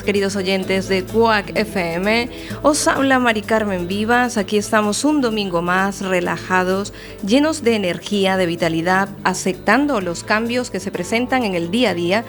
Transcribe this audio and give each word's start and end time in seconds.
queridos 0.00 0.36
oyentes 0.36 0.88
de 0.88 1.04
Cuac 1.04 1.52
FM. 1.54 2.30
Os 2.62 2.88
habla 2.88 3.18
Mari 3.18 3.42
Carmen 3.42 3.86
Vivas. 3.86 4.38
Aquí 4.38 4.56
estamos 4.56 5.04
un 5.04 5.20
domingo 5.20 5.60
más, 5.60 6.00
relajados, 6.00 6.94
llenos 7.26 7.62
de 7.62 7.74
energía, 7.74 8.38
de 8.38 8.46
vitalidad, 8.46 9.10
aceptando 9.24 10.00
los 10.00 10.24
cambios 10.24 10.70
que 10.70 10.80
se 10.80 10.90
presentan 10.90 11.42
en 11.42 11.54
el 11.54 11.70
día 11.70 11.90
a 11.90 11.94
día. 11.94 12.24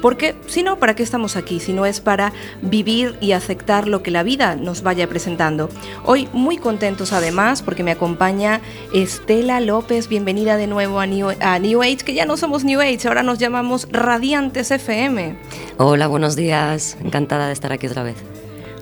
Porque 0.00 0.36
si 0.48 0.62
no, 0.62 0.78
¿para 0.78 0.94
qué 0.94 1.02
estamos 1.02 1.36
aquí? 1.36 1.60
Si 1.60 1.72
no 1.72 1.86
es 1.86 2.00
para 2.00 2.32
vivir 2.62 3.16
y 3.20 3.32
aceptar 3.32 3.86
lo 3.86 4.02
que 4.02 4.10
la 4.10 4.22
vida 4.22 4.56
nos 4.56 4.82
vaya 4.82 5.08
presentando. 5.08 5.68
Hoy 6.04 6.28
muy 6.32 6.58
contentos 6.58 7.12
además 7.12 7.62
porque 7.62 7.82
me 7.82 7.90
acompaña 7.90 8.60
Estela 8.92 9.60
López. 9.60 10.08
Bienvenida 10.08 10.56
de 10.56 10.66
nuevo 10.66 11.00
a 11.00 11.06
New, 11.06 11.28
a 11.40 11.58
New 11.58 11.82
Age, 11.82 11.98
que 11.98 12.14
ya 12.14 12.26
no 12.26 12.36
somos 12.36 12.64
New 12.64 12.80
Age, 12.80 13.06
ahora 13.06 13.22
nos 13.22 13.38
llamamos 13.38 13.88
Radiantes 13.90 14.70
FM. 14.70 15.36
Hola, 15.76 16.06
buenos 16.06 16.36
días. 16.36 16.96
Encantada 17.02 17.46
de 17.46 17.52
estar 17.52 17.72
aquí 17.72 17.86
otra 17.86 18.02
vez. 18.02 18.16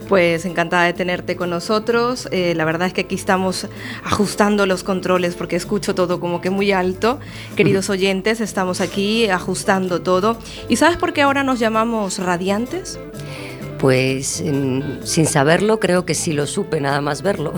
Pues 0.08 0.44
encantada 0.44 0.84
de 0.84 0.92
tenerte 0.92 1.36
con 1.36 1.50
nosotros. 1.50 2.28
Eh, 2.30 2.54
la 2.54 2.64
verdad 2.64 2.86
es 2.86 2.94
que 2.94 3.02
aquí 3.02 3.16
estamos 3.16 3.66
ajustando 4.04 4.66
los 4.66 4.84
controles 4.84 5.34
porque 5.34 5.56
escucho 5.56 5.94
todo 5.94 6.20
como 6.20 6.40
que 6.40 6.50
muy 6.50 6.72
alto. 6.72 7.18
Queridos 7.56 7.90
oyentes, 7.90 8.40
estamos 8.40 8.80
aquí 8.80 9.28
ajustando 9.28 10.02
todo. 10.02 10.38
¿Y 10.68 10.76
sabes 10.76 10.96
por 10.96 11.12
qué 11.12 11.22
ahora 11.22 11.42
nos 11.42 11.58
llamamos 11.58 12.18
radiantes? 12.18 13.00
Pues 13.78 14.26
sin 14.26 15.26
saberlo, 15.26 15.80
creo 15.80 16.06
que 16.06 16.14
sí 16.14 16.32
lo 16.32 16.46
supe, 16.46 16.80
nada 16.80 17.00
más 17.00 17.22
verlo. 17.22 17.52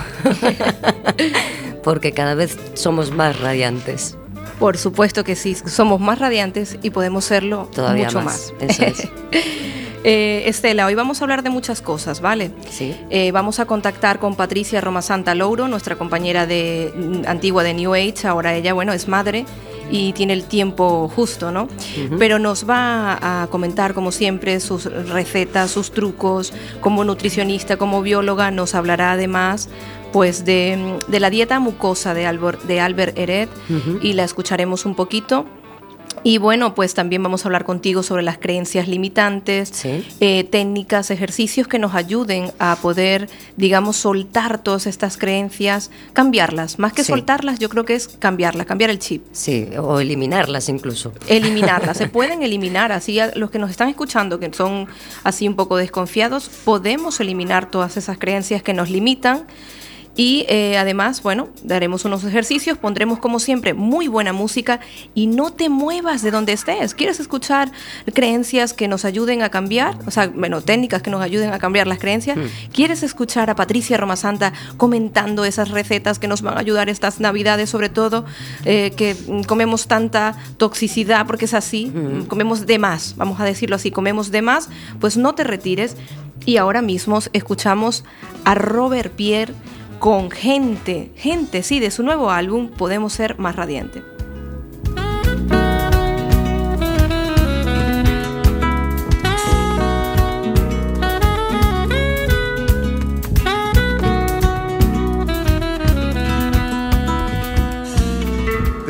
porque 1.84 2.12
cada 2.12 2.34
vez 2.34 2.58
somos 2.74 3.12
más 3.12 3.38
radiantes. 3.41 4.16
Por 4.58 4.76
supuesto 4.76 5.22
que 5.22 5.36
sí, 5.36 5.54
somos 5.54 6.00
más 6.00 6.19
radiantes 6.19 6.78
y 6.82 6.91
podemos 6.91 7.24
serlo 7.24 7.69
Todavía 7.74 8.06
mucho 8.06 8.22
más. 8.22 8.52
más. 8.60 8.70
Eso 8.70 8.84
es. 8.84 9.08
Eh, 10.11 10.48
Estela, 10.48 10.87
hoy 10.87 10.95
vamos 10.95 11.20
a 11.20 11.25
hablar 11.25 11.42
de 11.42 11.51
muchas 11.51 11.83
cosas, 11.83 12.23
¿vale? 12.23 12.51
Sí. 12.70 12.97
Eh, 13.11 13.31
vamos 13.31 13.61
a 13.61 13.67
contactar 13.67 14.19
con 14.19 14.37
Patricia 14.37 14.81
Roma 14.81 15.03
Santa 15.03 15.34
Louro, 15.34 15.69
nuestra 15.69 15.97
compañera 15.97 16.47
de, 16.47 16.95
mm, 16.97 17.28
antigua 17.28 17.62
de 17.62 17.75
New 17.75 17.92
Age, 17.92 18.27
ahora 18.27 18.55
ella, 18.55 18.73
bueno, 18.73 18.95
es 18.95 19.06
madre 19.06 19.45
y 19.91 20.15
tiene 20.15 20.33
el 20.33 20.45
tiempo 20.45 21.11
justo, 21.15 21.53
¿no? 21.53 21.69
Pero 22.19 22.39
nos 22.39 22.67
va 22.67 23.42
a 23.42 23.48
comentar, 23.48 23.92
como 23.92 24.11
siempre, 24.11 24.61
sus 24.61 24.84
recetas, 24.87 25.70
sus 25.73 25.91
trucos, 25.92 26.55
como 26.81 27.05
nutricionista, 27.05 27.77
como 27.77 28.00
bióloga, 28.00 28.50
nos 28.50 28.75
hablará 28.75 29.12
además 29.12 29.69
pues 30.11 30.47
de, 30.47 30.97
mm, 31.06 31.11
de 31.11 31.20
la 31.20 31.28
dieta 31.28 31.61
mucosa 31.61 32.15
de 32.15 32.25
Albert, 32.27 32.62
de 32.62 32.81
Albert 32.81 33.19
Eret 33.19 33.50
Ujú. 33.69 33.98
y 34.00 34.15
la 34.15 34.25
escucharemos 34.25 34.87
un 34.87 34.95
poquito. 34.95 35.45
Y 36.29 36.37
bueno, 36.37 36.75
pues 36.75 36.93
también 36.93 37.23
vamos 37.23 37.43
a 37.43 37.48
hablar 37.48 37.65
contigo 37.65 38.03
sobre 38.03 38.23
las 38.23 38.37
creencias 38.37 38.87
limitantes, 38.87 39.71
Sí. 39.73 40.07
eh, 40.21 40.45
técnicas, 40.45 41.11
ejercicios 41.11 41.66
que 41.69 41.78
nos 41.78 41.94
ayuden 41.94 42.53
a 42.59 42.77
poder, 42.83 43.31
digamos, 43.56 43.97
soltar 43.97 44.62
todas 44.62 44.87
estas 44.87 45.17
creencias, 45.17 45.91
cambiarlas. 46.12 46.78
Más 46.78 46.93
que 46.93 47.03
Sí. 47.03 47.12
soltarlas, 47.12 47.59
yo 47.59 47.71
creo 47.71 47.87
que 47.87 47.94
es 47.94 48.09
cambiarlas, 48.09 48.67
cambiar 48.67 48.91
el 48.91 48.99
chip. 48.99 49.25
Sí, 49.33 49.71
o 49.78 50.00
eliminarlas 50.00 50.69
incluso. 50.69 51.12
Eliminarlas, 51.28 51.97
se 51.97 52.09
pueden 52.11 52.43
eliminar, 52.43 52.93
así 52.93 53.19
a 53.21 53.33
los 53.34 53.50
que 53.50 53.59
nos 53.59 53.71
están 53.71 53.88
escuchando, 53.88 54.38
que 54.38 54.53
son 54.53 54.87
así 55.25 55.49
un 55.49 55.55
poco 55.56 55.78
desconfiados, 55.78 56.50
podemos 56.67 57.21
eliminar 57.21 57.71
todas 57.71 57.97
esas 57.97 58.19
creencias 58.19 58.62
que 58.62 58.75
nos 58.75 58.91
limitan 58.91 59.47
y 60.19 60.47
eh, 60.49 60.77
además, 60.77 61.23
bueno, 61.23 61.49
daremos 61.62 62.05
unos 62.05 62.25
ejercicios, 62.25 62.77
pondremos 62.77 63.21
como 63.21 63.39
siempre 63.39 63.73
muy 63.73 64.09
buena 64.09 64.33
música 64.33 64.81
y 65.15 65.29
no 65.29 65.53
te 65.53 65.69
muevas 65.69 66.23
de 66.23 66.33
donde 66.33 66.53
estés. 66.53 66.93
¿Quieres 66.93 67.21
escuchar 67.21 67.71
creencias 68.12 68.73
que 68.73 68.89
nos 68.89 69.05
ayuden 69.05 69.43
a 69.43 69.51
cambiar? 69.51 69.97
O 70.06 70.11
sea, 70.11 70.27
bueno, 70.27 70.61
técnicas 70.61 71.03
que 71.03 71.11
nos 71.11 71.23
ayuden 71.23 71.53
a 71.53 71.61
cambiar 71.61 71.87
las 71.87 72.01
creencias. 72.01 72.37
¿Quieres 72.73 73.05
escuchar 73.05 73.49
a 73.49 73.55
Patricia 73.55 73.97
Romasanta 73.97 74.53
comentando 74.77 75.45
esas 75.45 75.71
recetas 75.71 76.19
que 76.19 76.27
nos 76.27 76.43
van 76.43 76.56
a 76.56 76.61
ayudar 76.62 76.89
estas 76.89 77.21
navidades, 77.21 77.71
sobre 77.71 77.89
todo 77.89 78.25
eh, 78.65 78.91
que 78.97 79.15
comemos 79.47 79.87
tanta 79.87 80.37
toxicidad, 80.56 81.29
porque 81.29 81.45
es 81.45 81.55
así, 81.55 81.93
mm, 81.95 82.25
comemos 82.25 82.67
de 82.67 82.81
más, 82.81 83.15
vamos 83.17 83.39
a 83.39 83.45
decirlo 83.45 83.77
así, 83.77 83.93
comemos 83.93 84.33
de 84.33 84.43
más, 84.43 84.69
pues 84.99 85.17
no 85.17 85.37
te 85.37 85.45
retires. 85.45 85.95
Y 86.45 86.56
ahora 86.56 86.83
mismo 86.83 87.21
escuchamos 87.33 88.05
a 88.45 88.56
Robert 88.56 89.12
Pierre 89.12 89.55
con 89.98 90.31
gente, 90.31 91.10
gente, 91.16 91.62
sí, 91.62 91.81
de 91.81 91.91
su 91.91 92.03
nuevo 92.03 92.31
álbum, 92.31 92.70
Podemos 92.70 93.12
ser 93.12 93.38
más 93.38 93.56
radiante. 93.56 94.18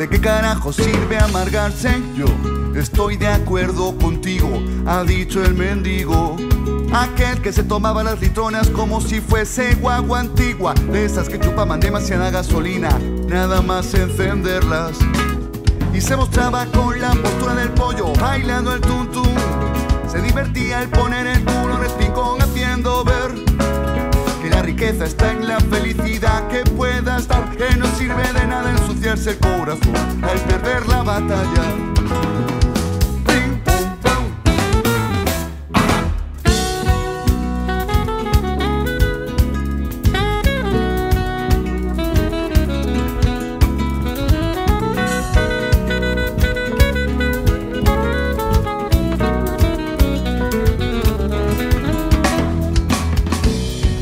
¿De 0.09 0.15
qué 0.15 0.21
carajo 0.21 0.73
sirve 0.73 1.19
amargarse? 1.19 2.01
Yo 2.15 2.25
estoy 2.75 3.15
de 3.15 3.27
acuerdo 3.27 3.95
contigo, 3.95 4.49
ha 4.87 5.03
dicho 5.03 5.43
el 5.43 5.53
mendigo. 5.53 6.35
Aquel 6.91 7.39
que 7.43 7.53
se 7.53 7.61
tomaba 7.61 8.03
las 8.03 8.19
litronas 8.19 8.71
como 8.71 9.01
si 9.01 9.21
fuese 9.21 9.75
guagua 9.75 10.21
antigua, 10.21 10.73
de 10.91 11.05
esas 11.05 11.29
que 11.29 11.39
chupaban 11.39 11.79
demasiada 11.79 12.31
gasolina, 12.31 12.89
nada 13.27 13.61
más 13.61 13.93
encenderlas. 13.93 14.97
Y 15.93 16.01
se 16.01 16.15
mostraba 16.15 16.65
con 16.65 16.99
la 16.99 17.11
postura 17.11 17.53
del 17.53 17.69
pollo, 17.69 18.11
bailando 18.19 18.73
el 18.73 18.81
tuntum. 18.81 19.27
Se 20.11 20.23
divertía 20.23 20.81
el 20.81 20.89
poner 20.89 21.27
el 21.27 21.45
culo 21.45 21.77
en 21.77 21.83
el 21.83 21.99
rincón 21.99 22.41
haciendo 22.41 23.03
ver 23.03 23.35
que 24.41 24.49
la 24.49 24.63
riqueza 24.63 25.05
está 25.05 25.31
en 25.33 25.47
la 25.47 25.59
felicidad 25.59 25.88
el 29.27 29.37
corazón 29.39 30.23
al 30.23 30.39
perder 30.47 30.87
la 30.87 31.03
batalla. 31.03 31.63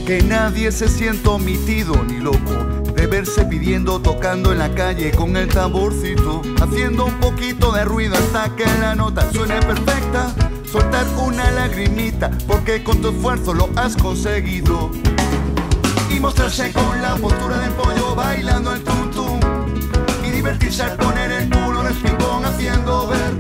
Que 0.06 0.22
nadie 0.22 0.72
se 0.72 0.88
sienta 0.88 1.32
omitido 1.32 1.96
ni 2.06 2.20
loco 2.20 2.67
pidiendo, 3.26 4.00
tocando 4.00 4.52
en 4.52 4.60
la 4.60 4.70
calle 4.76 5.12
con 5.12 5.36
el 5.38 5.48
tamborcito, 5.48 6.44
haciendo 6.62 7.06
un 7.06 7.20
poquito 7.20 7.72
de 7.72 7.84
ruido 7.84 8.16
hasta 8.16 8.56
que 8.56 8.66
la 8.80 8.94
nota 8.94 9.32
suene 9.32 9.60
perfecta. 9.62 10.36
Soltar 10.72 11.04
una 11.18 11.50
lagrimita 11.52 12.30
porque 12.48 12.84
con 12.84 13.02
tu 13.02 13.10
esfuerzo 13.10 13.56
lo 13.56 13.70
has 13.76 13.96
conseguido. 13.96 14.92
Y 16.12 16.20
mostrarse 16.20 16.72
con 16.72 17.02
la 17.02 17.16
postura 17.16 17.58
del 17.58 17.72
pollo 17.72 18.14
bailando 18.14 18.74
el 18.76 18.84
tum. 18.84 19.40
Y 20.24 20.30
divertirse 20.30 20.84
al 20.84 20.96
poner 20.98 21.32
el 21.32 21.50
culo 21.50 21.82
en 21.82 21.88
el 21.88 22.02
rincón 22.02 22.46
haciendo 22.46 23.08
ver 23.08 23.34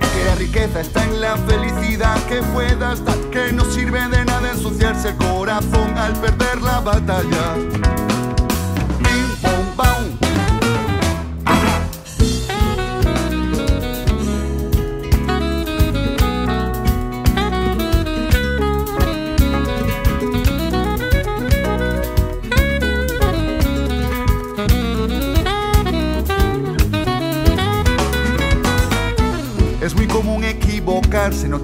que 0.00 0.24
la 0.24 0.34
riqueza 0.36 0.80
está 0.80 1.04
en 1.04 1.20
la 1.20 1.36
felicidad 1.36 2.16
que 2.26 2.42
pueda 2.54 2.94
estar, 2.94 3.18
que 3.30 3.52
no 3.52 3.66
sirve 3.66 4.00
de 4.08 4.24
nada 4.24 4.50
ensuciarse 4.50 5.10
el 5.10 5.16
corazón 5.16 5.98
al 5.98 6.14
perder 6.14 6.62
la 6.62 6.80
batalla. 6.80 7.97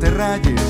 Rayes. 0.01 0.61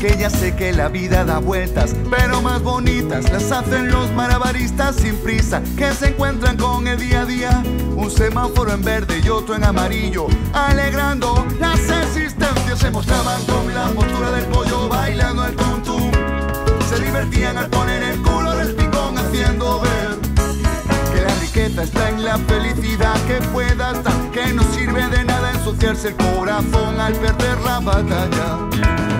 Que 0.00 0.16
ya 0.18 0.30
sé 0.30 0.56
que 0.56 0.72
la 0.72 0.88
vida 0.88 1.24
da 1.24 1.38
vueltas, 1.38 1.94
pero 2.10 2.42
más 2.42 2.60
bonitas 2.62 3.30
las 3.30 3.52
hacen 3.52 3.90
los 3.90 4.10
malabaristas 4.12 4.96
sin 4.96 5.14
prisa, 5.16 5.62
que 5.76 5.92
se 5.92 6.08
encuentran 6.08 6.56
con 6.56 6.88
el 6.88 6.98
día 6.98 7.20
a 7.22 7.24
día. 7.24 7.62
Un 7.94 8.10
semáforo 8.10 8.72
en 8.72 8.82
verde 8.82 9.20
y 9.24 9.28
otro 9.28 9.54
en 9.54 9.62
amarillo, 9.62 10.26
alegrando 10.52 11.46
las 11.60 11.78
existencias. 11.78 12.80
Se 12.80 12.90
mostraban 12.90 13.40
con 13.44 13.72
la 13.72 13.86
postura 13.90 14.32
del 14.32 14.44
pollo, 14.46 14.88
bailando 14.88 15.46
el 15.46 15.54
tum 15.54 15.82
tum. 15.84 16.10
Se 16.88 16.98
divertían 17.00 17.56
al 17.58 17.68
poner 17.70 18.02
el 18.02 18.20
culo 18.22 18.56
del 18.56 18.74
picón, 18.74 19.16
haciendo 19.16 19.80
ver 19.82 20.18
que 21.14 21.22
la 21.22 21.34
riqueza 21.40 21.84
está 21.84 22.08
en 22.08 22.24
la 22.24 22.38
felicidad 22.38 23.14
que 23.28 23.40
pueda 23.52 23.92
estar, 23.92 24.12
ensuciarse 25.62 26.08
el 26.08 26.16
corazón 26.16 26.98
al 26.98 27.12
perder 27.14 27.60
la 27.60 27.78
batalla. 27.78 29.11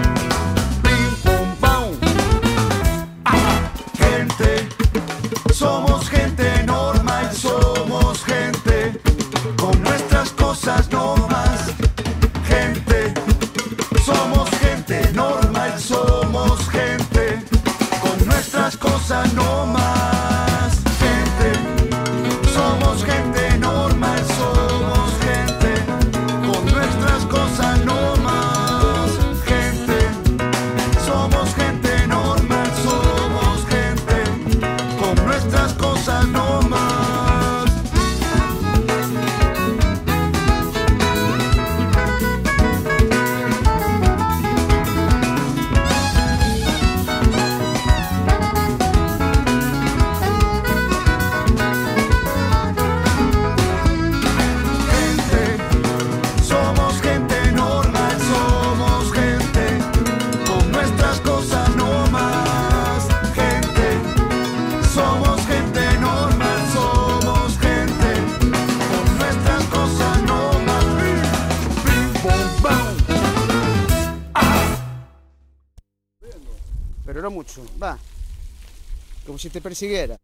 Si 79.42 79.50
te 79.50 79.60
persiguiera. 79.60 80.18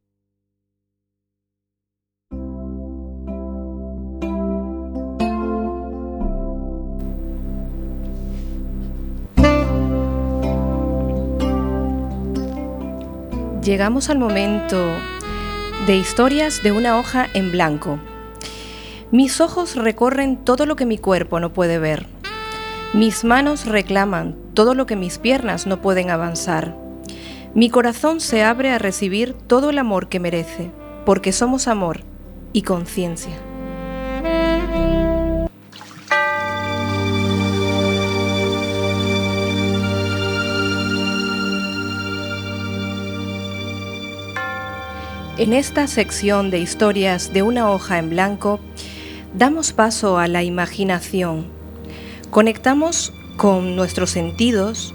Llegamos 13.64 14.08
al 14.08 14.18
momento 14.18 14.86
de 15.86 15.96
historias 15.96 16.62
de 16.62 16.72
una 16.72 16.98
hoja 16.98 17.26
en 17.34 17.50
blanco. 17.50 17.98
Mis 19.10 19.40
ojos 19.40 19.74
recorren 19.74 20.36
todo 20.36 20.64
lo 20.64 20.76
que 20.76 20.86
mi 20.86 20.96
cuerpo 20.96 21.40
no 21.40 21.52
puede 21.52 21.78
ver. 21.78 22.06
Mis 22.94 23.24
manos 23.24 23.66
reclaman 23.66 24.36
todo 24.54 24.74
lo 24.74 24.86
que 24.86 24.96
mis 24.96 25.18
piernas 25.18 25.66
no 25.66 25.82
pueden 25.82 26.10
avanzar. 26.10 26.87
Mi 27.58 27.70
corazón 27.70 28.20
se 28.20 28.44
abre 28.44 28.70
a 28.70 28.78
recibir 28.78 29.32
todo 29.32 29.70
el 29.70 29.78
amor 29.78 30.08
que 30.08 30.20
merece, 30.20 30.70
porque 31.04 31.32
somos 31.32 31.66
amor 31.66 32.02
y 32.52 32.62
conciencia. 32.62 33.32
En 45.36 45.52
esta 45.52 45.88
sección 45.88 46.52
de 46.52 46.60
historias 46.60 47.32
de 47.32 47.42
una 47.42 47.72
hoja 47.72 47.98
en 47.98 48.10
blanco, 48.10 48.60
damos 49.34 49.72
paso 49.72 50.18
a 50.18 50.28
la 50.28 50.44
imaginación. 50.44 51.48
Conectamos 52.30 53.12
con 53.36 53.74
nuestros 53.74 54.10
sentidos 54.10 54.94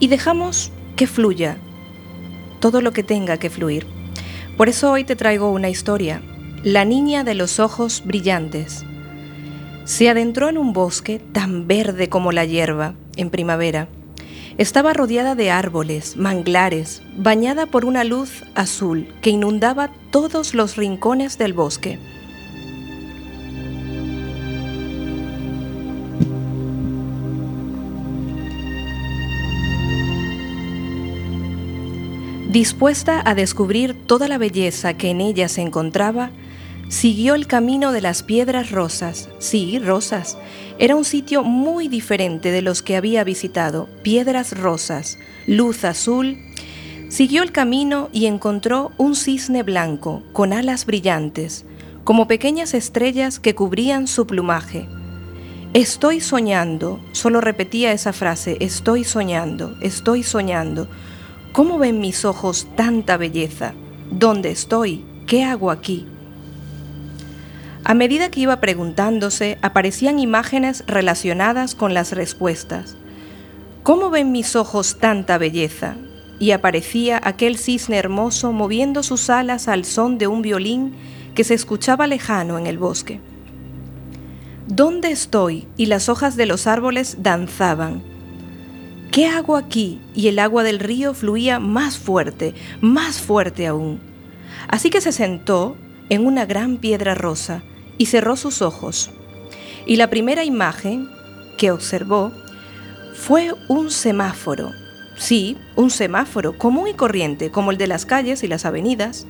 y 0.00 0.08
dejamos 0.08 0.70
que 0.96 1.06
fluya 1.06 1.56
todo 2.64 2.80
lo 2.80 2.94
que 2.94 3.02
tenga 3.02 3.36
que 3.36 3.50
fluir. 3.50 3.86
Por 4.56 4.70
eso 4.70 4.90
hoy 4.90 5.04
te 5.04 5.16
traigo 5.16 5.52
una 5.52 5.68
historia, 5.68 6.22
La 6.62 6.86
niña 6.86 7.22
de 7.22 7.34
los 7.34 7.60
ojos 7.60 8.02
brillantes. 8.06 8.86
Se 9.84 10.08
adentró 10.08 10.48
en 10.48 10.56
un 10.56 10.72
bosque 10.72 11.20
tan 11.32 11.66
verde 11.66 12.08
como 12.08 12.32
la 12.32 12.46
hierba 12.46 12.94
en 13.16 13.28
primavera. 13.28 13.88
Estaba 14.56 14.94
rodeada 14.94 15.34
de 15.34 15.50
árboles, 15.50 16.16
manglares, 16.16 17.02
bañada 17.18 17.66
por 17.66 17.84
una 17.84 18.02
luz 18.02 18.44
azul 18.54 19.12
que 19.20 19.28
inundaba 19.28 19.90
todos 20.10 20.54
los 20.54 20.76
rincones 20.76 21.36
del 21.36 21.52
bosque. 21.52 21.98
Dispuesta 32.54 33.20
a 33.24 33.34
descubrir 33.34 33.96
toda 34.06 34.28
la 34.28 34.38
belleza 34.38 34.94
que 34.94 35.10
en 35.10 35.20
ella 35.20 35.48
se 35.48 35.60
encontraba, 35.60 36.30
siguió 36.88 37.34
el 37.34 37.48
camino 37.48 37.90
de 37.90 38.00
las 38.00 38.22
piedras 38.22 38.70
rosas. 38.70 39.28
Sí, 39.40 39.80
rosas. 39.80 40.38
Era 40.78 40.94
un 40.94 41.04
sitio 41.04 41.42
muy 41.42 41.88
diferente 41.88 42.52
de 42.52 42.62
los 42.62 42.80
que 42.80 42.94
había 42.94 43.24
visitado. 43.24 43.88
Piedras 44.04 44.56
rosas, 44.56 45.18
luz 45.48 45.84
azul. 45.84 46.38
Siguió 47.08 47.42
el 47.42 47.50
camino 47.50 48.08
y 48.12 48.26
encontró 48.26 48.92
un 48.98 49.16
cisne 49.16 49.64
blanco 49.64 50.22
con 50.32 50.52
alas 50.52 50.86
brillantes, 50.86 51.64
como 52.04 52.28
pequeñas 52.28 52.72
estrellas 52.72 53.40
que 53.40 53.56
cubrían 53.56 54.06
su 54.06 54.28
plumaje. 54.28 54.86
Estoy 55.72 56.20
soñando, 56.20 57.00
solo 57.10 57.40
repetía 57.40 57.90
esa 57.90 58.12
frase, 58.12 58.58
estoy 58.60 59.02
soñando, 59.02 59.76
estoy 59.80 60.22
soñando. 60.22 60.86
¿Cómo 61.54 61.78
ven 61.78 62.00
mis 62.00 62.24
ojos 62.24 62.66
tanta 62.74 63.16
belleza? 63.16 63.74
¿Dónde 64.10 64.50
estoy? 64.50 65.04
¿Qué 65.28 65.44
hago 65.44 65.70
aquí? 65.70 66.04
A 67.84 67.94
medida 67.94 68.28
que 68.28 68.40
iba 68.40 68.58
preguntándose, 68.58 69.56
aparecían 69.62 70.18
imágenes 70.18 70.82
relacionadas 70.88 71.76
con 71.76 71.94
las 71.94 72.10
respuestas. 72.10 72.96
¿Cómo 73.84 74.10
ven 74.10 74.32
mis 74.32 74.56
ojos 74.56 74.98
tanta 74.98 75.38
belleza? 75.38 75.94
Y 76.40 76.50
aparecía 76.50 77.20
aquel 77.22 77.56
cisne 77.56 77.98
hermoso 77.98 78.50
moviendo 78.50 79.04
sus 79.04 79.30
alas 79.30 79.68
al 79.68 79.84
son 79.84 80.18
de 80.18 80.26
un 80.26 80.42
violín 80.42 80.96
que 81.36 81.44
se 81.44 81.54
escuchaba 81.54 82.08
lejano 82.08 82.58
en 82.58 82.66
el 82.66 82.78
bosque. 82.78 83.20
¿Dónde 84.66 85.12
estoy? 85.12 85.68
Y 85.76 85.86
las 85.86 86.08
hojas 86.08 86.34
de 86.34 86.46
los 86.46 86.66
árboles 86.66 87.18
danzaban. 87.20 88.13
¿Qué 89.14 89.28
hago 89.28 89.56
aquí? 89.56 90.00
Y 90.12 90.26
el 90.26 90.40
agua 90.40 90.64
del 90.64 90.80
río 90.80 91.14
fluía 91.14 91.60
más 91.60 91.98
fuerte, 91.98 92.52
más 92.80 93.20
fuerte 93.20 93.68
aún. 93.68 94.00
Así 94.66 94.90
que 94.90 95.00
se 95.00 95.12
sentó 95.12 95.76
en 96.08 96.26
una 96.26 96.46
gran 96.46 96.78
piedra 96.78 97.14
rosa 97.14 97.62
y 97.96 98.06
cerró 98.06 98.34
sus 98.34 98.60
ojos. 98.60 99.12
Y 99.86 99.98
la 99.98 100.10
primera 100.10 100.42
imagen 100.42 101.08
que 101.56 101.70
observó 101.70 102.32
fue 103.14 103.52
un 103.68 103.92
semáforo. 103.92 104.72
Sí, 105.16 105.58
un 105.76 105.90
semáforo 105.90 106.58
común 106.58 106.88
y 106.88 106.94
corriente, 106.94 107.52
como 107.52 107.70
el 107.70 107.78
de 107.78 107.86
las 107.86 108.06
calles 108.06 108.42
y 108.42 108.48
las 108.48 108.64
avenidas. 108.64 109.28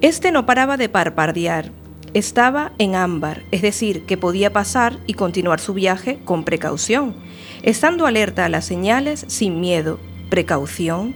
Este 0.00 0.32
no 0.32 0.46
paraba 0.46 0.78
de 0.78 0.88
parpadear. 0.88 1.70
Estaba 2.14 2.72
en 2.78 2.94
ámbar, 2.94 3.42
es 3.50 3.60
decir, 3.60 4.06
que 4.06 4.16
podía 4.16 4.54
pasar 4.54 4.96
y 5.06 5.12
continuar 5.12 5.60
su 5.60 5.74
viaje 5.74 6.18
con 6.24 6.44
precaución, 6.44 7.14
estando 7.62 8.06
alerta 8.06 8.44
a 8.44 8.48
las 8.48 8.64
señales 8.64 9.24
sin 9.28 9.60
miedo. 9.60 9.98
Precaución, 10.28 11.14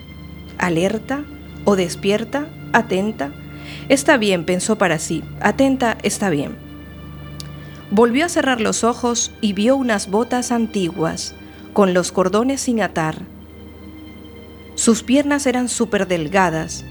alerta 0.58 1.24
o 1.64 1.76
despierta, 1.76 2.46
atenta. 2.72 3.32
Está 3.88 4.16
bien, 4.16 4.44
pensó 4.44 4.76
para 4.76 4.98
sí. 4.98 5.22
Atenta, 5.40 5.98
está 6.02 6.30
bien. 6.30 6.56
Volvió 7.90 8.26
a 8.26 8.28
cerrar 8.28 8.60
los 8.60 8.82
ojos 8.82 9.30
y 9.40 9.52
vio 9.52 9.76
unas 9.76 10.10
botas 10.10 10.52
antiguas, 10.52 11.34
con 11.72 11.94
los 11.94 12.12
cordones 12.12 12.60
sin 12.60 12.80
atar. 12.80 13.22
Sus 14.74 15.02
piernas 15.02 15.46
eran 15.46 15.68
súper 15.68 16.08
delgadas. 16.08 16.84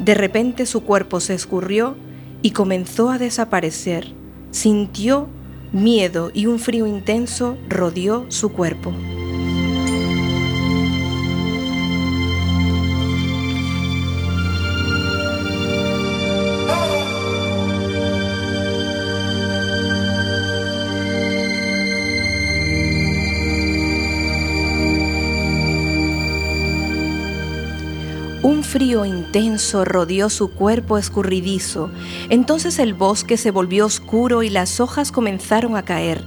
De 0.00 0.14
repente 0.14 0.66
su 0.66 0.82
cuerpo 0.82 1.20
se 1.20 1.34
escurrió 1.34 1.96
y 2.42 2.50
comenzó 2.50 3.10
a 3.10 3.18
desaparecer. 3.18 4.12
Sintió 4.50 5.28
miedo 5.72 6.30
y 6.34 6.46
un 6.46 6.58
frío 6.58 6.86
intenso 6.86 7.56
rodeó 7.68 8.26
su 8.28 8.50
cuerpo. 8.50 8.92
Frío 28.80 29.04
intenso 29.04 29.84
rodeó 29.84 30.30
su 30.30 30.52
cuerpo 30.52 30.96
escurridizo. 30.96 31.90
Entonces 32.30 32.78
el 32.78 32.94
bosque 32.94 33.36
se 33.36 33.50
volvió 33.50 33.84
oscuro 33.84 34.42
y 34.42 34.48
las 34.48 34.80
hojas 34.80 35.12
comenzaron 35.12 35.76
a 35.76 35.82
caer. 35.82 36.24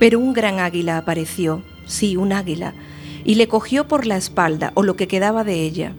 Pero 0.00 0.18
un 0.18 0.32
gran 0.32 0.58
águila 0.58 0.98
apareció, 0.98 1.62
sí, 1.86 2.16
un 2.16 2.32
águila, 2.32 2.74
y 3.22 3.36
le 3.36 3.46
cogió 3.46 3.86
por 3.86 4.04
la 4.04 4.16
espalda, 4.16 4.72
o 4.74 4.82
lo 4.82 4.96
que 4.96 5.06
quedaba 5.06 5.44
de 5.44 5.62
ella, 5.62 5.92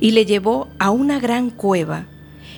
y 0.00 0.10
le 0.10 0.26
llevó 0.26 0.66
a 0.80 0.90
una 0.90 1.20
gran 1.20 1.50
cueva. 1.50 2.06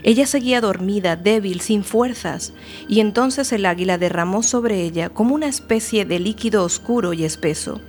Ella 0.03 0.27
seguía 0.27 0.63
dormida, 0.63 1.15
débil, 1.15 1.61
sin 1.61 1.85
fuerzas, 1.85 2.55
y 2.89 3.01
entonces 3.01 3.53
el 3.53 3.67
águila 3.67 3.99
derramó 3.99 4.43
sobre 4.43 4.81
ella 4.81 5.11
como 5.11 5.35
una 5.35 5.49
especie 5.49 6.07
de 6.07 6.21
líquido 6.21 6.65
oscuro 6.65 7.13
y 7.13 7.25
espeso. 7.25 7.83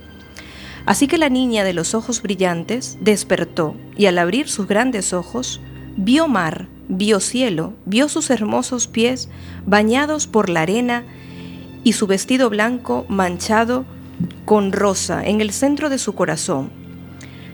Así 0.86 1.06
que 1.06 1.16
la 1.16 1.30
niña 1.30 1.64
de 1.64 1.72
los 1.72 1.94
ojos 1.94 2.20
brillantes 2.20 2.98
despertó 3.00 3.74
y 3.96 4.06
al 4.06 4.18
abrir 4.18 4.48
sus 4.48 4.66
grandes 4.66 5.12
ojos, 5.14 5.60
vio 5.96 6.28
mar, 6.28 6.68
vio 6.88 7.20
cielo, 7.20 7.72
vio 7.86 8.08
sus 8.08 8.28
hermosos 8.30 8.86
pies 8.86 9.30
bañados 9.64 10.26
por 10.26 10.50
la 10.50 10.60
arena 10.60 11.04
y 11.84 11.94
su 11.94 12.06
vestido 12.06 12.50
blanco 12.50 13.06
manchado 13.08 13.86
con 14.44 14.72
rosa 14.72 15.24
en 15.24 15.40
el 15.40 15.52
centro 15.52 15.88
de 15.88 15.98
su 15.98 16.14
corazón. 16.14 16.70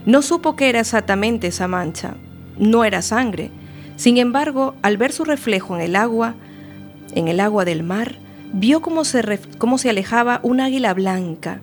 No 0.05 0.21
supo 0.21 0.55
qué 0.55 0.67
era 0.67 0.81
exactamente 0.81 1.47
esa 1.47 1.67
mancha, 1.67 2.15
no 2.57 2.83
era 2.83 3.01
sangre. 3.01 3.49
Sin 3.95 4.17
embargo, 4.17 4.75
al 4.81 4.97
ver 4.97 5.13
su 5.13 5.23
reflejo 5.23 5.75
en 5.75 5.81
el 5.81 5.95
agua, 5.95 6.35
en 7.13 7.29
el 7.29 7.39
agua 7.39 7.63
del 7.63 7.83
mar, 7.83 8.17
vio 8.51 8.81
cómo 8.81 9.05
se, 9.05 9.39
cómo 9.57 9.77
se 9.77 9.89
alejaba 9.89 10.41
un 10.43 10.59
águila 10.59 10.93
blanca 10.93 11.61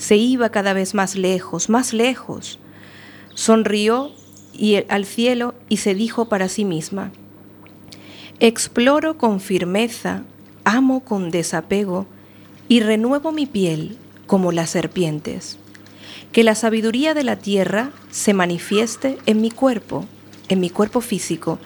se 0.00 0.16
iba 0.16 0.48
cada 0.48 0.72
vez 0.72 0.94
más 0.94 1.14
lejos, 1.14 1.68
más 1.68 1.92
lejos. 1.92 2.58
Sonrió 3.34 4.10
y 4.54 4.76
al 4.88 5.04
cielo 5.04 5.54
y 5.68 5.76
se 5.76 5.94
dijo 5.94 6.24
para 6.24 6.48
sí 6.48 6.64
misma, 6.64 7.12
exploro 8.40 9.18
con 9.18 9.40
firmeza, 9.40 10.22
amo 10.64 11.00
con 11.00 11.30
desapego 11.30 12.06
y 12.66 12.80
renuevo 12.80 13.30
mi 13.30 13.44
piel 13.44 13.98
como 14.26 14.52
las 14.52 14.70
serpientes. 14.70 15.58
Que 16.32 16.44
la 16.44 16.54
sabiduría 16.54 17.12
de 17.12 17.22
la 17.24 17.36
tierra 17.36 17.90
se 18.10 18.32
manifieste 18.32 19.18
en 19.26 19.42
mi 19.42 19.50
cuerpo, 19.50 20.06
en 20.48 20.60
mi 20.60 20.70
cuerpo 20.70 21.02
físico, 21.02 21.58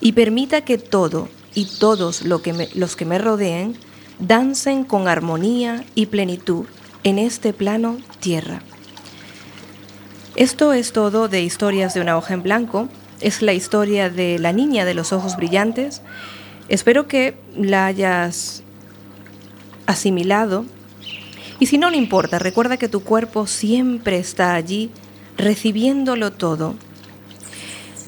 y 0.00 0.12
permita 0.12 0.62
que 0.62 0.78
todo 0.78 1.28
y 1.54 1.66
todos 1.66 2.22
los 2.22 2.96
que 2.96 3.04
me 3.04 3.18
rodeen 3.18 3.76
dancen 4.18 4.84
con 4.84 5.06
armonía 5.06 5.84
y 5.94 6.06
plenitud 6.06 6.64
en 7.04 7.18
este 7.18 7.52
plano 7.52 7.98
tierra. 8.20 8.60
Esto 10.36 10.72
es 10.72 10.92
todo 10.92 11.28
de 11.28 11.42
Historias 11.42 11.94
de 11.94 12.00
una 12.00 12.16
hoja 12.16 12.34
en 12.34 12.42
blanco. 12.42 12.88
Es 13.20 13.40
la 13.42 13.52
historia 13.52 14.10
de 14.10 14.38
la 14.40 14.52
niña 14.52 14.84
de 14.84 14.94
los 14.94 15.12
ojos 15.12 15.36
brillantes. 15.36 16.02
Espero 16.68 17.06
que 17.06 17.36
la 17.56 17.86
hayas 17.86 18.64
asimilado. 19.86 20.64
Y 21.60 21.66
si 21.66 21.78
no 21.78 21.90
le 21.90 21.98
importa, 21.98 22.38
recuerda 22.40 22.78
que 22.78 22.88
tu 22.88 23.04
cuerpo 23.04 23.46
siempre 23.46 24.18
está 24.18 24.54
allí, 24.54 24.90
recibiéndolo 25.36 26.32
todo. 26.32 26.74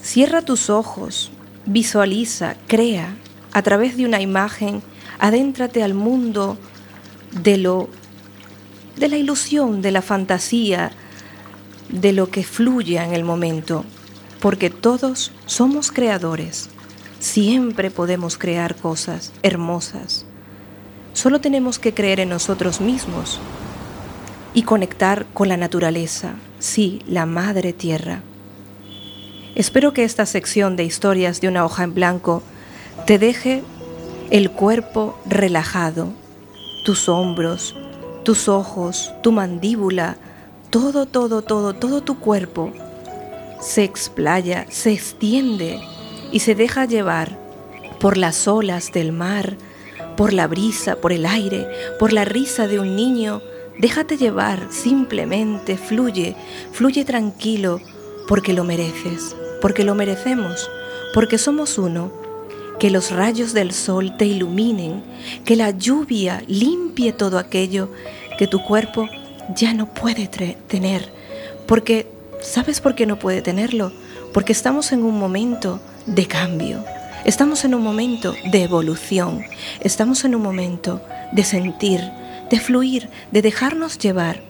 Cierra 0.02 0.42
tus 0.42 0.68
ojos, 0.68 1.30
visualiza, 1.64 2.56
crea 2.66 3.14
a 3.52 3.62
través 3.62 3.96
de 3.96 4.04
una 4.04 4.20
imagen, 4.20 4.82
adéntrate 5.18 5.82
al 5.82 5.94
mundo 5.94 6.58
de 7.42 7.58
lo 7.58 7.88
de 8.96 9.08
la 9.08 9.16
ilusión, 9.16 9.82
de 9.82 9.92
la 9.92 10.02
fantasía, 10.02 10.92
de 11.88 12.12
lo 12.12 12.30
que 12.30 12.44
fluye 12.44 12.96
en 12.96 13.12
el 13.12 13.24
momento, 13.24 13.84
porque 14.40 14.70
todos 14.70 15.32
somos 15.46 15.92
creadores. 15.92 16.68
Siempre 17.20 17.90
podemos 17.90 18.38
crear 18.38 18.76
cosas 18.76 19.32
hermosas. 19.42 20.26
Solo 21.12 21.40
tenemos 21.40 21.78
que 21.78 21.94
creer 21.94 22.20
en 22.20 22.28
nosotros 22.28 22.80
mismos 22.80 23.40
y 24.52 24.62
conectar 24.62 25.26
con 25.32 25.48
la 25.48 25.56
naturaleza, 25.56 26.34
sí, 26.58 27.02
la 27.06 27.26
madre 27.26 27.72
tierra. 27.72 28.22
Espero 29.54 29.92
que 29.92 30.04
esta 30.04 30.26
sección 30.26 30.76
de 30.76 30.84
historias 30.84 31.40
de 31.40 31.48
una 31.48 31.64
hoja 31.64 31.84
en 31.84 31.94
blanco 31.94 32.42
te 33.06 33.18
deje 33.18 33.62
el 34.30 34.50
cuerpo 34.50 35.18
relajado, 35.24 36.12
tus 36.84 37.08
hombros, 37.08 37.74
tus 38.26 38.48
ojos, 38.48 39.12
tu 39.22 39.30
mandíbula, 39.30 40.16
todo, 40.70 41.06
todo, 41.06 41.42
todo, 41.42 41.74
todo 41.74 42.02
tu 42.02 42.18
cuerpo 42.18 42.72
se 43.60 43.84
explaya, 43.84 44.66
se 44.68 44.92
extiende 44.92 45.80
y 46.32 46.40
se 46.40 46.56
deja 46.56 46.86
llevar 46.86 47.38
por 48.00 48.16
las 48.16 48.48
olas 48.48 48.90
del 48.90 49.12
mar, 49.12 49.56
por 50.16 50.32
la 50.32 50.48
brisa, 50.48 50.96
por 50.96 51.12
el 51.12 51.24
aire, 51.24 51.68
por 52.00 52.12
la 52.12 52.24
risa 52.24 52.66
de 52.66 52.80
un 52.80 52.96
niño. 52.96 53.42
Déjate 53.78 54.16
llevar, 54.16 54.66
simplemente 54.70 55.76
fluye, 55.76 56.34
fluye 56.72 57.04
tranquilo, 57.04 57.80
porque 58.26 58.54
lo 58.54 58.64
mereces, 58.64 59.36
porque 59.62 59.84
lo 59.84 59.94
merecemos, 59.94 60.68
porque 61.14 61.38
somos 61.38 61.78
uno 61.78 62.10
que 62.78 62.90
los 62.90 63.10
rayos 63.10 63.52
del 63.52 63.72
sol 63.72 64.16
te 64.16 64.26
iluminen, 64.26 65.02
que 65.44 65.56
la 65.56 65.70
lluvia 65.70 66.42
limpie 66.46 67.12
todo 67.12 67.38
aquello 67.38 67.90
que 68.38 68.46
tu 68.46 68.62
cuerpo 68.62 69.08
ya 69.54 69.72
no 69.72 69.86
puede 69.86 70.26
tener. 70.26 71.10
Porque, 71.66 72.06
¿sabes 72.40 72.80
por 72.80 72.94
qué 72.94 73.06
no 73.06 73.18
puede 73.18 73.42
tenerlo? 73.42 73.92
Porque 74.32 74.52
estamos 74.52 74.92
en 74.92 75.02
un 75.02 75.18
momento 75.18 75.80
de 76.04 76.26
cambio, 76.26 76.84
estamos 77.24 77.64
en 77.64 77.74
un 77.74 77.82
momento 77.82 78.34
de 78.52 78.62
evolución, 78.62 79.44
estamos 79.80 80.24
en 80.24 80.34
un 80.34 80.42
momento 80.42 81.00
de 81.32 81.44
sentir, 81.44 82.00
de 82.50 82.60
fluir, 82.60 83.08
de 83.32 83.42
dejarnos 83.42 83.98
llevar, 83.98 84.40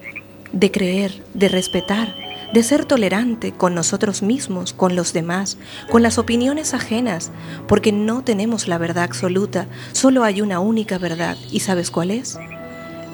de 0.53 0.71
creer, 0.71 1.23
de 1.35 1.49
respetar, 1.49 2.26
de 2.53 2.63
ser 2.63 2.85
tolerante 2.85 3.53
con 3.53 3.75
nosotros 3.75 4.23
mismos, 4.23 4.73
con 4.73 4.97
los 4.97 5.13
demás, 5.13 5.59
con 5.91 6.03
las 6.03 6.19
opiniones 6.19 6.75
ajenas, 6.75 7.31
porque 7.67 7.93
no 7.93 8.23
tenemos 8.23 8.69
la 8.69 8.79
verdad 8.79 9.05
absoluta, 9.05 9.67
solo 9.93 10.25
hay 10.25 10.41
una 10.41 10.61
única 10.61 10.99
verdad. 10.99 11.37
¿Y 11.51 11.61
sabes 11.61 11.91
cuál 11.91 12.11
es? 12.11 12.39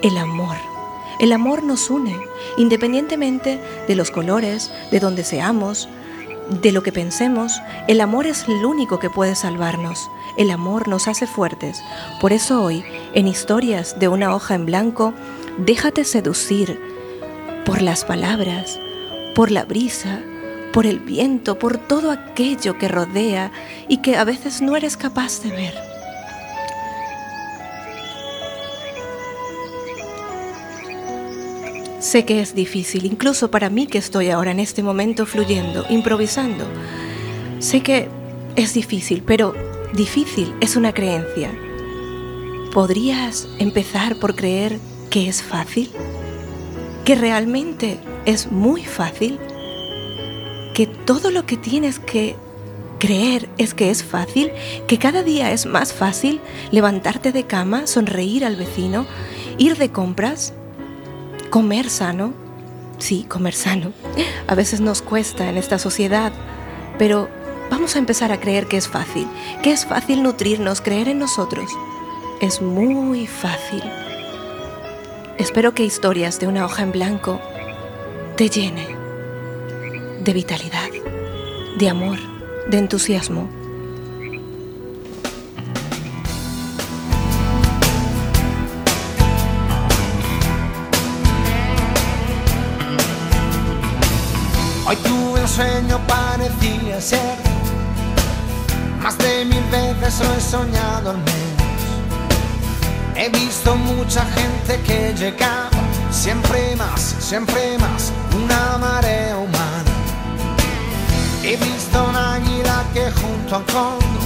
El 0.03 0.17
amor. 0.19 0.57
El 1.21 1.33
amor 1.33 1.63
nos 1.63 1.89
une, 1.91 2.17
independientemente 2.57 3.61
de 3.87 3.95
los 3.95 4.11
colores, 4.11 4.71
de 4.91 5.01
donde 5.01 5.25
seamos, 5.25 5.89
de 6.61 6.73
lo 6.73 6.83
que 6.83 6.93
pensemos, 6.93 7.61
el 7.89 8.01
amor 8.01 8.27
es 8.27 8.49
el 8.49 8.65
único 8.65 8.99
que 8.99 9.11
puede 9.11 9.35
salvarnos. 9.35 10.11
El 10.37 10.51
amor 10.51 10.89
nos 10.89 11.09
hace 11.09 11.27
fuertes. 11.27 11.83
Por 12.21 12.33
eso 12.33 12.63
hoy, 12.63 12.85
en 13.15 13.29
Historias 13.29 13.99
de 13.99 14.09
una 14.09 14.35
hoja 14.35 14.55
en 14.55 14.67
blanco, 14.67 15.15
déjate 15.59 16.05
seducir 16.05 16.81
por 17.65 17.81
las 17.83 18.05
palabras, 18.05 18.81
por 19.35 19.51
la 19.51 19.65
brisa, 19.65 20.21
por 20.73 20.87
el 20.87 20.99
viento, 20.99 21.59
por 21.59 21.79
todo 21.79 22.11
aquello 22.11 22.79
que 22.79 22.89
rodea 22.89 23.53
y 23.89 23.99
que 23.99 24.17
a 24.17 24.25
veces 24.25 24.63
no 24.63 24.77
eres 24.77 24.97
capaz 24.97 25.43
de 25.43 25.51
ver. 25.51 25.75
Sé 32.01 32.25
que 32.25 32.41
es 32.41 32.55
difícil, 32.55 33.07
incluso 33.07 33.51
para 33.51 33.71
mí 33.71 33.87
que 33.87 33.99
estoy 33.99 34.31
ahora 34.31 34.51
en 34.51 34.59
este 34.59 34.83
momento 34.83 35.25
fluyendo, 35.25 35.87
improvisando. 35.89 36.67
Sé 37.61 37.81
que 37.81 38.09
es 38.57 38.75
difícil, 38.75 39.23
pero 39.25 39.55
difícil 39.95 40.53
es 40.61 40.75
una 40.75 40.93
creencia. 40.93 41.51
¿Podrías 42.73 43.49
empezar 43.59 44.17
por 44.17 44.35
creer 44.35 44.79
que 45.11 45.29
es 45.29 45.43
fácil? 45.43 45.91
¿Que 47.05 47.15
realmente 47.17 47.99
es 48.27 48.53
muy 48.53 48.85
fácil, 48.85 49.39
que 50.75 50.87
todo 50.87 51.31
lo 51.31 51.47
que 51.47 51.57
tienes 51.57 51.99
que 51.99 52.37
creer 52.99 53.49
es 53.59 53.75
que 53.75 53.91
es 53.91 54.05
fácil, 54.05 54.53
que 54.87 54.99
cada 54.99 55.25
día 55.25 55.51
es 55.51 55.67
más 55.67 55.93
fácil 55.93 56.41
levantarte 56.71 57.33
de 57.33 57.45
cama, 57.45 57.89
sonreír 57.89 58.45
al 58.45 58.55
vecino, 58.55 59.07
ir 59.59 59.77
de 59.77 59.91
compras, 59.91 60.55
comer 61.51 61.91
sano. 61.91 62.33
Sí, 62.99 63.27
comer 63.29 63.55
sano. 63.55 63.93
A 64.47 64.55
veces 64.55 64.81
nos 64.81 65.03
cuesta 65.03 65.51
en 65.51 65.57
esta 65.57 65.81
sociedad, 65.81 66.33
pero 66.99 67.29
vamos 67.69 67.97
a 67.97 67.99
empezar 67.99 68.31
a 68.31 68.39
creer 68.39 68.69
que 68.69 68.77
es 68.77 68.87
fácil, 68.87 69.27
que 69.63 69.73
es 69.73 69.85
fácil 69.85 70.23
nutrirnos, 70.23 70.81
creer 70.81 71.09
en 71.09 71.19
nosotros. 71.19 71.69
Es 72.41 72.63
muy 72.63 73.27
fácil. 73.27 73.83
Espero 75.39 75.75
que 75.75 75.85
historias 75.85 76.39
de 76.39 76.47
una 76.47 76.65
hoja 76.65 76.83
en 76.83 76.93
blanco 76.93 77.41
te 78.37 78.49
llene 78.49 78.97
de 80.23 80.33
vitalidad, 80.33 80.89
de 81.79 81.89
amor, 81.89 82.19
de 82.69 82.79
entusiasmo. 82.79 83.49
Hoy 94.87 94.97
tuve 94.97 95.49
sueño 95.49 95.99
parecido 96.07 96.99
es 96.99 97.05
cierto. 97.05 97.51
Más 99.01 99.17
de 99.19 99.45
mil 99.47 99.63
veces 99.71 100.21
lo 100.21 100.35
he 100.35 100.41
soñado 100.41 101.11
al 101.11 101.19
menos. 101.19 101.62
He 103.23 103.29
visto 103.29 103.77
mucha 103.77 104.25
gente 104.35 104.81
que 104.83 105.15
llegaba, 105.15 105.71
siempre 106.11 106.75
más, 106.75 107.01
siempre 107.21 107.79
más, 107.79 108.11
una 108.35 108.79
marea 108.79 109.37
humana. 109.37 109.93
He 111.45 111.57
visto 111.57 112.03
una 112.03 112.35
águila 112.35 112.83
que 112.93 113.13
junto 113.13 113.55
al 113.55 113.65
fondo 113.67 114.21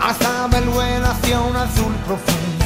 alzaba 0.00 0.56
el 0.56 0.64
vuelo 0.70 1.08
hacia 1.08 1.40
un 1.40 1.56
azul 1.56 1.94
profundo. 2.06 2.64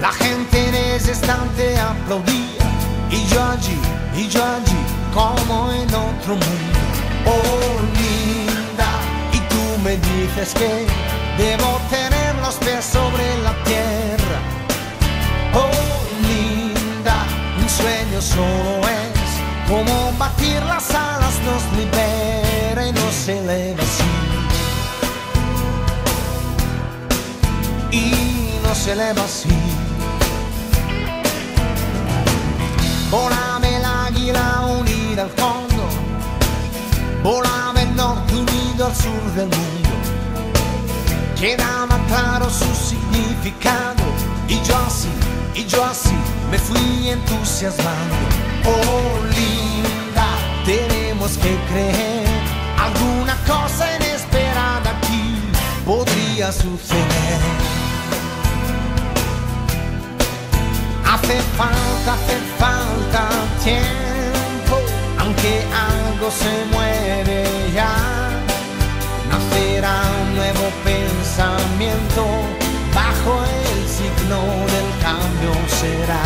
La 0.00 0.10
gente 0.10 0.68
en 0.70 0.74
ese 0.74 1.10
instante 1.10 1.78
aplaudía 1.78 2.66
y 3.08 3.24
yo 3.28 3.40
allí, 3.40 3.78
y 4.16 4.28
yo 4.30 4.42
allí, 4.42 4.82
como 5.14 5.70
en 5.70 5.94
otro 5.94 6.34
mundo. 6.34 6.78
Oh, 7.24 7.78
linda, 8.00 8.90
y 9.32 9.38
tú 9.48 9.80
me 9.84 9.96
dices 9.96 10.52
que 10.54 10.88
debo 11.38 11.80
tener 11.88 12.33
los 12.44 12.56
pies 12.56 12.84
sobre 12.84 13.26
la 13.42 13.54
tierra. 13.64 14.38
Oh, 15.54 15.70
linda, 16.28 17.16
un 17.58 17.68
sueño 17.68 18.20
solo 18.20 18.86
es 19.02 19.30
como 19.66 20.12
batir 20.18 20.60
las 20.64 20.90
alas 20.90 21.34
nos 21.48 21.62
libera 21.78 22.86
y 22.86 22.92
nos 22.92 23.28
eleva 23.28 23.82
así. 23.82 24.12
Y 27.90 28.58
nos 28.62 28.86
eleva 28.88 29.24
así. 29.24 29.56
Volame 33.10 33.76
el 33.76 33.84
águila 33.84 34.66
unida 34.80 35.22
al 35.22 35.30
fondo, 35.30 35.84
volame 37.22 37.82
el 37.82 37.96
norte 37.96 38.34
unido 38.34 38.86
al 38.86 38.94
sur 38.94 39.24
del 39.34 39.48
mundo. 39.48 39.74
Queda 41.40 41.84
más 42.04 42.20
claro 42.20 42.50
su 42.50 42.64
significado 42.74 44.02
y 44.48 44.60
yo 44.62 44.76
así, 44.86 45.08
y 45.54 45.64
yo 45.66 45.84
así 45.84 46.14
me 46.50 46.58
fui 46.58 47.08
entusiasmando. 47.08 48.16
Oh 48.66 49.24
linda, 49.24 50.26
tenemos 50.64 51.32
que 51.38 51.56
creer, 51.70 52.28
alguna 52.78 53.36
cosa 53.46 53.96
inesperada 53.96 54.90
aquí 54.98 55.36
podría 55.84 56.52
suceder. 56.52 57.40
Hace 61.06 61.40
falta, 61.56 62.14
hace 62.14 62.38
falta 62.58 63.28
tiempo, 63.62 64.80
aunque 65.18 65.62
algo 65.72 66.30
se 66.30 66.64
mueve 66.72 67.44
ya. 67.74 68.23
Nacerá 69.34 70.00
un 70.22 70.36
nuevo 70.36 70.70
pensamiento, 70.84 72.24
bajo 72.94 73.42
el 73.42 73.88
signo 73.88 74.38
del 74.72 74.88
cambio 75.02 75.52
será. 75.80 76.22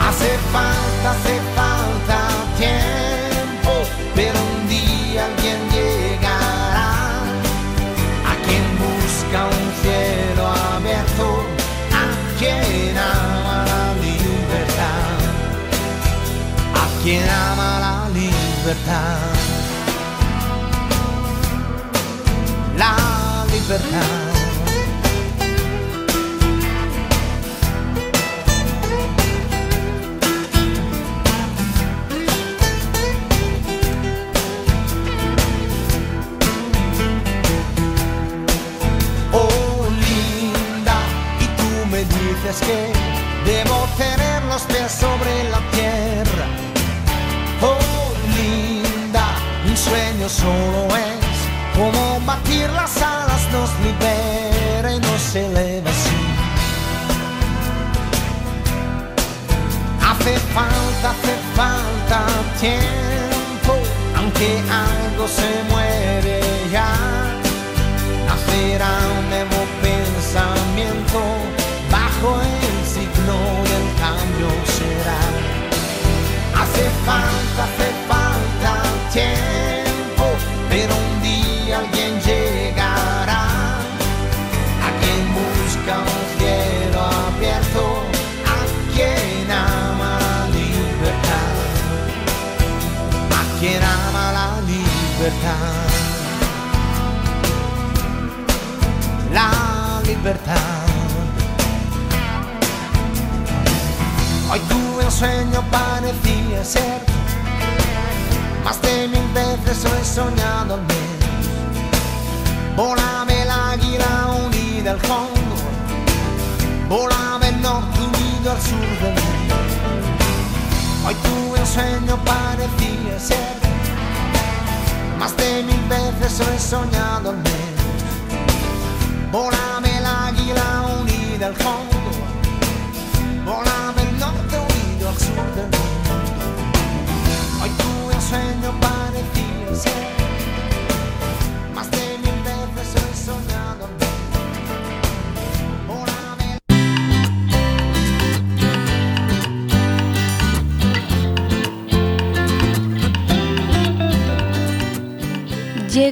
Hace 0.00 0.30
falta, 0.54 1.10
hace 1.10 1.34
falta 1.54 2.18
tiempo, 2.56 3.72
pero 4.14 4.38
un 4.54 4.68
día 4.70 5.26
alguien 5.26 5.60
llegará. 5.74 6.92
A 8.30 8.34
quien 8.46 8.64
busca 8.80 9.38
un 9.44 9.66
cielo 9.82 10.46
abierto, 10.72 11.26
a 11.92 12.38
quien 12.38 12.96
ama 12.96 13.66
la 13.72 13.84
libertad, 14.06 15.18
a 16.82 17.02
quien 17.02 17.28
ama 17.28 17.70
la 17.80 18.08
libertad, 18.18 19.45
la 23.68 24.25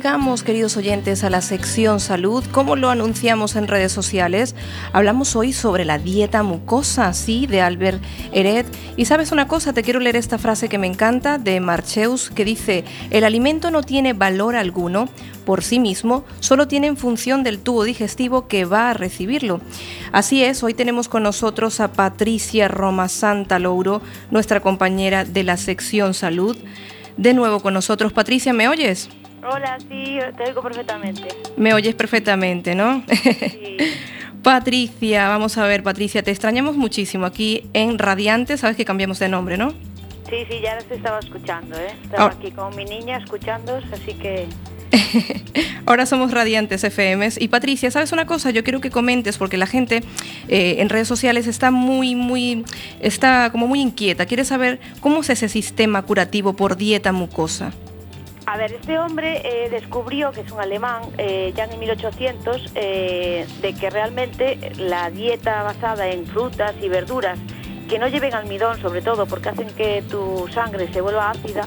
Llegamos, 0.05 0.43
queridos 0.43 0.77
oyentes, 0.77 1.25
a 1.25 1.31
la 1.31 1.40
sección 1.40 1.99
salud. 1.99 2.45
Como 2.53 2.77
lo 2.77 2.90
anunciamos 2.90 3.57
en 3.57 3.67
redes 3.67 3.90
sociales, 3.90 4.55
hablamos 4.93 5.35
hoy 5.35 5.55
sobre 5.55 5.87
la 5.87 5.97
dieta 5.97 6.43
mucosa, 6.43 7.11
sí, 7.14 7.47
de 7.47 7.62
Albert 7.62 8.03
Heret. 8.31 8.67
Y 8.99 9.07
sabes 9.07 9.33
una 9.33 9.49
cosa, 9.49 9.73
te 9.73 9.83
quiero 9.83 10.01
leer 10.01 10.17
esta 10.17 10.37
frase 10.37 10.69
que 10.69 10.77
me 10.77 10.87
encanta 10.87 11.38
de 11.38 11.59
Marcheus, 11.59 12.29
que 12.29 12.45
dice, 12.45 12.85
el 13.09 13.25
alimento 13.25 13.71
no 13.71 13.83
tiene 13.83 14.12
valor 14.12 14.57
alguno 14.57 15.09
por 15.47 15.64
sí 15.64 15.81
mismo, 15.81 16.27
solo 16.38 16.69
tiene 16.69 16.88
en 16.88 16.99
función 16.99 17.43
del 17.43 17.61
tubo 17.61 17.83
digestivo 17.85 18.47
que 18.47 18.67
va 18.67 18.90
a 18.90 18.95
recibirlo. 18.95 19.62
Así 20.12 20.45
es, 20.45 20.62
hoy 20.62 20.75
tenemos 20.75 21.09
con 21.09 21.23
nosotros 21.23 21.81
a 21.81 21.95
Patricia 21.95 22.69
Roma 22.69 23.09
Santa 23.09 23.59
Louro, 23.59 24.03
nuestra 24.31 24.61
compañera 24.61 25.25
de 25.25 25.45
la 25.45 25.57
sección 25.57 26.12
salud. 26.12 26.59
De 27.17 27.33
nuevo 27.33 27.61
con 27.61 27.73
nosotros, 27.73 28.12
Patricia, 28.12 28.53
¿me 28.53 28.69
oyes? 28.69 29.09
Hola, 29.46 29.78
sí, 29.80 30.18
te 30.37 30.44
oigo 30.44 30.62
perfectamente. 30.62 31.28
Me 31.57 31.74
oyes 31.74 31.94
perfectamente, 31.94 32.74
¿no? 32.74 33.02
Sí. 33.09 33.76
Patricia, 34.42 35.28
vamos 35.28 35.57
a 35.59 35.66
ver, 35.66 35.83
Patricia, 35.83 36.22
te 36.22 36.30
extrañamos 36.30 36.76
muchísimo 36.76 37.24
aquí 37.26 37.66
en 37.72 37.98
Radiante, 37.98 38.57
sabes 38.59 38.76
que 38.76 38.85
cambiamos 38.85 39.18
de 39.18 39.28
nombre, 39.28 39.57
¿no? 39.57 39.70
Sí, 40.28 40.37
sí, 40.50 40.61
ya 40.62 40.74
las 40.74 40.90
estaba 40.90 41.18
escuchando, 41.18 41.76
¿eh? 41.78 41.94
Estaba 42.04 42.22
Ahora- 42.24 42.35
aquí 42.38 42.50
con 42.50 42.74
mi 42.76 42.85
niña 42.85 43.18
escuchándoos, 43.18 43.85
así 43.92 44.12
que... 44.14 44.46
Ahora 45.87 46.07
somos 46.07 46.30
Radiantes 46.30 46.85
FMs. 46.85 47.40
Y 47.40 47.48
Patricia, 47.48 47.90
¿sabes 47.90 48.12
una 48.12 48.26
cosa? 48.26 48.50
Yo 48.50 48.62
quiero 48.64 48.80
que 48.80 48.90
comentes, 48.90 49.38
porque 49.38 49.57
la 49.57 49.66
gente 49.66 50.02
eh, 50.48 50.76
en 50.78 50.88
redes 50.88 51.09
sociales 51.09 51.46
está 51.46 51.70
muy, 51.70 52.14
muy, 52.14 52.64
está 53.00 53.50
como 53.50 53.66
muy 53.66 53.80
inquieta. 53.80 54.24
Quiere 54.26 54.44
saber 54.44 54.78
cómo 55.00 55.20
es 55.20 55.30
ese 55.30 55.48
sistema 55.48 56.02
curativo 56.02 56.54
por 56.54 56.76
dieta 56.76 57.12
mucosa. 57.12 57.72
A 58.46 58.59
ver, 58.59 58.72
este 58.72 58.98
hombre 58.98 59.40
eh, 59.42 59.70
descubrió, 59.70 60.30
que 60.30 60.42
es 60.42 60.52
un 60.52 60.61
alemán, 60.61 61.02
eh, 61.16 61.52
ya 61.57 61.64
en 61.64 61.78
1800, 61.78 62.72
eh, 62.74 63.46
de 63.62 63.74
que 63.74 63.88
realmente 63.88 64.72
la 64.76 65.11
dieta 65.11 65.62
basada 65.62 66.09
en 66.09 66.26
frutas 66.26 66.74
y 66.83 66.88
verduras 66.88 67.38
que 67.88 67.98
no 67.98 68.07
lleven 68.09 68.35
almidón, 68.35 68.80
sobre 68.83 69.00
todo 69.00 69.24
porque 69.26 69.48
hacen 69.48 69.68
que 69.68 70.02
tu 70.11 70.46
sangre 70.52 70.92
se 70.92 71.00
vuelva 71.00 71.30
ácida, 71.30 71.66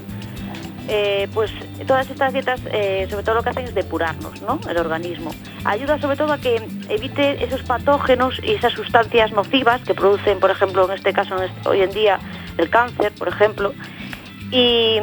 eh, 0.88 1.28
pues 1.34 1.52
todas 1.88 2.10
estas 2.10 2.32
dietas, 2.32 2.60
sobre 2.62 3.24
todo 3.24 3.36
lo 3.36 3.44
que 3.44 3.50
hacen 3.50 3.66
es 3.66 3.76
depurarnos, 3.76 4.42
¿no? 4.42 4.60
El 4.70 4.78
organismo. 4.78 5.32
Ayuda 5.66 6.00
sobre 6.00 6.16
todo 6.16 6.34
a 6.34 6.38
que 6.38 6.62
evite 6.90 7.44
esos 7.44 7.64
patógenos 7.64 8.40
y 8.44 8.54
esas 8.54 8.74
sustancias 8.74 9.32
nocivas 9.32 9.82
que 9.82 9.94
producen, 9.94 10.40
por 10.40 10.52
ejemplo, 10.52 10.86
en 10.86 10.92
este 10.96 11.12
caso, 11.12 11.36
hoy 11.66 11.82
en 11.82 11.92
día, 11.92 12.20
el 12.58 12.70
cáncer, 12.70 13.12
por 13.14 13.28
ejemplo, 13.28 13.74
y, 14.52 15.00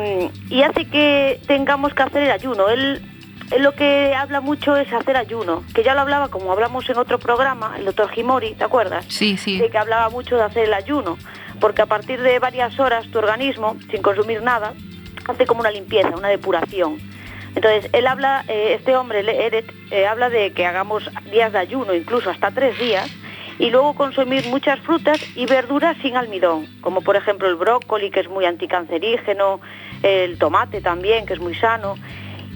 y 0.49 0.63
hace 0.63 0.87
que 0.87 1.41
tengamos 1.47 1.95
que 1.95 2.03
hacer 2.03 2.23
el 2.23 2.31
ayuno. 2.31 2.69
Él, 2.69 3.03
él 3.51 3.63
lo 3.63 3.73
que 3.73 4.15
habla 4.15 4.41
mucho 4.41 4.77
es 4.77 4.93
hacer 4.93 5.17
ayuno, 5.17 5.65
que 5.75 5.83
ya 5.83 5.95
lo 5.95 6.01
hablaba 6.01 6.29
como 6.29 6.53
hablamos 6.53 6.89
en 6.89 6.99
otro 6.99 7.19
programa, 7.19 7.75
el 7.79 7.85
doctor 7.85 8.11
Jimori, 8.11 8.55
¿te 8.55 8.65
acuerdas? 8.65 9.05
Sí, 9.09 9.37
sí. 9.37 9.59
De 9.59 9.71
que 9.71 9.79
hablaba 9.79 10.09
mucho 10.09 10.37
de 10.37 10.43
hacer 10.43 10.65
el 10.65 10.75
ayuno, 10.75 11.19
porque 11.61 11.83
a 11.83 11.87
partir 11.87 12.21
de 12.21 12.39
varias 12.39 12.79
horas 12.81 13.07
tu 13.09 13.19
organismo, 13.19 13.77
sin 13.91 14.03
consumir 14.03 14.43
nada, 14.43 14.75
hace 15.29 15.47
como 15.47 15.61
una 15.61 15.71
limpieza, 15.71 16.11
una 16.11 16.29
depuración. 16.29 16.99
Entonces, 17.55 17.89
él 17.93 18.07
habla, 18.07 18.45
eh, 18.49 18.75
este 18.77 18.97
hombre, 18.97 19.21
Eret, 19.21 19.73
eh, 19.91 20.07
habla 20.07 20.29
de 20.29 20.53
que 20.53 20.67
hagamos 20.67 21.09
días 21.31 21.53
de 21.53 21.59
ayuno, 21.59 21.95
incluso 21.95 22.31
hasta 22.31 22.51
tres 22.51 22.77
días, 22.79 23.09
y 23.59 23.71
luego 23.71 23.95
consumir 23.95 24.47
muchas 24.49 24.81
frutas 24.81 25.19
y 25.37 25.47
verduras 25.47 25.97
sin 26.03 26.17
almidón, 26.17 26.67
como 26.81 27.03
por 27.03 27.17
ejemplo 27.17 27.49
el 27.49 27.57
brócoli, 27.57 28.11
que 28.11 28.21
es 28.21 28.29
muy 28.29 28.45
anticancerígeno, 28.45 29.61
el 30.03 30.39
tomate 30.39 30.81
también, 30.81 31.27
que 31.27 31.35
es 31.35 31.41
muy 31.41 31.55
sano, 31.55 31.95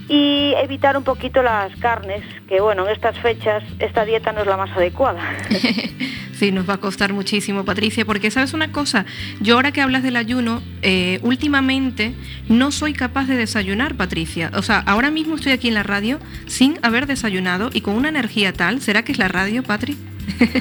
y 0.09 0.55
evitar 0.57 0.97
un 0.97 1.05
poquito 1.05 1.43
las 1.43 1.75
carnes, 1.77 2.25
que 2.49 2.61
bueno, 2.61 2.87
en 2.87 2.93
estas 2.93 3.19
fechas 3.19 3.63
esta 3.79 4.05
dieta 4.05 4.33
no 4.33 4.41
es 4.41 4.47
la 4.47 4.57
más 4.57 4.71
adecuada. 4.77 5.21
Sí, 6.39 6.53
nos 6.53 6.71
va 6.71 6.75
a 6.75 6.79
costar 6.79 7.13
muchísimo, 7.13 7.65
Patricia, 7.65 8.05
porque 8.05 8.31
sabes 8.31 8.53
una 8.53 8.71
cosa, 8.71 9.05
yo 9.41 9.57
ahora 9.57 9.73
que 9.73 9.81
hablas 9.81 10.05
del 10.05 10.15
ayuno, 10.15 10.63
eh, 10.83 11.19
últimamente 11.23 12.15
no 12.49 12.71
soy 12.71 12.93
capaz 12.93 13.25
de 13.25 13.37
desayunar, 13.37 13.97
Patricia. 13.97 14.53
O 14.55 14.63
sea, 14.63 14.79
ahora 14.87 15.11
mismo 15.11 15.35
estoy 15.35 15.51
aquí 15.51 15.67
en 15.67 15.75
la 15.75 15.83
radio 15.83 16.21
sin 16.47 16.79
haber 16.83 17.09
desayunado 17.09 17.71
y 17.73 17.81
con 17.81 17.95
una 17.95 18.09
energía 18.09 18.53
tal, 18.53 18.81
¿será 18.81 19.03
que 19.03 19.11
es 19.11 19.19
la 19.19 19.27
radio, 19.27 19.65
Patri? 19.65 19.97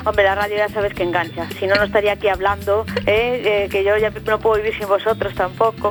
Hombre, 0.05 0.23
la 0.23 0.35
radio 0.35 0.57
ya 0.57 0.69
sabes 0.69 0.93
que 0.93 1.03
engancha. 1.03 1.47
Si 1.59 1.67
no, 1.67 1.75
no 1.75 1.83
estaría 1.83 2.13
aquí 2.13 2.27
hablando, 2.27 2.85
¿eh? 3.05 3.41
Eh, 3.65 3.69
que 3.69 3.83
yo 3.83 3.97
ya 3.97 4.09
no 4.09 4.39
puedo 4.39 4.57
vivir 4.57 4.77
sin 4.77 4.87
vosotros 4.87 5.33
tampoco. 5.35 5.89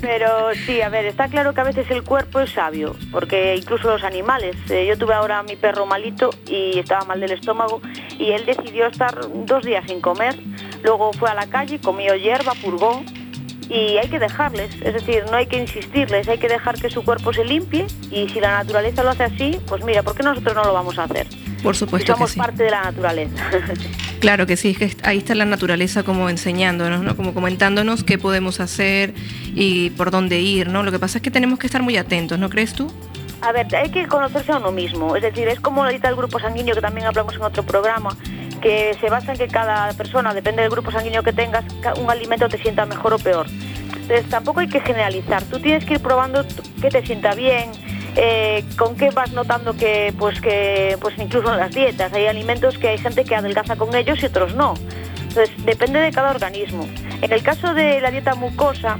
Pero 0.00 0.52
sí, 0.66 0.80
a 0.80 0.88
ver, 0.88 1.06
está 1.06 1.28
claro 1.28 1.54
que 1.54 1.60
a 1.60 1.64
veces 1.64 1.90
el 1.90 2.02
cuerpo 2.02 2.40
es 2.40 2.50
sabio, 2.50 2.96
porque 3.10 3.56
incluso 3.56 3.88
los 3.88 4.04
animales. 4.04 4.56
eh, 4.70 4.86
yo 4.86 4.98
tuve 4.98 5.14
ahora 5.14 5.38
a 5.38 5.42
mi 5.42 5.56
perro 5.56 5.86
malito 5.86 6.30
y 6.46 6.78
estaba 6.78 7.04
mal 7.04 7.20
del 7.20 7.32
estómago 7.32 7.80
y 8.18 8.32
él 8.32 8.44
decidió 8.44 8.86
estar 8.86 9.18
dos 9.46 9.64
días 9.64 9.84
sin 9.86 10.00
comer. 10.00 10.36
Luego 10.82 11.12
fue 11.12 11.30
a 11.30 11.34
la 11.34 11.46
calle, 11.46 11.80
comió 11.80 12.14
hierba, 12.14 12.52
purgó 12.62 13.02
y 13.72 13.96
hay 13.96 14.08
que 14.08 14.18
dejarles, 14.18 14.74
es 14.82 14.92
decir, 14.92 15.24
no 15.30 15.36
hay 15.36 15.46
que 15.46 15.56
insistirles, 15.56 16.28
hay 16.28 16.36
que 16.36 16.48
dejar 16.48 16.78
que 16.78 16.90
su 16.90 17.02
cuerpo 17.02 17.32
se 17.32 17.42
limpie 17.42 17.86
y 18.10 18.28
si 18.28 18.38
la 18.38 18.58
naturaleza 18.58 19.02
lo 19.02 19.10
hace 19.10 19.24
así, 19.24 19.58
pues 19.66 19.82
mira, 19.82 20.02
¿por 20.02 20.14
qué 20.14 20.22
nosotros 20.22 20.54
no 20.54 20.64
lo 20.64 20.74
vamos 20.74 20.98
a 20.98 21.04
hacer? 21.04 21.26
Por 21.62 21.74
supuesto 21.74 22.12
que 22.12 22.16
somos 22.16 22.32
sí. 22.32 22.38
parte 22.38 22.64
de 22.64 22.70
la 22.70 22.82
naturaleza. 22.84 23.50
Claro 24.22 24.46
que 24.46 24.56
sí, 24.56 24.76
es 24.78 24.94
que 24.94 24.96
ahí 25.02 25.18
está 25.18 25.34
la 25.34 25.46
naturaleza 25.46 26.04
como 26.04 26.30
enseñándonos, 26.30 27.02
¿no? 27.02 27.16
Como 27.16 27.34
comentándonos 27.34 28.04
qué 28.04 28.18
podemos 28.18 28.60
hacer 28.60 29.14
y 29.52 29.90
por 29.90 30.12
dónde 30.12 30.38
ir, 30.38 30.68
¿no? 30.68 30.84
Lo 30.84 30.92
que 30.92 31.00
pasa 31.00 31.18
es 31.18 31.22
que 31.22 31.32
tenemos 31.32 31.58
que 31.58 31.66
estar 31.66 31.82
muy 31.82 31.96
atentos, 31.96 32.38
¿no 32.38 32.48
crees 32.48 32.72
tú? 32.72 32.88
A 33.40 33.50
ver, 33.50 33.74
hay 33.74 33.90
que 33.90 34.06
conocerse 34.06 34.52
a 34.52 34.58
uno 34.58 34.70
mismo. 34.70 35.16
Es 35.16 35.22
decir, 35.22 35.48
es 35.48 35.58
como 35.58 35.84
la 35.84 35.90
dieta 35.90 36.06
del 36.06 36.16
grupo 36.16 36.38
sanguíneo 36.38 36.76
que 36.76 36.80
también 36.80 37.08
hablamos 37.08 37.34
en 37.34 37.42
otro 37.42 37.64
programa, 37.64 38.16
que 38.62 38.96
se 39.00 39.10
basa 39.10 39.32
en 39.32 39.38
que 39.38 39.48
cada 39.48 39.92
persona, 39.92 40.32
depende 40.32 40.62
del 40.62 40.70
grupo 40.70 40.90
sanguíneo 40.90 41.22
que 41.22 41.32
tengas, 41.32 41.64
un 42.00 42.10
alimento 42.10 42.48
te 42.48 42.56
sienta 42.56 42.86
mejor 42.86 43.12
o 43.12 43.18
peor. 43.18 43.46
Entonces 44.02 44.28
tampoco 44.30 44.60
hay 44.60 44.68
que 44.68 44.80
generalizar. 44.80 45.42
Tú 45.44 45.60
tienes 45.60 45.84
que 45.84 45.94
ir 45.94 46.00
probando 46.00 46.44
qué 46.80 46.88
te 46.88 47.04
sienta 47.04 47.34
bien, 47.34 47.70
eh, 48.16 48.64
con 48.76 48.96
qué 48.96 49.10
vas 49.10 49.32
notando 49.32 49.74
que, 49.74 50.14
pues 50.18 50.40
que, 50.40 50.96
pues 51.00 51.14
incluso 51.18 51.52
en 51.52 51.58
las 51.58 51.72
dietas 51.72 52.12
hay 52.12 52.26
alimentos 52.26 52.78
que 52.78 52.88
hay 52.88 52.98
gente 52.98 53.24
que 53.24 53.34
adelgaza 53.34 53.76
con 53.76 53.94
ellos 53.94 54.22
y 54.22 54.26
otros 54.26 54.54
no. 54.54 54.74
Entonces 55.28 55.50
depende 55.64 55.98
de 55.98 56.10
cada 56.10 56.30
organismo. 56.30 56.86
En 57.20 57.32
el 57.32 57.42
caso 57.42 57.74
de 57.74 58.00
la 58.00 58.10
dieta 58.10 58.34
mucosa, 58.34 58.98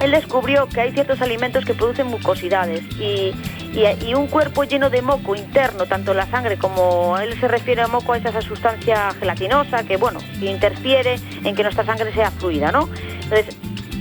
él 0.00 0.10
descubrió 0.10 0.68
que 0.68 0.80
hay 0.80 0.92
ciertos 0.92 1.20
alimentos 1.20 1.64
que 1.64 1.74
producen 1.74 2.06
mucosidades 2.08 2.82
y, 3.00 3.34
y- 3.74 4.14
un 4.14 4.26
cuerpo 4.28 4.64
lleno 4.64 4.88
de 4.90 5.02
moco 5.02 5.34
interno, 5.36 5.86
tanto 5.86 6.14
la 6.14 6.26
sangre 6.26 6.56
como 6.56 7.18
él 7.18 7.38
se 7.40 7.48
refiere 7.48 7.82
a 7.82 7.86
moco, 7.88 8.14
es 8.14 8.24
esa 8.24 8.40
sustancia 8.40 9.10
gelatinosa 9.20 9.84
que, 9.84 9.96
bueno, 9.96 10.20
interfiere 10.40 11.16
en 11.44 11.54
que 11.54 11.62
nuestra 11.62 11.84
sangre 11.84 12.12
sea 12.14 12.30
fluida, 12.30 12.72
¿no? 12.72 12.88
Entonces, 13.22 13.56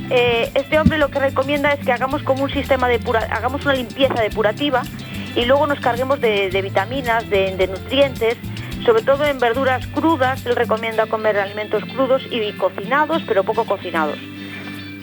eh, 0.09 0.51
este 0.53 0.79
hombre 0.79 0.97
lo 0.97 1.09
que 1.09 1.19
recomienda 1.19 1.71
es 1.73 1.83
que 1.83 1.91
hagamos 1.91 2.23
como 2.23 2.43
un 2.43 2.51
sistema 2.51 2.87
de 2.87 2.99
pura, 2.99 3.27
hagamos 3.31 3.65
una 3.65 3.73
limpieza 3.73 4.21
depurativa 4.21 4.83
y 5.35 5.45
luego 5.45 5.67
nos 5.67 5.79
carguemos 5.79 6.21
de, 6.21 6.49
de 6.49 6.61
vitaminas, 6.61 7.29
de, 7.29 7.55
de 7.57 7.67
nutrientes, 7.67 8.37
sobre 8.85 9.01
todo 9.01 9.25
en 9.25 9.39
verduras 9.39 9.85
crudas. 9.87 10.45
Él 10.45 10.55
recomienda 10.55 11.07
comer 11.07 11.37
alimentos 11.39 11.83
crudos 11.85 12.21
y 12.29 12.51
cocinados, 12.53 13.23
pero 13.27 13.43
poco 13.43 13.65
cocinados. 13.65 14.17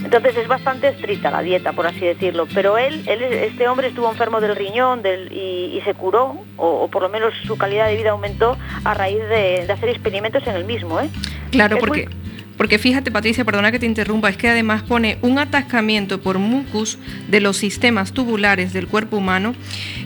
Entonces 0.04 0.36
es 0.36 0.48
bastante 0.48 0.88
estricta 0.88 1.30
la 1.30 1.42
dieta, 1.42 1.72
por 1.72 1.86
así 1.86 2.00
decirlo. 2.00 2.46
Pero 2.54 2.76
él, 2.78 3.02
él 3.06 3.22
este 3.22 3.68
hombre 3.68 3.88
estuvo 3.88 4.10
enfermo 4.10 4.40
del 4.40 4.56
riñón 4.56 5.02
del- 5.02 5.32
y, 5.32 5.76
y 5.76 5.80
se 5.84 5.94
curó, 5.94 6.36
o, 6.56 6.66
o 6.68 6.88
por 6.88 7.02
lo 7.02 7.08
menos 7.08 7.32
su 7.46 7.56
calidad 7.56 7.86
de 7.88 7.96
vida 7.96 8.10
aumentó 8.10 8.56
a 8.84 8.94
raíz 8.94 9.18
de, 9.28 9.64
de 9.66 9.72
hacer 9.72 9.88
experimentos 9.88 10.46
en 10.46 10.56
el 10.56 10.64
mismo. 10.64 11.00
¿eh? 11.00 11.08
Claro, 11.50 11.76
Es 11.76 11.80
porque, 11.80 12.08
porque 12.56 12.78
fíjate, 12.78 13.10
Patricia, 13.10 13.44
perdona 13.44 13.72
que 13.72 13.78
te 13.78 13.86
interrumpa, 13.86 14.28
es 14.28 14.36
que 14.36 14.48
además 14.48 14.82
pone 14.82 15.18
un 15.22 15.38
atascamiento 15.38 16.20
por 16.20 16.38
mucus 16.38 16.98
de 17.28 17.40
los 17.40 17.56
sistemas 17.56 18.12
tubulares 18.12 18.72
del 18.72 18.88
cuerpo 18.88 19.16
humano, 19.16 19.54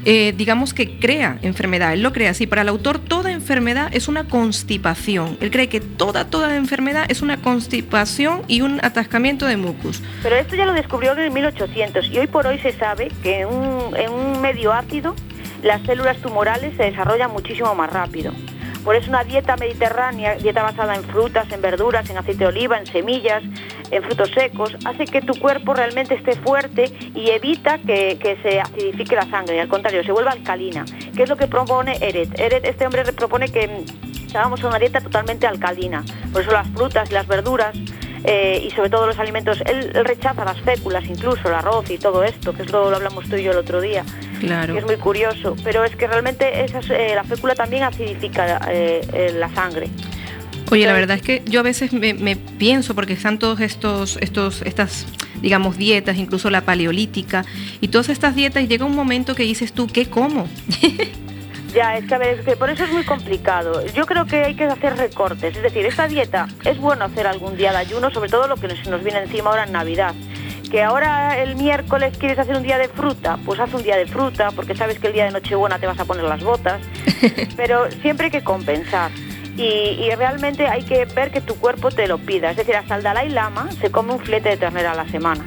eh, 0.05 0.33
digamos 0.37 0.75
que 0.75 0.99
crea 0.99 1.39
enfermedad. 1.43 1.93
Él 1.93 2.03
lo 2.03 2.13
crea 2.13 2.31
así. 2.31 2.47
Para 2.47 2.63
el 2.63 2.69
autor, 2.69 2.99
toda 2.99 3.33
enfermedad 3.33 3.89
es 3.93 4.09
una 4.09 4.25
constipación. 4.25 5.37
Él 5.41 5.51
cree 5.51 5.69
que 5.69 5.81
toda, 5.81 6.27
toda 6.27 6.57
enfermedad 6.57 7.07
es 7.09 7.23
una 7.23 7.39
constipación 7.39 8.43
y 8.49 8.61
un 8.61 8.81
atascamiento 8.85 9.47
de 9.47 9.57
mucus. 9.57 10.03
Pero 10.23 10.37
esto 10.37 10.57
ya 10.57 10.67
lo 10.67 10.73
descubrió 10.73 11.13
en 11.13 11.21
el 11.21 11.31
1800 11.31 12.09
y 12.11 12.19
hoy 12.19 12.27
por 12.27 12.47
hoy 12.47 12.59
se 12.59 12.73
sabe 12.73 13.11
que 13.23 13.41
en 13.41 13.49
un, 13.49 13.97
en 13.97 14.11
un 14.11 14.41
medio 14.41 14.73
ácido 14.73 15.15
las 15.63 15.83
células 15.83 16.19
tumorales 16.19 16.77
se 16.77 16.85
desarrollan 16.85 17.31
muchísimo 17.33 17.75
más 17.75 17.93
rápido. 17.93 18.33
Por 18.87 18.95
eso 18.95 19.11
una 19.11 19.25
dieta 19.25 19.57
mediterránea, 19.57 20.37
dieta 20.37 20.63
basada 20.63 20.95
en 20.95 21.03
frutas, 21.03 21.51
en 21.51 21.61
verduras, 21.61 22.09
en 22.09 22.19
aceite 22.19 22.45
de 22.45 22.47
oliva, 22.47 22.79
en 22.79 22.87
semillas, 22.87 23.43
en 23.91 24.01
frutos 24.05 24.31
secos, 24.31 24.77
hace 24.85 25.07
que 25.07 25.21
tu 25.23 25.35
cuerpo 25.41 25.75
realmente 25.75 26.15
esté 26.15 26.37
fuerte 26.37 26.93
y 27.13 27.31
evita 27.31 27.79
que, 27.79 28.17
que 28.17 28.37
se 28.45 28.61
acidifique 28.61 29.17
la 29.17 29.29
sangre, 29.29 29.61
al 29.61 29.67
contrario, 29.67 30.05
se 30.05 30.13
vuelva 30.13 30.31
alcalina, 30.31 30.85
que 31.17 31.25
es 31.25 31.29
lo 31.29 31.37
que 31.37 31.49
propone 31.49 31.97
Eret. 32.01 32.39
Eret, 32.39 32.65
este 32.65 32.87
hombre 32.87 33.03
propone 33.13 33.49
que 33.49 33.67
mm, 33.67 34.37
hagamos 34.37 34.63
una 34.63 34.79
dieta 34.79 35.01
totalmente 35.01 35.49
alcalina. 35.49 36.05
Por 36.33 36.43
eso 36.43 36.53
las 36.53 36.69
frutas 36.69 37.11
y 37.11 37.15
las 37.15 37.27
verduras 37.27 37.77
eh, 38.27 38.63
y 38.67 38.71
sobre 38.73 38.91
todo 38.91 39.07
los 39.07 39.19
alimentos, 39.19 39.61
él, 39.67 39.91
él 39.95 40.05
rechaza 40.05 40.45
las 40.45 40.61
féculas, 40.61 41.05
incluso 41.07 41.49
el 41.49 41.55
arroz 41.55 41.89
y 41.91 41.99
todo 41.99 42.25
esto, 42.25 42.53
que 42.53 42.63
es 42.63 42.71
lo, 42.73 42.91
lo 42.91 42.97
hablamos 42.97 43.29
tú 43.29 43.37
y 43.37 43.45
yo 43.45 43.53
el 43.53 43.59
otro 43.59 43.81
día, 43.81 44.05
Claro. 44.41 44.75
que 44.75 44.81
es 44.81 44.85
muy 44.85 44.97
curioso, 44.97 45.57
pero 45.65 45.85
es 45.85 45.95
que 45.97 46.07
realmente 46.07 46.65
esas, 46.65 46.91
eh, 46.91 47.13
la 47.15 47.25
fécula 47.25 47.55
también 47.55 47.85
acidifica 47.85 48.61
eh, 48.71 49.33
la 49.39 49.49
sangre. 49.55 49.89
Oye, 50.73 50.85
la 50.85 50.93
verdad 50.93 51.17
es 51.17 51.23
que 51.23 51.43
yo 51.47 51.61
a 51.61 51.63
veces 51.63 51.93
me, 51.93 52.13
me 52.13 52.35
pienso, 52.35 52.95
porque 52.97 53.13
están 53.13 53.39
todos 53.39 53.61
estos, 53.61 54.19
estos, 54.21 54.63
estas, 54.63 55.07
digamos, 55.41 55.77
dietas, 55.77 56.17
incluso 56.17 56.51
la 56.51 56.63
paleolítica, 56.63 57.45
y 57.81 57.89
todas 57.89 58.09
estas 58.09 58.35
dietas, 58.35 58.65
y 58.65 58.67
llega 58.67 58.85
un 58.85 58.97
momento 58.97 59.37
que 59.37 59.45
dices 59.45 59.73
tú, 59.73 59.87
¿qué 59.87 60.07
como? 60.07 60.49
Ya, 61.77 61.99
es 61.99 62.07
que 62.07 62.15
a 62.15 62.19
ver, 62.19 62.39
es 62.39 62.45
que 62.47 62.57
por 62.57 62.71
eso 62.71 62.85
es 62.85 62.91
muy 62.91 63.05
complicado. 63.05 63.85
Yo 63.89 64.07
creo 64.07 64.25
que 64.25 64.45
hay 64.45 64.55
que 64.55 64.65
hacer 64.65 64.97
recortes. 64.97 65.55
Es 65.55 65.63
decir, 65.63 65.85
esta 65.85 66.09
dieta 66.09 66.49
es 66.65 66.79
bueno 66.79 67.05
hacer 67.05 67.27
algún 67.27 67.55
día 67.55 67.71
de 67.71 67.77
ayuno, 67.77 68.11
sobre 68.11 68.31
todo 68.31 68.49
lo 68.49 68.57
que 68.57 68.67
nos, 68.67 68.89
nos 68.89 69.05
viene 69.05 69.19
encima 69.19 69.51
ahora 69.51 69.65
en 69.65 69.73
Navidad. 69.73 70.15
Que 70.71 70.83
ahora 70.83 71.39
el 71.39 71.55
miércoles 71.57 72.17
quieres 72.17 72.39
hacer 72.39 72.57
un 72.57 72.63
día 72.63 72.79
de 72.79 72.89
fruta, 72.89 73.39
pues 73.45 73.61
haz 73.61 73.75
un 73.75 73.83
día 73.83 73.99
de 73.99 74.07
fruta, 74.07 74.53
porque 74.53 74.75
sabes 74.75 74.99
que 74.99 75.09
el 75.09 75.13
día 75.13 75.27
de 75.27 75.33
Nochebuena 75.33 75.79
te 75.79 75.87
vas 75.87 76.01
a 76.01 76.07
poner 76.07 76.25
las 76.25 76.43
botas. 76.43 76.81
Pero 77.59 77.91
siempre 78.01 78.27
hay 78.27 78.33
que 78.33 78.43
compensar. 78.43 79.11
y, 79.59 80.09
realmente 80.17 80.69
hay 80.69 80.83
que 80.83 81.05
ver 81.05 81.31
que 81.31 81.43
tu 81.43 81.57
cuerpo 81.57 81.91
te 81.91 82.07
lo 82.07 82.17
pida. 82.17 82.53
Es 82.53 82.57
decir, 82.57 82.75
hasta 82.75 82.97
el 82.97 83.03
Dalai 83.03 83.29
Lama 83.29 83.69
se 83.83 83.91
come 83.91 84.15
un 84.15 84.21
filete 84.21 84.49
de 84.49 84.57
ternera 84.57 84.93
a 84.93 84.95
la 84.95 85.07
semana. 85.09 85.45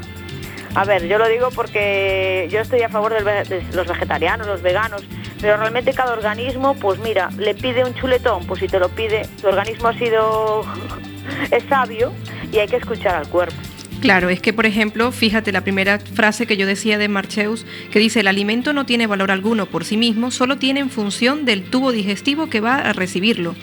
A 0.75 0.85
ver, 0.85 1.07
yo 1.07 1.17
lo 1.17 1.27
digo 1.27 1.49
porque 1.53 2.47
yo 2.51 2.59
estoy 2.59 2.81
a 2.81 2.89
favor 2.89 3.13
de 3.13 3.63
los 3.73 3.87
vegetarianos, 3.87 4.47
los 4.47 4.61
veganos, 4.61 5.03
pero 5.41 5.57
realmente 5.57 5.93
cada 5.93 6.13
organismo, 6.13 6.75
pues 6.75 6.99
mira, 6.99 7.29
le 7.37 7.55
pide 7.55 7.83
un 7.83 7.93
chuletón, 7.95 8.45
pues 8.45 8.59
si 8.59 8.67
te 8.67 8.79
lo 8.79 8.89
pide, 8.89 9.27
tu 9.41 9.47
organismo 9.47 9.87
ha 9.87 9.97
sido, 9.97 10.63
es 11.51 11.63
sabio 11.63 12.13
y 12.51 12.59
hay 12.59 12.67
que 12.67 12.77
escuchar 12.77 13.15
al 13.15 13.27
cuerpo. 13.27 13.55
Claro, 14.01 14.29
es 14.29 14.39
que 14.39 14.53
por 14.53 14.65
ejemplo, 14.65 15.11
fíjate 15.11 15.51
la 15.51 15.61
primera 15.61 15.99
frase 15.99 16.45
que 16.45 16.55
yo 16.55 16.65
decía 16.65 16.97
de 16.97 17.09
Marcheus, 17.09 17.65
que 17.91 17.99
dice, 17.99 18.21
el 18.21 18.27
alimento 18.27 18.71
no 18.71 18.85
tiene 18.85 19.07
valor 19.07 19.29
alguno 19.29 19.65
por 19.65 19.83
sí 19.83 19.97
mismo, 19.97 20.31
solo 20.31 20.57
tiene 20.57 20.79
en 20.79 20.89
función 20.89 21.43
del 21.43 21.63
tubo 21.63 21.91
digestivo 21.91 22.49
que 22.49 22.61
va 22.61 22.75
a 22.75 22.93
recibirlo. 22.93 23.55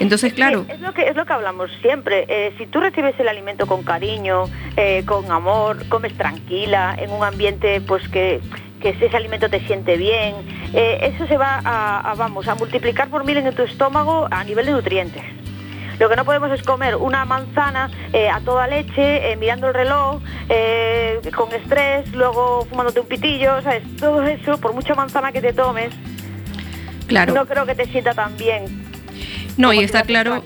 Entonces, 0.00 0.32
claro. 0.34 0.66
Es, 0.68 0.80
lo, 0.80 0.92
que, 0.92 1.08
es 1.08 1.16
lo 1.16 1.24
que 1.24 1.32
hablamos 1.32 1.70
siempre. 1.80 2.26
Eh, 2.28 2.54
si 2.58 2.66
tú 2.66 2.80
recibes 2.80 3.18
el 3.18 3.28
alimento 3.28 3.66
con 3.66 3.82
cariño, 3.82 4.44
eh, 4.76 5.04
con 5.06 5.30
amor, 5.30 5.88
comes 5.88 6.16
tranquila, 6.16 6.94
en 6.98 7.10
un 7.10 7.24
ambiente 7.24 7.80
pues 7.80 8.06
que, 8.08 8.40
que 8.80 8.90
ese 8.90 9.16
alimento 9.16 9.48
te 9.48 9.60
siente 9.66 9.96
bien, 9.96 10.34
eh, 10.74 11.12
eso 11.14 11.26
se 11.26 11.36
va 11.36 11.60
a, 11.64 12.14
vamos, 12.14 12.46
a 12.48 12.54
multiplicar 12.54 13.08
por 13.08 13.24
mil 13.24 13.38
en 13.38 13.54
tu 13.54 13.62
estómago 13.62 14.28
a 14.30 14.44
nivel 14.44 14.66
de 14.66 14.72
nutrientes. 14.72 15.22
Lo 15.98 16.10
que 16.10 16.16
no 16.16 16.26
podemos 16.26 16.50
es 16.50 16.62
comer 16.62 16.94
una 16.96 17.24
manzana 17.24 17.90
a 18.30 18.40
toda 18.40 18.66
leche, 18.66 19.34
mirando 19.38 19.68
el 19.68 19.72
reloj, 19.72 20.20
con 21.34 21.54
estrés, 21.54 22.12
luego 22.12 22.66
fumándote 22.68 23.00
un 23.00 23.06
pitillo, 23.06 23.62
¿sabes? 23.62 23.82
Todo 23.96 24.22
eso, 24.24 24.60
por 24.60 24.74
mucha 24.74 24.94
manzana 24.94 25.32
que 25.32 25.40
te 25.40 25.54
tomes, 25.54 25.94
claro. 27.06 27.32
no 27.32 27.46
creo 27.46 27.64
que 27.64 27.74
te 27.74 27.86
sienta 27.86 28.12
tan 28.12 28.36
bien 28.36 28.85
no, 29.56 29.72
y 29.72 29.78
está 29.78 30.02
claro, 30.02 30.44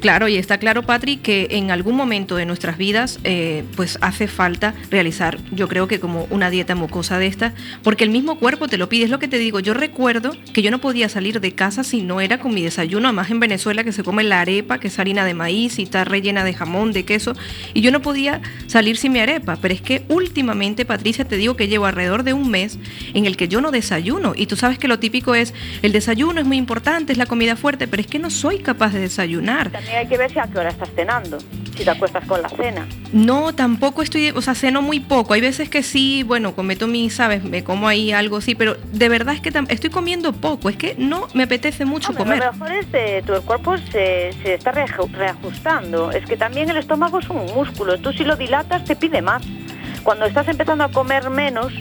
claro, 0.00 0.28
y 0.28 0.36
está 0.36 0.58
claro, 0.58 0.82
Patri, 0.82 1.16
que 1.16 1.48
en 1.50 1.70
algún 1.70 1.96
momento 1.96 2.36
de 2.36 2.46
nuestras 2.46 2.78
vidas, 2.78 3.18
eh, 3.24 3.64
pues 3.76 3.98
hace 4.00 4.28
falta 4.28 4.74
realizar, 4.90 5.38
yo 5.50 5.68
creo 5.68 5.88
que 5.88 5.98
como 5.98 6.26
una 6.30 6.50
dieta 6.50 6.74
mucosa 6.74 7.18
de 7.18 7.26
esta, 7.26 7.54
porque 7.82 8.04
el 8.04 8.10
mismo 8.10 8.38
cuerpo 8.38 8.68
te 8.68 8.78
lo 8.78 8.88
pide. 8.88 9.04
Es 9.04 9.10
lo 9.10 9.18
que 9.18 9.28
te 9.28 9.38
digo. 9.38 9.60
Yo 9.60 9.74
recuerdo 9.74 10.36
que 10.52 10.62
yo 10.62 10.70
no 10.70 10.80
podía 10.80 11.08
salir 11.08 11.40
de 11.40 11.52
casa 11.52 11.82
si 11.82 12.02
no 12.02 12.20
era 12.20 12.38
con 12.38 12.54
mi 12.54 12.62
desayuno, 12.62 13.08
además 13.08 13.30
en 13.30 13.40
Venezuela 13.40 13.82
que 13.82 13.92
se 13.92 14.04
come 14.04 14.22
la 14.22 14.40
arepa, 14.40 14.78
que 14.78 14.88
es 14.88 14.98
harina 14.98 15.24
de 15.24 15.34
maíz 15.34 15.78
y 15.78 15.82
está 15.82 16.04
rellena 16.04 16.44
de 16.44 16.54
jamón, 16.54 16.92
de 16.92 17.04
queso, 17.04 17.34
y 17.74 17.80
yo 17.80 17.90
no 17.90 18.00
podía 18.00 18.40
salir 18.66 18.96
sin 18.96 19.12
mi 19.12 19.20
arepa. 19.20 19.56
Pero 19.60 19.74
es 19.74 19.80
que 19.80 20.04
últimamente, 20.08 20.84
Patricia, 20.84 21.24
te 21.24 21.36
digo 21.36 21.56
que 21.56 21.68
llevo 21.68 21.86
alrededor 21.86 22.22
de 22.22 22.32
un 22.32 22.50
mes 22.50 22.78
en 23.14 23.26
el 23.26 23.36
que 23.36 23.48
yo 23.48 23.60
no 23.60 23.72
desayuno, 23.72 24.34
y 24.36 24.46
tú 24.46 24.56
sabes 24.56 24.78
que 24.78 24.86
lo 24.86 24.98
típico 24.98 25.34
es 25.34 25.52
el 25.82 25.92
desayuno 25.92 26.40
es 26.40 26.46
muy 26.46 26.58
importante, 26.58 27.12
es 27.12 27.18
la 27.18 27.26
comida 27.26 27.56
fuerte, 27.56 27.88
pero 27.88 28.00
es 28.00 28.06
que 28.06 28.19
no 28.20 28.30
soy 28.30 28.60
capaz 28.60 28.92
de 28.92 29.00
desayunar. 29.00 29.70
También 29.70 29.96
hay 29.96 30.06
que 30.06 30.16
ver 30.16 30.30
si 30.30 30.38
a 30.38 30.44
qué 30.44 30.58
hora 30.58 30.70
estás 30.70 30.90
cenando, 30.94 31.38
si 31.76 31.84
te 31.84 31.90
acuestas 31.90 32.24
con 32.26 32.40
la 32.42 32.48
cena. 32.48 32.86
No, 33.12 33.54
tampoco 33.54 34.02
estoy, 34.02 34.30
o 34.30 34.42
sea, 34.42 34.54
ceno 34.54 34.82
muy 34.82 35.00
poco. 35.00 35.34
Hay 35.34 35.40
veces 35.40 35.68
que 35.68 35.82
sí, 35.82 36.22
bueno, 36.22 36.54
cometo 36.54 36.86
mi, 36.86 37.10
sabes, 37.10 37.42
me 37.44 37.64
como 37.64 37.88
ahí 37.88 38.12
algo 38.12 38.40
sí, 38.40 38.54
pero 38.54 38.76
de 38.92 39.08
verdad 39.08 39.34
es 39.34 39.40
que 39.40 39.52
estoy 39.68 39.90
comiendo 39.90 40.32
poco, 40.32 40.68
es 40.68 40.76
que 40.76 40.94
no 40.98 41.28
me 41.34 41.44
apetece 41.44 41.84
mucho 41.84 42.14
comer. 42.14 42.42
A 42.42 42.46
lo 42.46 42.52
mejor 42.52 42.72
es 42.72 43.24
tu 43.24 43.32
cuerpo 43.42 43.76
se, 43.78 44.32
se 44.42 44.54
está 44.54 44.72
reajustando. 44.72 46.10
Es 46.12 46.24
que 46.26 46.36
también 46.36 46.70
el 46.70 46.76
estómago 46.76 47.18
es 47.18 47.28
un 47.28 47.46
músculo, 47.46 47.98
tú 47.98 48.12
si 48.12 48.24
lo 48.24 48.36
dilatas 48.36 48.84
te 48.84 48.96
pide 48.96 49.22
más. 49.22 49.42
Cuando 50.02 50.24
estás 50.24 50.48
empezando 50.48 50.84
a 50.84 50.90
comer 50.90 51.28
menos, 51.28 51.72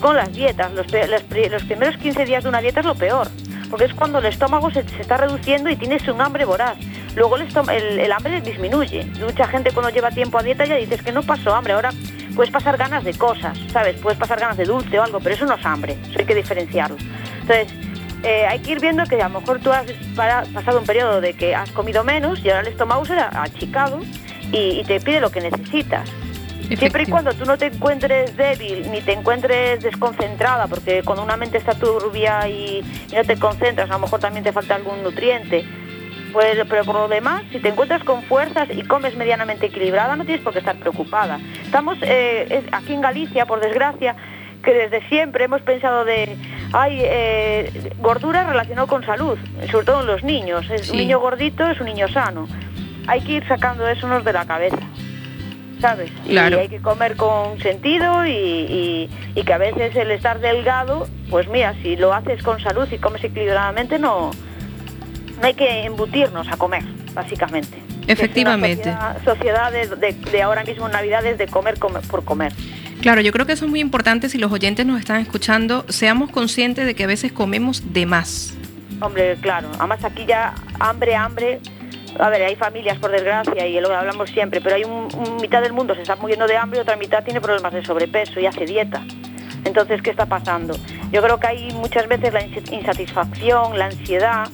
con 0.00 0.16
las 0.16 0.32
dietas, 0.32 0.72
los, 0.72 0.86
los 0.90 1.62
primeros 1.64 1.96
15 1.96 2.24
días 2.24 2.42
de 2.42 2.48
una 2.48 2.60
dieta 2.60 2.80
es 2.80 2.86
lo 2.86 2.94
peor 2.94 3.28
porque 3.70 3.86
es 3.86 3.94
cuando 3.94 4.18
el 4.18 4.26
estómago 4.26 4.70
se, 4.70 4.80
está 4.80 5.16
reduciendo 5.16 5.70
y 5.70 5.76
tienes 5.76 6.06
un 6.08 6.20
hambre 6.20 6.44
voraz. 6.44 6.76
Luego 7.14 7.36
el, 7.36 8.12
hambre 8.12 8.40
disminuye. 8.40 9.04
Mucha 9.20 9.46
gente 9.46 9.70
cuando 9.72 9.90
lleva 9.90 10.10
tiempo 10.10 10.38
a 10.38 10.42
dieta 10.42 10.64
ya 10.64 10.76
dices 10.76 11.02
que 11.02 11.12
no 11.12 11.22
pasó 11.22 11.54
hambre, 11.54 11.72
ahora 11.72 11.90
puedes 12.34 12.52
pasar 12.52 12.76
ganas 12.76 13.04
de 13.04 13.14
cosas, 13.14 13.58
¿sabes? 13.72 13.96
Puedes 14.00 14.18
pasar 14.18 14.38
ganas 14.38 14.56
de 14.56 14.64
dulce 14.64 14.98
o 14.98 15.02
algo, 15.02 15.20
pero 15.20 15.34
eso 15.34 15.46
no 15.46 15.54
es 15.54 15.64
hambre, 15.64 15.96
eso 16.08 16.18
hay 16.18 16.26
que 16.26 16.34
diferenciarlo. 16.34 16.96
Entonces, 17.40 17.72
eh, 18.22 18.46
hay 18.46 18.58
que 18.58 18.72
ir 18.72 18.80
viendo 18.80 19.04
que 19.04 19.20
a 19.20 19.28
lo 19.28 19.40
mejor 19.40 19.60
tú 19.60 19.70
has 19.72 19.86
pasado 20.14 20.78
un 20.78 20.84
periodo 20.84 21.20
de 21.20 21.34
que 21.34 21.54
has 21.54 21.70
comido 21.70 22.04
menos 22.04 22.44
y 22.44 22.50
ahora 22.50 22.62
el 22.62 22.68
estómago 22.68 23.04
se 23.04 23.14
ha 23.14 23.30
achicado 23.42 24.00
y 24.52 24.84
te 24.84 25.00
pide 25.00 25.20
lo 25.20 25.30
que 25.30 25.40
necesitas. 25.40 26.08
Siempre 26.74 27.04
y 27.04 27.06
cuando 27.06 27.32
tú 27.32 27.44
no 27.44 27.56
te 27.56 27.66
encuentres 27.66 28.36
débil 28.36 28.90
ni 28.90 29.00
te 29.00 29.12
encuentres 29.12 29.82
desconcentrada, 29.82 30.66
porque 30.66 31.02
cuando 31.04 31.22
una 31.22 31.36
mente 31.36 31.58
está 31.58 31.74
turbia 31.74 32.48
y, 32.48 32.82
no 33.14 33.24
te 33.24 33.38
concentras, 33.38 33.88
a 33.88 33.94
lo 33.94 34.00
mejor 34.00 34.18
también 34.20 34.42
te 34.42 34.52
falta 34.52 34.74
algún 34.74 35.02
nutriente. 35.02 35.64
Pues, 36.32 36.58
pero 36.68 36.84
por 36.84 36.96
lo 36.96 37.08
demás, 37.08 37.44
si 37.52 37.60
te 37.60 37.68
encuentras 37.68 38.02
con 38.02 38.22
fuerzas 38.24 38.68
y 38.70 38.82
comes 38.82 39.16
medianamente 39.16 39.66
equilibrada, 39.66 40.16
no 40.16 40.24
tienes 40.24 40.42
por 40.42 40.52
qué 40.52 40.58
estar 40.58 40.76
preocupada. 40.76 41.38
Estamos 41.62 41.98
eh, 42.02 42.66
aquí 42.72 42.92
en 42.92 43.00
Galicia, 43.00 43.46
por 43.46 43.60
desgracia, 43.60 44.16
que 44.62 44.74
desde 44.74 45.08
siempre 45.08 45.44
hemos 45.44 45.62
pensado 45.62 46.04
de, 46.04 46.36
hay 46.72 47.00
eh, 47.02 47.92
gordura 48.00 48.44
relacionada 48.44 48.88
con 48.88 49.06
salud, 49.06 49.38
sobre 49.70 49.86
todo 49.86 50.00
en 50.00 50.06
los 50.08 50.24
niños. 50.24 50.68
Es, 50.68 50.90
Un 50.90 50.98
niño 50.98 51.20
gordito 51.20 51.66
es 51.70 51.80
un 51.80 51.86
niño 51.86 52.08
sano. 52.08 52.48
Hay 53.06 53.20
que 53.22 53.32
ir 53.34 53.46
sacando 53.46 53.86
eso 53.86 54.08
de 54.20 54.32
la 54.32 54.44
cabeza. 54.44 54.78
¿Sabes? 55.80 56.10
Y 56.26 56.36
hay 56.36 56.68
que 56.68 56.80
comer 56.80 57.16
con 57.16 57.58
sentido 57.60 58.26
y, 58.26 59.08
que 59.34 59.52
a 59.52 59.58
veces 59.58 59.94
el 59.94 60.10
estar 60.10 60.40
delgado, 60.40 61.06
pues 61.30 61.48
mira, 61.48 61.74
si 61.82 61.96
lo 61.96 62.12
haces 62.12 62.42
con 62.42 62.60
salud 62.60 62.88
y 62.90 62.98
comes 62.98 63.22
equilibradamente, 63.22 63.98
no, 63.98 64.30
no 65.40 65.46
hay 65.46 65.54
que 65.54 65.84
embutirnos 65.84 66.48
a 66.48 66.56
comer, 66.56 66.82
básicamente. 67.14 67.78
Efectivamente. 68.08 68.94
sociedad, 69.24 69.72
de, 69.72 70.42
ahora 70.42 70.64
mismo 70.64 70.86
en 70.86 70.92
Navidades 70.92 71.38
de 71.38 71.46
comer, 71.46 71.74
por 71.78 72.24
comer. 72.24 72.52
Claro, 73.00 73.20
yo 73.20 73.32
creo 73.32 73.46
que 73.46 73.52
eso 73.52 73.66
es 73.66 73.70
muy 73.70 73.80
importante 73.80 74.28
si 74.28 74.38
los 74.38 74.50
oyentes 74.50 74.86
nos 74.86 74.98
están 74.98 75.20
escuchando, 75.20 75.84
seamos 75.88 76.30
conscientes 76.30 76.86
de 76.86 76.94
que 76.94 77.04
a 77.04 77.06
veces 77.06 77.32
comemos 77.32 77.92
de 77.92 78.06
más. 78.06 78.56
Hombre, 79.00 79.36
claro, 79.40 79.68
además 79.78 80.02
aquí 80.04 80.24
ya 80.26 80.54
hambre, 80.80 81.14
hambre, 81.14 81.60
a 82.18 82.28
ver, 82.30 82.42
hay 82.42 82.56
familias 82.56 82.98
por 82.98 83.10
desgracia 83.10 83.66
y 83.66 83.80
lo 83.80 83.94
hablamos 83.94 84.30
siempre, 84.30 84.60
pero 84.60 84.76
hay 84.76 84.84
un, 84.84 85.08
mitad 85.40 85.62
del 85.62 85.72
mundo 85.72 85.94
se 85.94 86.02
está 86.02 86.16
muriendo 86.16 86.46
de 86.46 86.56
hambre 86.56 86.78
y 86.78 86.82
otra 86.82 86.96
mitad 86.96 87.22
tiene 87.24 87.40
problemas 87.40 87.72
de 87.72 87.84
sobrepeso 87.84 88.40
y 88.40 88.46
hace 88.46 88.64
dieta. 88.64 89.02
Entonces, 89.64 90.00
¿qué 90.02 90.10
está 90.10 90.26
pasando? 90.26 90.76
Yo 91.10 91.22
creo 91.22 91.38
que 91.38 91.46
hay 91.46 91.72
muchas 91.72 92.06
veces 92.06 92.32
la 92.32 92.42
insatisfacción, 92.42 93.78
la 93.78 93.86
ansiedad, 93.86 94.48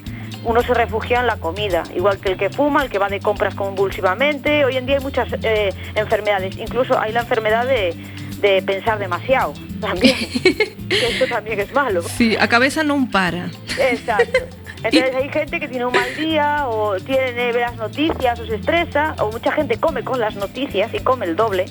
uno 0.44 0.62
se 0.62 0.74
refugia 0.74 1.20
en 1.20 1.26
la 1.26 1.36
comida, 1.36 1.82
igual 1.94 2.18
que 2.18 2.30
el 2.30 2.36
que 2.36 2.50
fuma, 2.50 2.82
el 2.82 2.90
que 2.90 2.98
va 2.98 3.08
de 3.08 3.20
compras 3.20 3.54
compulsivamente. 3.54 4.64
Hoy 4.64 4.76
en 4.76 4.86
día 4.86 4.96
hay 4.96 5.02
muchas 5.02 5.28
eh, 5.42 5.72
enfermedades, 5.94 6.56
incluso 6.56 6.98
hay 6.98 7.12
la 7.12 7.20
enfermedad 7.20 7.66
de, 7.66 7.94
de 8.40 8.62
pensar 8.62 8.98
demasiado 8.98 9.54
también, 9.80 10.16
eso 10.90 11.26
también 11.28 11.60
es 11.60 11.72
malo. 11.72 12.02
Sí, 12.02 12.36
a 12.38 12.48
cabeza 12.48 12.82
no 12.82 13.08
para. 13.10 13.50
Exacto. 13.78 14.61
Entonces 14.84 15.14
hay 15.14 15.28
gente 15.28 15.60
que 15.60 15.68
tiene 15.68 15.86
un 15.86 15.92
mal 15.92 16.16
día 16.16 16.66
o 16.66 16.96
tiene 16.96 17.52
las 17.52 17.76
noticias 17.76 18.38
o 18.40 18.46
se 18.46 18.56
estresa 18.56 19.14
o 19.20 19.30
mucha 19.30 19.52
gente 19.52 19.78
come 19.78 20.02
con 20.02 20.18
las 20.18 20.34
noticias 20.34 20.92
y 20.92 20.98
come 20.98 21.26
el 21.26 21.36
doble 21.36 21.66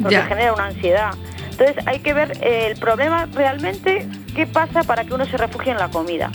porque 0.00 0.22
genera 0.22 0.52
una 0.52 0.66
ansiedad. 0.66 1.14
Entonces 1.50 1.76
hay 1.86 1.98
que 2.00 2.14
ver 2.14 2.32
el 2.40 2.78
problema 2.78 3.26
realmente 3.32 4.06
qué 4.34 4.46
pasa 4.46 4.84
para 4.84 5.04
que 5.04 5.14
uno 5.14 5.24
se 5.26 5.36
refugie 5.36 5.72
en 5.72 5.78
la 5.78 5.88
comida. 5.88 6.30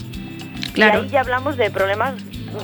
Claro. 0.73 0.99
Y 0.99 1.03
ahí 1.03 1.09
ya 1.09 1.21
hablamos 1.21 1.57
de 1.57 1.71
problemas 1.71 2.13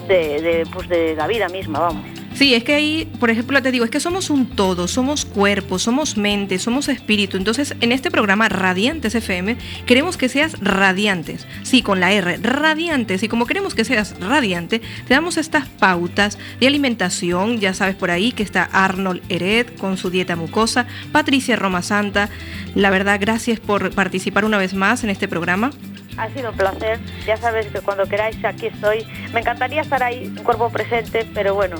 de, 0.07 0.41
de, 0.41 0.67
pues 0.71 0.87
de 0.89 1.15
la 1.15 1.27
vida 1.27 1.47
misma, 1.49 1.79
vamos. 1.79 2.05
Sí, 2.35 2.55
es 2.55 2.63
que 2.63 2.73
ahí, 2.73 3.11
por 3.19 3.29
ejemplo, 3.29 3.61
te 3.61 3.71
digo, 3.71 3.85
es 3.85 3.91
que 3.91 3.99
somos 3.99 4.31
un 4.31 4.47
todo, 4.47 4.87
somos 4.87 5.23
cuerpo, 5.23 5.77
somos 5.77 6.17
mente, 6.17 6.57
somos 6.57 6.89
espíritu. 6.89 7.37
Entonces, 7.37 7.75
en 7.79 7.91
este 7.91 8.09
programa 8.09 8.49
Radiantes 8.49 9.13
FM, 9.13 9.55
queremos 9.85 10.17
que 10.17 10.29
seas 10.29 10.59
radiantes. 10.59 11.45
Sí, 11.61 11.83
con 11.83 11.99
la 11.99 12.11
R, 12.11 12.37
radiantes. 12.37 13.21
Y 13.21 13.27
como 13.27 13.45
queremos 13.45 13.75
que 13.75 13.85
seas 13.85 14.19
radiante, 14.19 14.79
te 14.79 15.13
damos 15.13 15.37
estas 15.37 15.67
pautas 15.67 16.39
de 16.59 16.65
alimentación. 16.65 17.59
Ya 17.59 17.75
sabes 17.75 17.95
por 17.95 18.09
ahí 18.09 18.31
que 18.31 18.41
está 18.41 18.63
Arnold 18.63 19.21
Hered 19.29 19.75
con 19.77 19.97
su 19.97 20.09
dieta 20.09 20.35
mucosa, 20.35 20.87
Patricia 21.11 21.55
Roma 21.55 21.83
Santa. 21.83 22.29
La 22.73 22.89
verdad, 22.89 23.19
gracias 23.21 23.59
por 23.59 23.93
participar 23.93 24.43
una 24.43 24.57
vez 24.57 24.73
más 24.73 25.03
en 25.03 25.11
este 25.11 25.27
programa. 25.27 25.69
Ha 26.17 26.29
sido 26.29 26.49
un 26.49 26.57
placer. 26.57 26.99
Ya 27.27 27.37
sabes 27.37 27.67
que 27.67 27.79
cuando 27.79 28.05
queráis 28.05 28.43
aquí 28.43 28.67
estoy. 28.67 29.05
Me 29.33 29.39
encantaría 29.39 29.81
estar 29.81 30.01
ahí, 30.01 30.33
un 30.35 30.43
cuerpo 30.43 30.69
presente, 30.69 31.27
pero 31.33 31.55
bueno, 31.55 31.77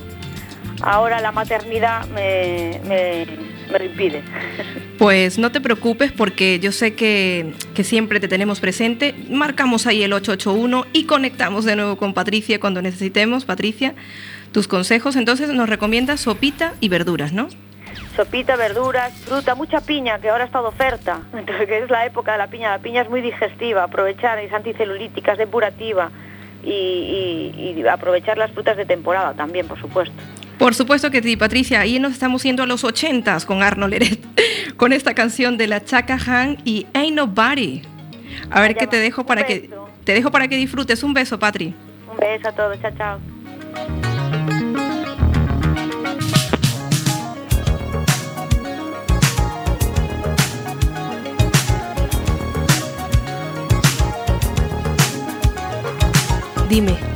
ahora 0.83 1.21
la 1.21 1.31
maternidad 1.31 2.07
me, 2.09 2.79
me, 2.85 3.85
impide. 3.85 4.21
Pues 4.99 5.39
no 5.39 5.51
te 5.51 5.61
preocupes 5.61 6.11
porque 6.11 6.59
yo 6.59 6.71
sé 6.71 6.93
que, 6.93 7.53
que, 7.73 7.83
siempre 7.83 8.19
te 8.19 8.27
tenemos 8.27 8.59
presente. 8.59 9.15
Marcamos 9.29 9.87
ahí 9.87 10.03
el 10.03 10.13
881 10.13 10.85
y 10.93 11.05
conectamos 11.05 11.65
de 11.65 11.75
nuevo 11.75 11.97
con 11.97 12.13
Patricia 12.13 12.59
cuando 12.59 12.81
necesitemos. 12.81 13.45
Patricia, 13.45 13.95
tus 14.51 14.67
consejos. 14.67 15.15
Entonces 15.15 15.49
nos 15.49 15.69
recomiendas 15.69 16.19
sopita 16.19 16.73
y 16.79 16.89
verduras, 16.89 17.33
¿no? 17.33 17.47
Sopita, 18.15 18.55
verduras, 18.55 19.11
fruta, 19.25 19.55
mucha 19.55 19.81
piña, 19.81 20.19
que 20.19 20.29
ahora 20.29 20.45
está 20.45 20.61
de 20.61 20.67
oferta. 20.67 21.21
Entonces, 21.33 21.67
que 21.67 21.79
es 21.79 21.89
la 21.89 22.05
época 22.05 22.33
de 22.33 22.37
la 22.37 22.47
piña. 22.47 22.69
La 22.71 22.79
piña 22.79 23.01
es 23.01 23.09
muy 23.09 23.21
digestiva, 23.21 23.83
aprovechar, 23.83 24.37
es 24.39 24.53
anticelulítica, 24.53 25.31
es 25.31 25.39
depurativa 25.39 26.11
y, 26.63 27.75
y 27.77 27.87
aprovechar 27.87 28.37
las 28.37 28.51
frutas 28.51 28.77
de 28.77 28.85
temporada 28.85 29.33
también, 29.33 29.67
por 29.67 29.79
supuesto. 29.79 30.13
Por 30.57 30.75
supuesto 30.75 31.11
que 31.11 31.21
sí, 31.21 31.35
Patricia. 31.35 31.81
Ahí 31.81 31.99
nos 31.99 32.13
estamos 32.13 32.43
yendo 32.43 32.63
a 32.63 32.65
los 32.65 32.83
ochentas 32.83 33.45
con 33.45 33.63
Arno 33.63 33.87
Leret, 33.87 34.19
con 34.77 34.93
esta 34.93 35.13
canción 35.13 35.57
de 35.57 35.67
la 35.67 35.83
Chaka 35.83 36.17
Han 36.25 36.57
y 36.63 36.87
Ain't 36.93 37.15
Nobody. 37.15 37.81
A 38.49 38.61
ver 38.61 38.75
qué 38.75 38.87
te 38.87 38.97
dejo 38.97 39.25
para 39.25 39.45
que 39.45 39.69
te 40.03 40.13
dejo 40.13 40.31
para 40.31 40.47
que 40.47 40.57
disfrutes. 40.57 41.03
Un 41.03 41.13
beso, 41.13 41.39
Patri. 41.39 41.73
Un 42.11 42.17
beso 42.17 42.49
a 42.49 42.51
todos. 42.51 42.79
Chao, 42.81 42.91
chao. 42.97 43.19
Dime. 56.69 57.12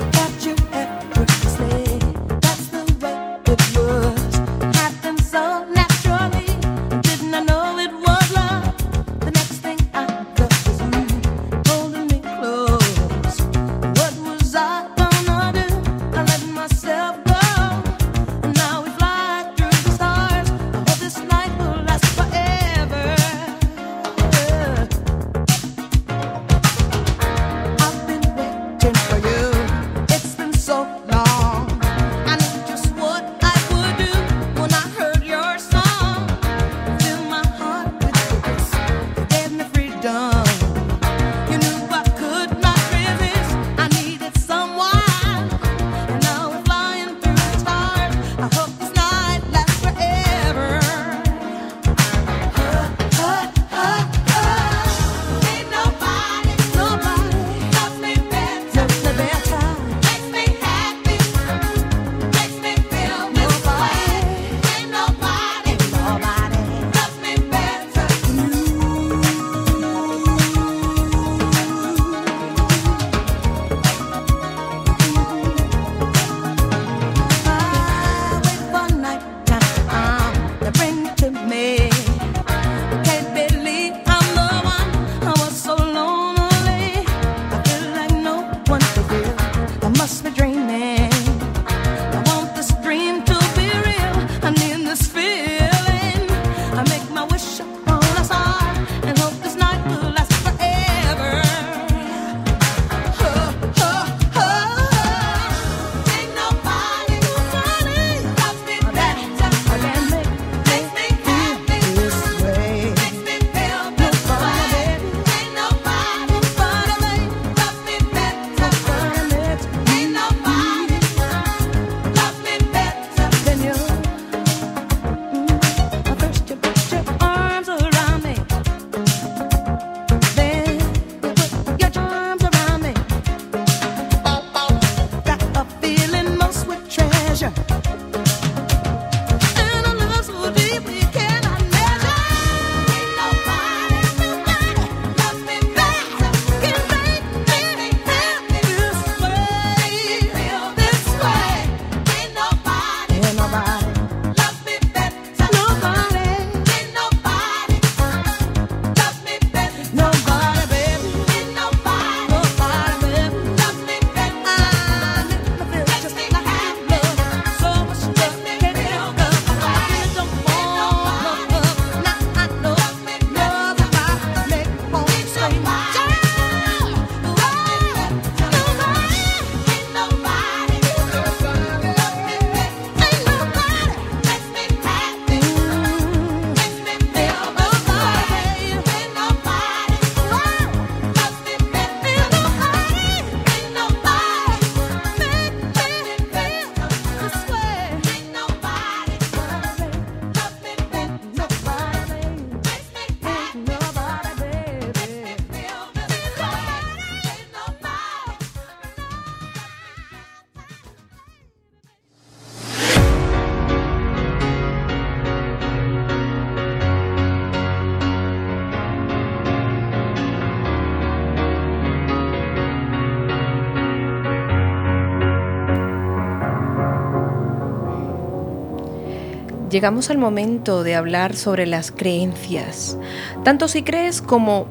Llegamos 229.77 230.09
al 230.09 230.17
momento 230.17 230.81
de 230.81 230.95
hablar 230.95 231.35
sobre 231.35 231.67
las 231.67 231.91
creencias. 231.91 232.97
Tanto 233.43 233.67
si 233.67 233.83
crees 233.83 234.23
como... 234.23 234.65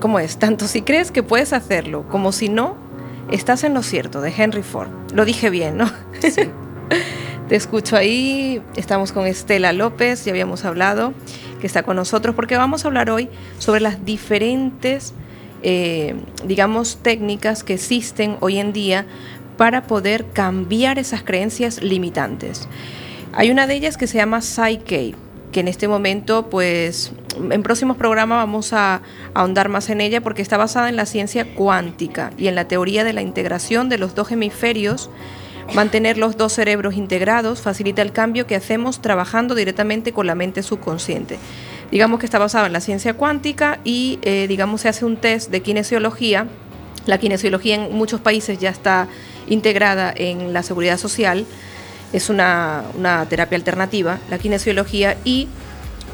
¿Cómo 0.00 0.18
es? 0.18 0.38
Tanto 0.38 0.66
si 0.66 0.80
crees 0.80 1.10
que 1.10 1.22
puedes 1.22 1.52
hacerlo 1.52 2.08
como 2.08 2.32
si 2.32 2.48
no, 2.48 2.74
estás 3.30 3.64
en 3.64 3.74
lo 3.74 3.82
cierto, 3.82 4.22
de 4.22 4.32
Henry 4.34 4.62
Ford. 4.62 4.88
Lo 5.12 5.26
dije 5.26 5.50
bien, 5.50 5.76
¿no? 5.76 5.90
Sí. 6.22 6.48
Te 7.50 7.54
escucho 7.54 7.96
ahí, 7.96 8.62
estamos 8.76 9.12
con 9.12 9.26
Estela 9.26 9.74
López, 9.74 10.24
ya 10.24 10.32
habíamos 10.32 10.64
hablado, 10.64 11.12
que 11.60 11.66
está 11.66 11.82
con 11.82 11.96
nosotros, 11.96 12.34
porque 12.34 12.56
vamos 12.56 12.86
a 12.86 12.88
hablar 12.88 13.10
hoy 13.10 13.28
sobre 13.58 13.82
las 13.82 14.06
diferentes, 14.06 15.12
eh, 15.62 16.14
digamos, 16.46 16.96
técnicas 17.02 17.62
que 17.62 17.74
existen 17.74 18.38
hoy 18.40 18.58
en 18.58 18.72
día 18.72 19.04
para 19.58 19.82
poder 19.82 20.24
cambiar 20.32 20.98
esas 20.98 21.24
creencias 21.24 21.82
limitantes. 21.82 22.68
Hay 23.32 23.50
una 23.50 23.66
de 23.66 23.74
ellas 23.74 23.96
que 23.96 24.06
se 24.06 24.18
llama 24.18 24.42
Psyche, 24.42 25.14
que 25.52 25.60
en 25.60 25.68
este 25.68 25.88
momento 25.88 26.50
pues 26.50 27.12
en 27.50 27.62
próximos 27.62 27.96
programas 27.96 28.38
vamos 28.38 28.72
a, 28.72 29.02
ahondar 29.34 29.68
más 29.68 29.88
en 29.90 30.00
ella 30.00 30.20
porque 30.20 30.42
está 30.42 30.56
basada 30.56 30.88
en 30.88 30.96
la 30.96 31.06
ciencia 31.06 31.54
cuántica 31.54 32.32
y 32.36 32.48
en 32.48 32.54
la 32.54 32.66
teoría 32.66 33.04
de 33.04 33.12
la 33.12 33.22
integración 33.22 33.88
de 33.88 33.98
los 33.98 34.14
dos 34.14 34.32
hemisferios. 34.32 35.10
Mantener 35.74 36.18
los 36.18 36.36
dos 36.36 36.52
cerebros 36.52 36.94
integrados 36.94 37.60
facilita 37.60 38.02
el 38.02 38.12
cambio 38.12 38.46
que 38.46 38.56
hacemos 38.56 39.00
trabajando 39.00 39.54
directamente 39.54 40.12
con 40.12 40.26
la 40.26 40.34
mente 40.34 40.64
subconsciente. 40.64 41.38
Digamos 41.92 42.18
que 42.18 42.26
está 42.26 42.40
basada 42.40 42.66
en 42.66 42.72
la 42.72 42.80
ciencia 42.80 43.14
cuántica 43.14 43.78
y 43.84 44.18
eh, 44.22 44.46
digamos 44.48 44.80
se 44.80 44.88
hace 44.88 45.04
un 45.04 45.16
test 45.16 45.50
de 45.50 45.60
kinesiología. 45.60 46.48
La 47.06 47.18
kinesiología 47.18 47.76
en 47.76 47.94
muchos 47.94 48.20
países 48.20 48.58
ya 48.58 48.70
está 48.70 49.06
integrada 49.48 50.12
en 50.16 50.52
la 50.52 50.64
seguridad 50.64 50.98
social. 50.98 51.46
Es 52.12 52.28
una, 52.28 52.84
una 52.96 53.26
terapia 53.26 53.56
alternativa, 53.56 54.18
la 54.30 54.38
kinesiología, 54.38 55.16
y 55.24 55.48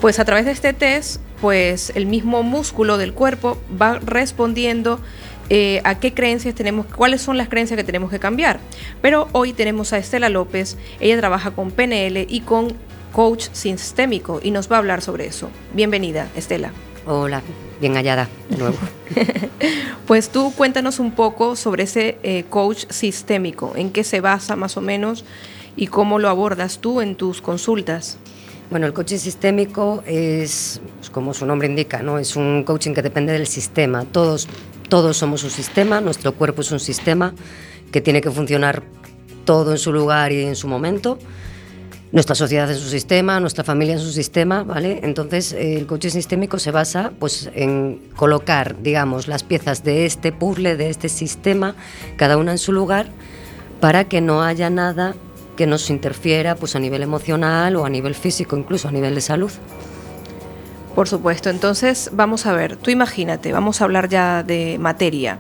pues 0.01 0.19
a 0.19 0.25
través 0.25 0.45
de 0.45 0.53
este 0.53 0.73
test, 0.73 1.21
pues 1.41 1.93
el 1.95 2.07
mismo 2.07 2.43
músculo 2.43 2.99
del 2.99 3.13
cuerpo 3.13 3.59
va 3.81 3.99
respondiendo 3.99 5.01
eh, 5.49 5.81
a 5.85 5.99
qué 6.01 6.13
creencias 6.13 6.55
tenemos, 6.55 6.87
cuáles 6.87 7.23
son 7.23 7.39
las 7.39 7.49
creencias 7.49 7.77
que 7.77 7.85
tenemos 7.85 8.11
que 8.11 8.19
cambiar. 8.19 8.59
Pero 9.01 9.29
hoy 9.33 9.53
tenemos 9.53 9.93
a 9.93 9.99
Estela 9.99 10.29
López, 10.29 10.77
ella 11.01 11.17
trabaja 11.19 11.53
con 11.53 11.71
PNL 11.71 12.27
y 12.29 12.41
con 12.41 12.75
coach 13.13 13.49
sistémico 13.53 14.41
y 14.43 14.51
nos 14.51 14.71
va 14.71 14.77
a 14.77 14.79
hablar 14.81 15.03
sobre 15.03 15.27
eso. 15.27 15.49
Bienvenida, 15.73 16.29
Estela. 16.37 16.73
Hola, 17.07 17.43
bien 17.81 17.95
hallada 17.95 18.29
de 18.51 18.57
nuevo. 18.57 18.77
pues 20.07 20.31
tú 20.31 20.53
cuéntanos 20.57 20.99
un 20.99 21.13
poco 21.13 21.55
sobre 21.55 21.85
ese 21.85 22.19
eh, 22.25 22.45
coach 22.51 22.85
sistémico, 22.91 23.73
en 23.77 23.91
qué 23.91 24.03
se 24.03 24.21
basa 24.21 24.57
más 24.57 24.77
o 24.77 24.81
menos 24.81 25.25
y 25.77 25.87
cómo 25.89 26.19
lo 26.19 26.29
abordas 26.29 26.79
tú 26.79 27.01
en 27.01 27.15
tus 27.15 27.43
consultas. 27.43 28.19
Bueno, 28.71 28.87
el 28.87 28.93
coaching 28.93 29.19
sistémico 29.19 30.03
es, 30.07 30.81
pues, 30.97 31.11
como 31.11 31.35
su 31.35 31.47
nombre 31.47 31.69
indica, 31.69 32.03
¿no? 32.03 32.19
es 32.19 32.35
un 32.35 32.65
coaching 32.65 32.95
que 32.95 33.03
depende 33.03 33.33
del 33.33 33.47
sistema. 33.47 34.05
Todos, 34.05 34.49
todos 34.89 35.17
somos 35.17 35.45
un 35.45 35.51
sistema, 35.51 36.01
nuestro 36.01 36.33
cuerpo 36.33 36.63
es 36.63 36.73
un 36.73 36.81
sistema 36.81 37.35
que 37.93 38.01
tiene 38.01 38.21
que 38.21 38.31
funcionar 38.31 38.83
todo 39.45 39.71
en 39.71 39.79
su 39.79 39.93
lugar 39.93 40.33
y 40.33 40.43
en 40.43 40.57
su 40.57 40.67
momento. 40.67 41.19
Nuestra 42.13 42.35
sociedad 42.35 42.71
es 42.71 42.83
un 42.83 42.91
sistema, 42.91 43.39
nuestra 43.41 43.63
familia 43.63 43.97
es 43.97 44.03
un 44.03 44.13
sistema, 44.13 44.63
¿vale? 44.63 45.01
Entonces, 45.03 45.53
el 45.53 45.87
coaching 45.87 46.11
sistémico 46.11 46.59
se 46.59 46.71
basa 46.71 47.13
pues, 47.19 47.51
en 47.55 48.01
colocar, 48.17 48.81
digamos, 48.81 49.29
las 49.29 49.43
piezas 49.43 49.85
de 49.85 50.07
este 50.07 50.33
puzzle, 50.33 50.77
de 50.77 50.89
este 50.89 51.09
sistema, 51.09 51.75
cada 52.17 52.37
una 52.37 52.53
en 52.53 52.59
su 52.59 52.73
lugar, 52.73 53.07
para 53.81 54.05
que 54.05 54.21
no 54.21 54.43
haya 54.43 54.71
nada 54.71 55.15
que 55.57 55.67
nos 55.67 55.91
interfiera 55.91 56.55
pues, 56.55 56.77
a 56.77 56.79
nivel 56.79 57.03
emocional 57.03 57.77
o 57.77 57.85
a 57.85 57.91
nivel 57.91 58.15
físico, 58.15 58.57
incluso 58.57 58.89
a 58.89 58.93
nivel 58.93 59.15
de 59.15 59.21
salud. 59.21 59.51
Por 60.95 61.09
supuesto, 61.09 61.51
entonces 61.51 62.11
vamos 62.13 62.47
a 62.47 62.53
ver, 62.53 62.77
tú 62.77 62.91
imagínate, 62.91 63.53
vamos 63.53 63.81
a 63.81 63.85
hablar 63.85 64.09
ya 64.09 64.43
de 64.43 64.79
materia. 64.79 65.39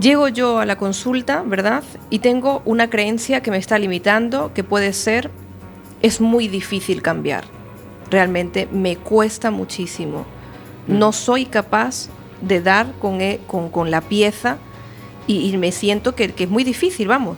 Llego 0.00 0.28
yo 0.28 0.58
a 0.58 0.66
la 0.66 0.76
consulta, 0.76 1.42
¿verdad? 1.44 1.82
Y 2.10 2.20
tengo 2.20 2.62
una 2.64 2.88
creencia 2.88 3.42
que 3.42 3.50
me 3.50 3.56
está 3.56 3.78
limitando, 3.78 4.52
que 4.54 4.64
puede 4.64 4.92
ser, 4.92 5.30
es 6.02 6.20
muy 6.20 6.48
difícil 6.48 7.02
cambiar. 7.02 7.44
Realmente 8.10 8.68
me 8.70 8.96
cuesta 8.96 9.50
muchísimo. 9.50 10.26
Mm. 10.86 10.98
No 10.98 11.12
soy 11.12 11.46
capaz 11.46 12.08
de 12.40 12.60
dar 12.60 12.92
con, 12.98 13.20
e, 13.20 13.40
con, 13.46 13.90
la 13.90 14.02
pieza 14.02 14.58
y, 15.26 15.56
me 15.56 15.72
siento 15.72 16.14
que, 16.14 16.32
que, 16.32 16.44
es 16.44 16.50
muy 16.50 16.64
difícil, 16.64 17.08
vamos. 17.08 17.36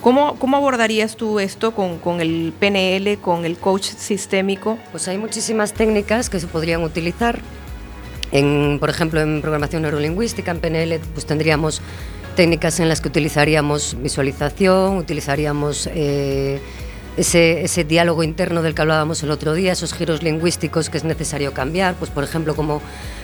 ¿Cómo, 0.00 0.36
¿Cómo, 0.38 0.56
abordarías 0.56 1.16
tú 1.16 1.40
esto 1.40 1.72
con, 1.74 1.98
con, 1.98 2.22
el 2.22 2.54
PNL, 2.58 3.18
con 3.18 3.44
el 3.44 3.58
coach 3.58 3.84
sistémico? 3.84 4.78
Pues 4.92 5.08
hay 5.08 5.18
muchísimas 5.18 5.74
técnicas 5.74 6.30
que 6.30 6.40
se 6.40 6.46
podrían 6.46 6.82
utilizar. 6.82 7.40
En, 8.32 8.78
por 8.80 8.88
ejemplo, 8.88 9.20
en 9.20 9.42
programación 9.42 9.82
neurolingüística, 9.82 10.50
en 10.52 10.60
PNL, 10.60 11.00
pues 11.12 11.26
tendríamos 11.26 11.82
técnicas 12.34 12.80
en 12.80 12.88
las 12.88 13.02
que 13.02 13.08
utilizaríamos 13.08 13.96
visualización, 14.00 14.96
utilizaríamos 14.96 15.88
eh, 15.92 16.60
ese, 17.16 17.64
ese, 17.64 17.84
diálogo 17.84 18.22
interno 18.22 18.62
del 18.62 18.74
que 18.74 18.82
hablábamos 18.82 19.22
el 19.22 19.30
otro 19.30 19.54
día, 19.54 19.72
esos 19.72 19.92
giros 19.92 20.22
lingüísticos 20.22 20.90
que 20.90 20.98
es 20.98 21.04
necesario 21.04 21.52
cambiar, 21.52 21.94
pues 21.94 22.10
por 22.10 22.24
ejemplo 22.24 22.54
como, 22.54 22.80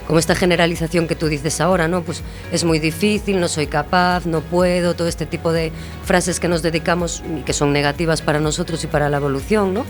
como 0.06 0.18
esta 0.18 0.34
generalización 0.34 1.06
que 1.06 1.14
tú 1.14 1.28
dices 1.28 1.60
ahora, 1.60 1.88
¿no? 1.88 2.02
Pues 2.02 2.22
es 2.52 2.64
muy 2.64 2.78
difícil, 2.78 3.40
no 3.40 3.48
soy 3.48 3.66
capaz, 3.66 4.26
no 4.26 4.40
puedo, 4.40 4.94
todo 4.94 5.08
este 5.08 5.26
tipo 5.26 5.52
de 5.52 5.72
frases 6.04 6.40
que 6.40 6.48
nos 6.48 6.62
dedicamos 6.62 7.22
y 7.38 7.42
que 7.42 7.52
son 7.52 7.72
negativas 7.72 8.22
para 8.22 8.40
nosotros 8.40 8.82
y 8.84 8.86
para 8.86 9.08
la 9.08 9.18
evolución, 9.18 9.74
¿no? 9.74 9.84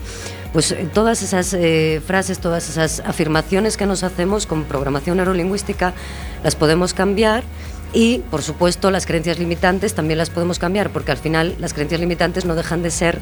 Pues 0.52 0.72
eh, 0.72 0.88
todas 0.92 1.22
esas 1.22 1.52
eh, 1.54 2.00
frases, 2.06 2.38
todas 2.38 2.68
esas 2.68 3.00
afirmaciones 3.00 3.76
que 3.76 3.86
nos 3.86 4.02
hacemos 4.02 4.46
con 4.46 4.64
programación 4.64 5.16
neurolingüística 5.16 5.94
las 6.44 6.54
podemos 6.54 6.94
cambiar 6.94 7.44
y, 7.92 8.18
por 8.30 8.42
supuesto, 8.42 8.90
las 8.90 9.06
creencias 9.06 9.38
limitantes 9.38 9.94
también 9.94 10.18
las 10.18 10.30
podemos 10.30 10.58
cambiar, 10.58 10.90
porque 10.90 11.12
al 11.12 11.18
final 11.18 11.54
las 11.58 11.72
creencias 11.72 12.00
limitantes 12.00 12.44
no 12.44 12.54
dejan 12.54 12.82
de 12.82 12.90
ser 12.90 13.20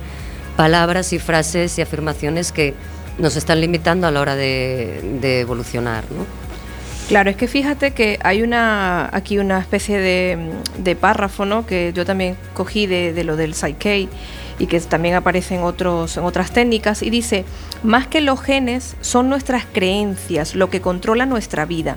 palabras 0.56 1.12
y 1.12 1.18
frases 1.18 1.78
y 1.78 1.82
afirmaciones 1.82 2.52
que 2.52 2.74
nos 3.18 3.36
están 3.36 3.60
limitando 3.60 4.06
a 4.06 4.10
la 4.10 4.20
hora 4.20 4.36
de, 4.36 5.40
evolucionar. 5.40 6.04
¿no? 6.10 6.26
Claro, 7.08 7.30
es 7.30 7.36
que 7.36 7.46
fíjate 7.46 7.92
que 7.92 8.18
hay 8.22 8.42
una 8.42 9.08
aquí 9.12 9.38
una 9.38 9.58
especie 9.58 9.98
de, 9.98 10.96
párrafo 10.96 11.44
¿no? 11.44 11.66
que 11.66 11.92
yo 11.94 12.04
también 12.04 12.36
cogí 12.54 12.86
de, 12.86 13.22
lo 13.24 13.36
del 13.36 13.54
Psyche 13.54 14.08
y 14.58 14.66
que 14.66 14.80
también 14.80 15.14
aparece 15.14 15.56
en, 15.56 15.62
otros, 15.62 16.16
en 16.16 16.24
otras 16.24 16.52
técnicas 16.52 17.02
y 17.02 17.10
dice, 17.10 17.44
más 17.82 18.06
que 18.06 18.20
los 18.20 18.40
genes 18.40 18.96
son 19.00 19.28
nuestras 19.28 19.64
creencias 19.66 20.54
lo 20.54 20.70
que 20.70 20.80
controla 20.80 21.26
nuestra 21.26 21.66
vida. 21.66 21.96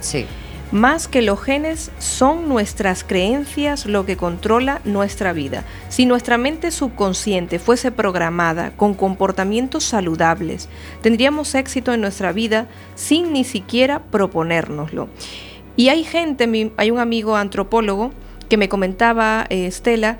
Sí. 0.00 0.26
Más 0.70 1.08
que 1.08 1.22
los 1.22 1.40
genes, 1.40 1.90
son 1.98 2.46
nuestras 2.46 3.02
creencias 3.02 3.86
lo 3.86 4.04
que 4.04 4.18
controla 4.18 4.82
nuestra 4.84 5.32
vida. 5.32 5.64
Si 5.88 6.04
nuestra 6.04 6.36
mente 6.36 6.70
subconsciente 6.72 7.58
fuese 7.58 7.90
programada 7.90 8.72
con 8.76 8.92
comportamientos 8.92 9.84
saludables, 9.84 10.68
tendríamos 11.00 11.54
éxito 11.54 11.94
en 11.94 12.02
nuestra 12.02 12.32
vida 12.32 12.66
sin 12.96 13.32
ni 13.32 13.44
siquiera 13.44 14.02
proponérnoslo. 14.10 15.08
Y 15.74 15.88
hay 15.88 16.04
gente, 16.04 16.70
hay 16.76 16.90
un 16.90 16.98
amigo 16.98 17.36
antropólogo 17.36 18.10
que 18.50 18.58
me 18.58 18.68
comentaba, 18.68 19.46
eh, 19.48 19.66
Estela, 19.66 20.18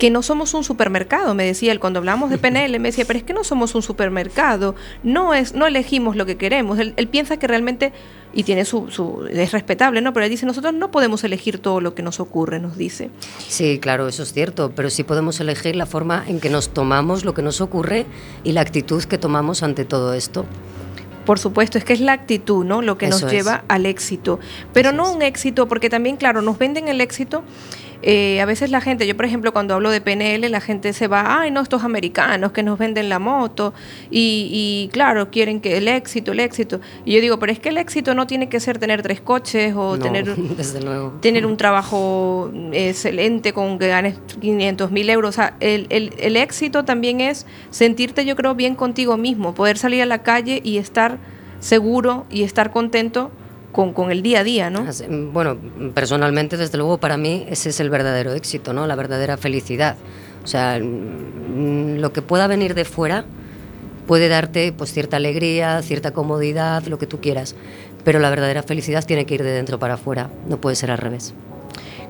que 0.00 0.08
no 0.08 0.22
somos 0.22 0.54
un 0.54 0.64
supermercado, 0.64 1.34
me 1.34 1.44
decía 1.44 1.72
él, 1.72 1.78
cuando 1.78 1.98
hablamos 1.98 2.30
de 2.30 2.38
PNL, 2.38 2.80
me 2.80 2.88
decía, 2.88 3.04
pero 3.06 3.18
es 3.18 3.24
que 3.24 3.34
no 3.34 3.44
somos 3.44 3.74
un 3.74 3.82
supermercado, 3.82 4.74
no, 5.02 5.34
es, 5.34 5.54
no 5.54 5.66
elegimos 5.66 6.16
lo 6.16 6.24
que 6.24 6.38
queremos, 6.38 6.78
él, 6.78 6.94
piensa 7.08 7.36
que 7.36 7.46
realmente, 7.46 7.92
y 8.32 8.44
tiene 8.44 8.64
su, 8.64 8.90
su, 8.90 9.28
es 9.30 9.52
respetable, 9.52 10.00
¿no? 10.00 10.14
Pero 10.14 10.24
él 10.24 10.30
dice, 10.30 10.46
nosotros 10.46 10.72
no 10.72 10.90
podemos 10.90 11.22
elegir 11.22 11.58
todo 11.58 11.82
lo 11.82 11.94
que 11.94 12.02
nos 12.02 12.18
ocurre, 12.18 12.58
nos 12.58 12.78
dice. 12.78 13.10
Sí, 13.46 13.78
claro, 13.78 14.08
eso 14.08 14.22
es 14.22 14.32
cierto, 14.32 14.72
pero 14.74 14.88
sí 14.88 15.04
podemos 15.04 15.38
elegir 15.38 15.76
la 15.76 15.84
forma 15.84 16.24
en 16.26 16.40
que 16.40 16.48
nos 16.48 16.70
tomamos 16.70 17.26
lo 17.26 17.34
que 17.34 17.42
nos 17.42 17.60
ocurre 17.60 18.06
y 18.42 18.52
la 18.52 18.62
actitud 18.62 19.04
que 19.04 19.18
tomamos 19.18 19.62
ante 19.62 19.84
todo 19.84 20.14
esto. 20.14 20.46
Por 21.26 21.38
supuesto, 21.38 21.76
es 21.76 21.84
que 21.84 21.92
es 21.92 22.00
la 22.00 22.12
actitud, 22.12 22.64
¿no? 22.64 22.80
Lo 22.80 22.96
que 22.96 23.06
nos 23.06 23.30
lleva 23.30 23.64
al 23.68 23.84
éxito. 23.84 24.40
Pero 24.72 24.92
no 24.92 25.12
un 25.12 25.20
éxito, 25.20 25.68
porque 25.68 25.90
también, 25.90 26.16
claro, 26.16 26.40
nos 26.40 26.58
venden 26.58 26.88
el 26.88 27.02
éxito 27.02 27.44
eh, 28.02 28.40
a 28.40 28.46
veces 28.46 28.70
la 28.70 28.80
gente, 28.80 29.06
yo 29.06 29.16
por 29.16 29.24
ejemplo 29.24 29.52
cuando 29.52 29.74
hablo 29.74 29.90
de 29.90 30.00
PNL, 30.00 30.50
la 30.50 30.60
gente 30.60 30.92
se 30.92 31.06
va, 31.06 31.40
ay 31.40 31.50
no, 31.50 31.60
estos 31.60 31.84
americanos 31.84 32.52
que 32.52 32.62
nos 32.62 32.78
venden 32.78 33.08
la 33.08 33.18
moto 33.18 33.74
y, 34.10 34.88
claro, 34.92 35.30
quieren 35.30 35.60
que 35.60 35.76
el 35.76 35.88
éxito, 35.88 36.32
el 36.32 36.40
éxito. 36.40 36.80
Y 37.04 37.14
yo 37.14 37.20
digo, 37.20 37.38
pero 37.38 37.52
es 37.52 37.58
que 37.58 37.68
el 37.68 37.78
éxito 37.78 38.14
no 38.14 38.26
tiene 38.26 38.48
que 38.48 38.60
ser 38.60 38.78
tener 38.78 39.02
tres 39.02 39.20
coches 39.20 39.74
o 39.76 39.98
tener, 39.98 40.34
tener 41.20 41.46
un 41.46 41.56
trabajo 41.56 42.50
excelente 42.72 43.52
con 43.52 43.78
que 43.78 43.88
ganes 43.88 44.18
500 44.40 44.90
mil 44.90 45.10
euros. 45.10 45.30
O 45.30 45.32
sea, 45.32 45.56
el, 45.60 45.86
el, 45.90 46.12
el 46.18 46.36
éxito 46.36 46.84
también 46.84 47.20
es 47.20 47.46
sentirte 47.70 48.24
yo 48.24 48.36
creo 48.36 48.54
bien 48.54 48.74
contigo 48.74 49.16
mismo, 49.16 49.54
poder 49.54 49.78
salir 49.78 50.02
a 50.02 50.06
la 50.06 50.22
calle 50.22 50.60
y 50.64 50.78
estar 50.78 51.18
seguro 51.60 52.26
y 52.30 52.42
estar 52.42 52.72
contento 52.72 53.30
con, 53.72 53.92
con, 53.92 54.10
el 54.10 54.22
día 54.22 54.40
a 54.40 54.44
día, 54.44 54.70
¿no? 54.70 54.86
Bueno, 55.32 55.56
personalmente, 55.94 56.56
desde 56.56 56.78
luego, 56.78 56.98
para 56.98 57.16
mí 57.16 57.46
ese 57.48 57.70
es 57.70 57.80
el 57.80 57.90
verdadero 57.90 58.32
éxito, 58.32 58.72
¿no? 58.72 58.86
La 58.86 58.96
verdadera 58.96 59.36
felicidad. 59.36 59.96
O 60.44 60.46
sea, 60.46 60.78
mm, 60.78 61.98
lo 61.98 62.12
que 62.12 62.22
pueda 62.22 62.46
venir 62.46 62.74
de 62.74 62.84
fuera 62.84 63.24
puede 64.06 64.28
darte 64.28 64.72
pues 64.72 64.92
cierta 64.92 65.18
alegría, 65.18 65.82
cierta 65.82 66.12
comodidad, 66.12 66.84
lo 66.86 66.98
que 66.98 67.06
tú 67.06 67.20
quieras, 67.20 67.54
pero 68.04 68.18
la 68.18 68.30
verdadera 68.30 68.62
felicidad 68.62 69.04
tiene 69.04 69.24
que 69.26 69.34
ir 69.34 69.42
de 69.44 69.52
dentro 69.52 69.78
para 69.78 69.94
afuera, 69.94 70.30
no 70.48 70.60
puede 70.60 70.76
ser 70.76 70.90
al 70.90 70.98
revés. 70.98 71.34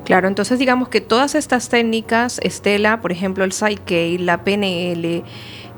Claro, 0.04 0.26
entonces 0.26 0.58
digamos 0.58 0.88
que 0.88 1.00
todas 1.00 1.34
estas 1.34 1.68
técnicas, 1.68 2.40
Estela, 2.42 3.00
por 3.00 3.12
ejemplo, 3.12 3.44
el 3.44 3.52
Psyche, 3.52 4.18
la 4.18 4.44
PNL, 4.44 5.22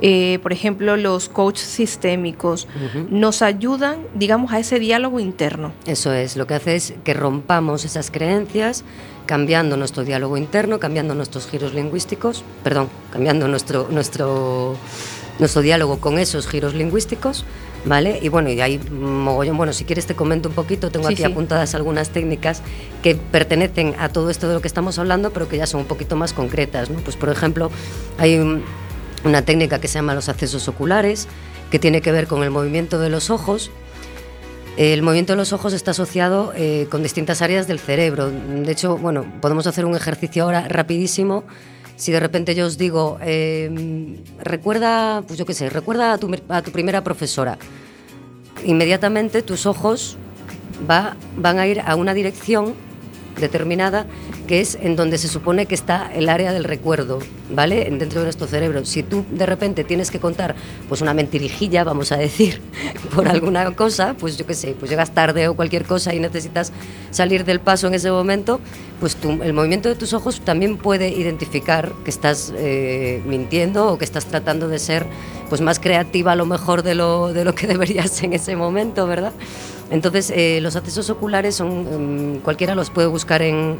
eh, 0.02 0.38
por 0.42 0.52
ejemplo, 0.52 0.96
los 0.96 1.28
coaches 1.28 1.64
sistémicos, 1.66 2.66
nos 3.08 3.40
ayudan, 3.40 3.98
digamos, 4.14 4.52
a 4.52 4.58
ese 4.58 4.78
diálogo 4.80 5.20
interno. 5.20 5.72
Eso 5.86 6.12
es, 6.12 6.36
lo 6.36 6.46
que 6.46 6.54
hace 6.54 6.74
es 6.76 6.94
que 7.04 7.14
rompamos 7.14 7.84
esas 7.84 8.10
creencias, 8.10 8.84
cambiando 9.26 9.76
nuestro 9.76 10.04
diálogo 10.04 10.36
interno, 10.36 10.80
cambiando 10.80 11.14
nuestros 11.14 11.46
giros 11.46 11.72
lingüísticos, 11.72 12.42
perdón, 12.64 12.88
cambiando 13.12 13.46
nuestro, 13.48 13.86
nuestro 13.90 14.76
nuestro 15.38 15.62
diálogo 15.62 15.98
con 15.98 16.18
esos 16.18 16.46
giros 16.46 16.74
lingüísticos, 16.74 17.44
¿vale? 17.86 18.18
Y 18.22 18.28
bueno, 18.28 18.50
y 18.50 18.60
hay 18.60 18.78
mogollón, 18.78 19.56
bueno, 19.56 19.72
si 19.72 19.84
quieres 19.84 20.06
te 20.06 20.14
comento 20.14 20.50
un 20.50 20.54
poquito, 20.54 20.90
tengo 20.90 21.08
Sí, 21.08 21.14
aquí 21.14 21.22
sí. 21.22 21.28
apuntadas 21.30 21.74
algunas 21.74 22.10
técnicas 22.10 22.62
que 23.02 23.14
pertenecen 23.16 23.94
a 23.98 24.10
todo 24.10 24.28
esto 24.30 24.46
de 24.46 24.54
lo 24.54 24.60
que 24.60 24.68
estamos 24.68 24.98
hablando, 24.98 25.32
pero 25.32 25.48
que 25.48 25.56
ya 25.56 25.66
son 25.66 25.80
un 25.80 25.86
poquito 25.86 26.16
más 26.16 26.32
concretas, 26.34 26.90
¿no? 26.90 26.98
Pues 27.00 27.16
por 27.16 27.30
ejemplo, 27.30 27.70
hay 28.18 28.38
un- 28.38 28.62
una 29.24 29.42
técnica 29.42 29.80
que 29.80 29.88
se 29.88 29.94
llama 29.94 30.14
los 30.14 30.28
accesos 30.28 30.66
oculares, 30.68 31.28
que 31.70 31.78
tiene 31.78 32.00
que 32.00 32.12
ver 32.12 32.26
con 32.26 32.42
el 32.42 32.50
movimiento 32.50 32.98
de 32.98 33.08
los 33.10 33.30
ojos. 33.30 33.70
El 34.76 35.02
movimiento 35.02 35.34
de 35.34 35.36
los 35.36 35.52
ojos 35.52 35.72
está 35.74 35.90
asociado 35.90 36.52
eh, 36.56 36.86
con 36.90 37.02
distintas 37.02 37.42
áreas 37.42 37.66
del 37.68 37.78
cerebro. 37.78 38.30
De 38.30 38.72
hecho, 38.72 38.96
bueno, 38.96 39.24
podemos 39.40 39.66
hacer 39.66 39.84
un 39.84 39.94
ejercicio 39.94 40.44
ahora 40.44 40.66
rapidísimo. 40.68 41.44
Si 41.96 42.10
de 42.10 42.18
repente 42.20 42.54
yo 42.54 42.66
os 42.66 42.78
digo, 42.78 43.18
eh, 43.22 44.18
recuerda, 44.40 45.22
pues 45.26 45.38
yo 45.38 45.44
qué 45.46 45.54
sé, 45.54 45.68
recuerda 45.70 46.14
a 46.14 46.18
tu, 46.18 46.34
a 46.48 46.62
tu 46.62 46.72
primera 46.72 47.04
profesora. 47.04 47.58
Inmediatamente 48.64 49.42
tus 49.42 49.66
ojos 49.66 50.16
va- 50.90 51.16
van 51.36 51.58
a 51.58 51.66
ir 51.66 51.80
a 51.84 51.94
una 51.96 52.14
dirección 52.14 52.74
determinada 53.38 54.06
que 54.46 54.60
es 54.60 54.76
en 54.80 54.96
donde 54.96 55.18
se 55.18 55.28
supone 55.28 55.66
que 55.66 55.74
está 55.74 56.10
el 56.14 56.28
área 56.28 56.52
del 56.52 56.64
recuerdo, 56.64 57.18
¿vale? 57.50 57.84
Dentro 57.84 58.20
de 58.20 58.26
nuestro 58.26 58.46
cerebro. 58.46 58.84
Si 58.84 59.02
tú 59.02 59.24
de 59.30 59.46
repente 59.46 59.84
tienes 59.84 60.10
que 60.10 60.20
contar 60.20 60.54
pues 60.88 61.00
una 61.00 61.14
mentirijilla, 61.14 61.84
vamos 61.84 62.12
a 62.12 62.16
decir, 62.16 62.60
por 63.14 63.28
alguna 63.28 63.74
cosa, 63.74 64.14
pues 64.18 64.36
yo 64.36 64.46
qué 64.46 64.54
sé, 64.54 64.74
pues 64.78 64.90
llegas 64.90 65.12
tarde 65.12 65.48
o 65.48 65.54
cualquier 65.54 65.84
cosa 65.84 66.14
y 66.14 66.20
necesitas 66.20 66.72
salir 67.10 67.44
del 67.44 67.60
paso 67.60 67.86
en 67.86 67.94
ese 67.94 68.10
momento, 68.10 68.60
pues 69.00 69.16
el 69.42 69.52
movimiento 69.52 69.88
de 69.88 69.94
tus 69.94 70.12
ojos 70.12 70.40
también 70.40 70.76
puede 70.76 71.08
identificar 71.08 71.92
que 72.04 72.10
estás 72.10 72.52
eh, 72.56 73.22
mintiendo 73.26 73.88
o 73.88 73.98
que 73.98 74.04
estás 74.04 74.26
tratando 74.26 74.68
de 74.68 74.78
ser 74.78 75.06
pues 75.48 75.60
más 75.60 75.78
creativa 75.78 76.32
a 76.32 76.36
lo 76.36 76.46
mejor 76.46 76.82
de 76.82 76.94
lo, 76.94 77.32
de 77.32 77.44
lo 77.44 77.54
que 77.54 77.66
deberías 77.68 78.22
en 78.22 78.32
ese 78.32 78.56
momento, 78.56 79.06
¿verdad? 79.06 79.32
Entonces, 79.90 80.32
eh, 80.34 80.60
los 80.62 80.74
accesos 80.74 81.10
oculares 81.10 81.54
son, 81.54 82.36
mm, 82.36 82.38
cualquiera 82.38 82.74
los 82.74 82.88
puede 82.88 83.08
buscar 83.08 83.42
en, 83.42 83.76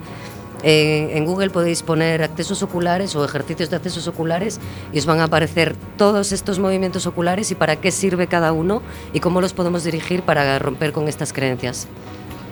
en, 0.63 1.25
Google, 1.25 1.51
podéis 1.51 1.83
poner 1.83 2.23
accesos 2.23 2.63
oculares 2.63 3.17
o 3.17 3.25
ejercicios 3.25 3.71
de 3.71 3.77
accesos 3.77 4.07
oculares 4.09 4.61
y 4.93 4.99
os 4.99 5.07
van 5.07 5.21
a 5.21 5.25
aparecer 5.25 5.75
todos 5.97 6.33
estos 6.33 6.59
movimientos 6.59 7.07
oculares 7.07 7.51
y 7.51 7.55
para 7.55 7.77
qué 7.77 7.91
sirve 7.91 8.27
cada 8.27 8.53
uno 8.53 8.83
y 9.13 9.21
cómo 9.21 9.41
los 9.41 9.53
podemos 9.53 9.85
dirigir 9.85 10.23
para 10.23 10.59
romper 10.59 10.93
con 10.93 11.09
estas 11.09 11.33
creencias. 11.33 11.89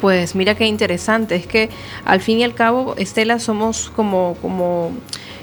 Pues 0.01 0.35
mira 0.35 0.55
qué 0.55 0.67
interesante, 0.67 1.37
es 1.37 1.47
que 1.47 1.69
al 2.05 2.21
fin 2.21 2.39
y 2.39 2.45
al 2.45 2.55
cabo, 2.55 2.95
Estela, 2.97 3.39
somos 3.39 3.91
como, 3.95 4.35
como, 4.41 4.93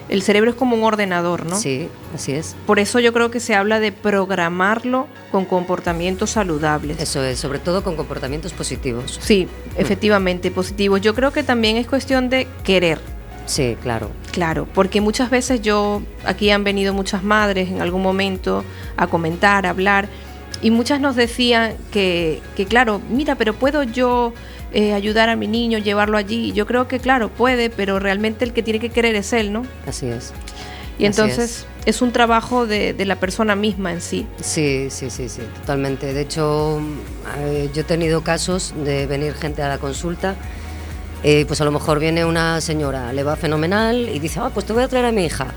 el 0.09 0.21
cerebro 0.21 0.51
es 0.51 0.55
como 0.55 0.75
un 0.75 0.83
ordenador, 0.83 1.45
¿no? 1.45 1.57
Sí, 1.57 1.89
así 2.15 2.33
es. 2.33 2.55
Por 2.65 2.79
eso 2.79 2.99
yo 2.99 3.13
creo 3.13 3.31
que 3.31 3.39
se 3.39 3.55
habla 3.55 3.79
de 3.79 3.91
programarlo 3.91 5.07
con 5.31 5.45
comportamientos 5.45 6.31
saludables. 6.31 6.99
Eso 6.99 7.23
es, 7.23 7.39
sobre 7.39 7.59
todo 7.59 7.83
con 7.83 7.95
comportamientos 7.95 8.53
positivos. 8.53 9.19
Sí, 9.21 9.47
efectivamente, 9.75 10.51
positivos. 10.51 11.01
Yo 11.01 11.13
creo 11.13 11.31
que 11.31 11.43
también 11.43 11.77
es 11.77 11.87
cuestión 11.87 12.29
de 12.29 12.47
querer. 12.63 12.99
Sí, 13.45 13.77
claro. 13.81 14.11
Claro, 14.31 14.67
porque 14.73 15.01
muchas 15.01 15.29
veces 15.29 15.61
yo, 15.61 16.01
aquí 16.25 16.51
han 16.51 16.63
venido 16.63 16.93
muchas 16.93 17.23
madres 17.23 17.69
en 17.69 17.81
algún 17.81 18.01
momento 18.01 18.63
a 18.97 19.07
comentar, 19.07 19.65
a 19.65 19.71
hablar, 19.71 20.09
y 20.61 20.71
muchas 20.71 20.99
nos 20.99 21.15
decían 21.15 21.75
que, 21.91 22.41
que 22.55 22.65
claro, 22.65 23.01
mira, 23.09 23.35
pero 23.35 23.53
puedo 23.53 23.83
yo 23.83 24.33
eh, 24.73 24.93
ayudar 24.93 25.29
a 25.29 25.35
mi 25.35 25.47
niño, 25.47 25.77
llevarlo 25.79 26.17
allí. 26.17 26.51
Yo 26.53 26.65
creo 26.65 26.87
que, 26.87 26.99
claro, 26.99 27.29
puede, 27.29 27.69
pero 27.69 27.99
realmente 27.99 28.45
el 28.45 28.53
que 28.53 28.63
tiene 28.63 28.79
que 28.79 28.89
querer 28.89 29.15
es 29.15 29.33
él, 29.33 29.51
¿no? 29.53 29.63
Así 29.87 30.07
es. 30.07 30.33
Y 30.99 31.05
Así 31.05 31.21
entonces 31.21 31.65
es. 31.85 32.01
un 32.01 32.11
trabajo 32.11 32.65
de, 32.65 32.93
de 32.93 33.05
la 33.05 33.17
persona 33.17 33.55
misma 33.55 33.91
en 33.93 34.01
sí. 34.01 34.25
Sí, 34.41 34.87
sí, 34.89 35.09
sí, 35.11 35.29
sí, 35.29 35.41
totalmente. 35.59 36.11
De 36.13 36.21
hecho, 36.21 36.81
eh, 37.39 37.69
yo 37.73 37.81
he 37.81 37.85
tenido 37.85 38.21
casos 38.23 38.73
de 38.83 39.05
venir 39.05 39.33
gente 39.35 39.61
a 39.61 39.67
la 39.69 39.77
consulta. 39.77 40.35
eh, 41.23 41.45
pues 41.47 41.61
a 41.61 41.65
lo 41.65 41.71
mejor 41.71 41.99
viene 41.99 42.25
una 42.25 42.61
señora, 42.61 43.11
le 43.13 43.23
va 43.23 43.35
fenomenal 43.35 44.09
y 44.09 44.19
dice, 44.19 44.39
ah, 44.39 44.49
pues 44.53 44.65
te 44.65 44.73
voy 44.73 44.83
a 44.83 44.87
traer 44.87 45.05
a 45.05 45.11
mi 45.11 45.25
hija. 45.25 45.47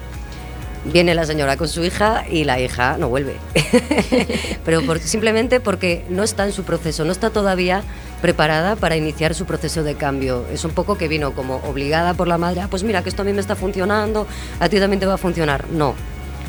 Viene 0.85 1.15
la 1.15 1.27
señora 1.27 1.57
con 1.59 1.69
su 1.69 1.85
hija 1.85 2.25
y 2.31 2.45
la 2.45 2.59
hija 2.59 2.97
no 2.99 3.09
vuelve. 3.09 3.37
Pero 4.65 4.83
por- 4.83 4.99
simplemente 4.99 5.61
porque 5.61 6.05
no 6.09 6.23
está 6.23 6.47
en 6.47 6.53
su 6.53 6.65
proceso, 6.65 7.05
no 7.05 7.13
está 7.13 7.31
todavía 7.31 7.83
preparada 8.23 8.77
para 8.77 8.97
iniciar 8.97 9.35
su 9.35 9.45
proceso 9.45 9.83
de 9.83 9.95
cambio. 9.95 10.45
Es 10.53 10.65
un 10.65 10.71
poco 10.73 10.97
que 10.97 11.09
vino 11.09 11.33
como 11.33 11.57
obligada 11.69 12.15
por 12.15 12.29
la 12.29 12.39
madre, 12.39 12.61
"Ah, 12.63 12.69
pues 12.71 12.83
mira 12.83 13.03
que 13.03 13.09
esto 13.11 13.23
a 13.23 13.25
mí 13.25 13.33
me 13.33 13.41
está 13.41 13.57
funcionando, 13.57 14.27
a 14.59 14.69
ti 14.69 14.79
también 14.79 15.01
te 15.01 15.07
va 15.07 15.15
a 15.15 15.19
funcionar. 15.19 15.65
No, 15.71 15.95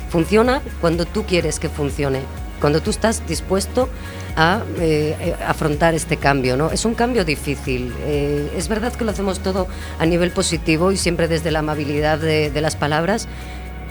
funciona 0.10 0.62
cuando 0.80 1.06
tú 1.06 1.24
quieres 1.26 1.60
que 1.60 1.70
funcione, 1.70 2.22
cuando 2.60 2.82
tú 2.82 2.90
estás 2.90 3.26
dispuesto 3.28 3.90
a 4.38 4.62
eh, 4.80 5.16
eh, 5.20 5.36
afrontar 5.46 5.94
este 5.94 6.16
cambio. 6.18 6.56
¿no? 6.56 6.72
Es 6.72 6.86
un 6.86 6.94
cambio 6.94 7.26
difícil. 7.26 7.94
Eh, 8.06 8.50
es 8.56 8.68
verdad 8.70 8.94
que 8.94 9.04
lo 9.04 9.12
hacemos 9.12 9.40
todo 9.40 9.68
a 10.00 10.06
nivel 10.06 10.32
positivo 10.32 10.92
y 10.94 10.98
siempre 10.98 11.28
desde 11.28 11.52
la 11.52 11.60
amabilidad 11.60 12.18
de, 12.20 12.50
de 12.50 12.62
las 12.62 12.76
palabras, 12.78 13.28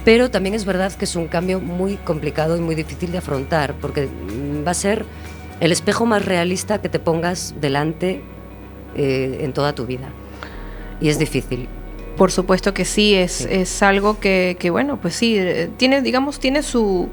pero 0.05 0.31
también 0.31 0.55
es 0.55 0.65
verdad 0.65 0.93
que 0.93 1.05
es 1.05 1.17
un 1.17 1.29
cambio 1.29 1.61
muy 1.61 1.97
complicado 1.97 2.57
y 2.57 2.61
muy 2.61 2.75
difícil 2.75 3.13
de 3.13 3.19
afrontar, 3.19 3.75
porque 3.81 4.07
mm, 4.07 4.67
va 4.67 4.71
a 4.71 4.75
ser 4.75 5.05
el 5.61 5.73
espejo 5.73 6.07
más 6.07 6.25
realista 6.25 6.81
que 6.81 6.89
te 6.89 6.99
pongas 6.99 7.55
delante 7.61 8.23
eh, 8.97 9.39
en 9.43 9.53
toda 9.53 9.75
tu 9.75 9.87
vida. 9.87 10.09
Y 11.01 11.09
es 11.09 11.19
difícil. 11.19 11.69
Por 12.17 12.31
supuesto 12.33 12.75
que 12.75 12.85
sí, 12.85 13.15
es, 13.15 13.33
Sí. 13.33 13.47
es 13.51 13.83
algo 13.83 14.21
que, 14.21 14.57
que, 14.59 14.71
bueno, 14.71 14.99
pues 15.01 15.15
sí, 15.15 15.37
eh, 15.39 15.71
tiene, 15.77 16.03
digamos, 16.03 16.39
tiene 16.41 16.63
su, 16.63 17.09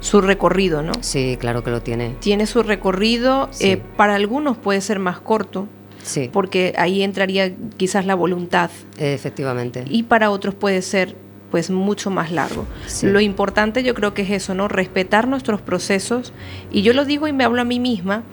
su 0.00 0.20
recorrido, 0.20 0.82
¿no? 0.82 0.92
Sí, 1.00 1.36
claro 1.40 1.62
que 1.64 1.70
lo 1.70 1.82
tiene. 1.82 2.14
Tiene 2.20 2.46
su 2.46 2.62
recorrido, 2.62 3.48
Sí. 3.50 3.72
eh, 3.72 3.82
para 3.96 4.14
algunos 4.14 4.56
puede 4.56 4.80
ser 4.80 4.98
más 4.98 5.20
corto, 5.20 5.68
Sí, 6.02 6.30
porque 6.32 6.72
ahí 6.78 7.02
entraría 7.02 7.52
quizás 7.76 8.06
la 8.06 8.14
voluntad, 8.14 8.70
efectivamente. 8.96 9.84
y 9.88 10.04
para 10.04 10.30
otros 10.30 10.54
puede 10.54 10.80
ser 10.82 11.16
pues 11.56 11.70
mucho 11.70 12.10
más 12.10 12.32
largo. 12.32 12.66
Sí. 12.86 13.06
Lo 13.06 13.18
importante 13.18 13.82
yo 13.82 13.94
creo 13.94 14.12
que 14.12 14.20
es 14.20 14.30
eso, 14.30 14.54
¿no? 14.54 14.68
Respetar 14.68 15.26
nuestros 15.26 15.62
procesos, 15.62 16.34
y 16.70 16.82
yo 16.82 16.92
lo 16.92 17.06
digo 17.06 17.28
y 17.28 17.32
me 17.32 17.44
hablo 17.44 17.62
a 17.62 17.64
mí 17.64 17.80
misma, 17.80 18.24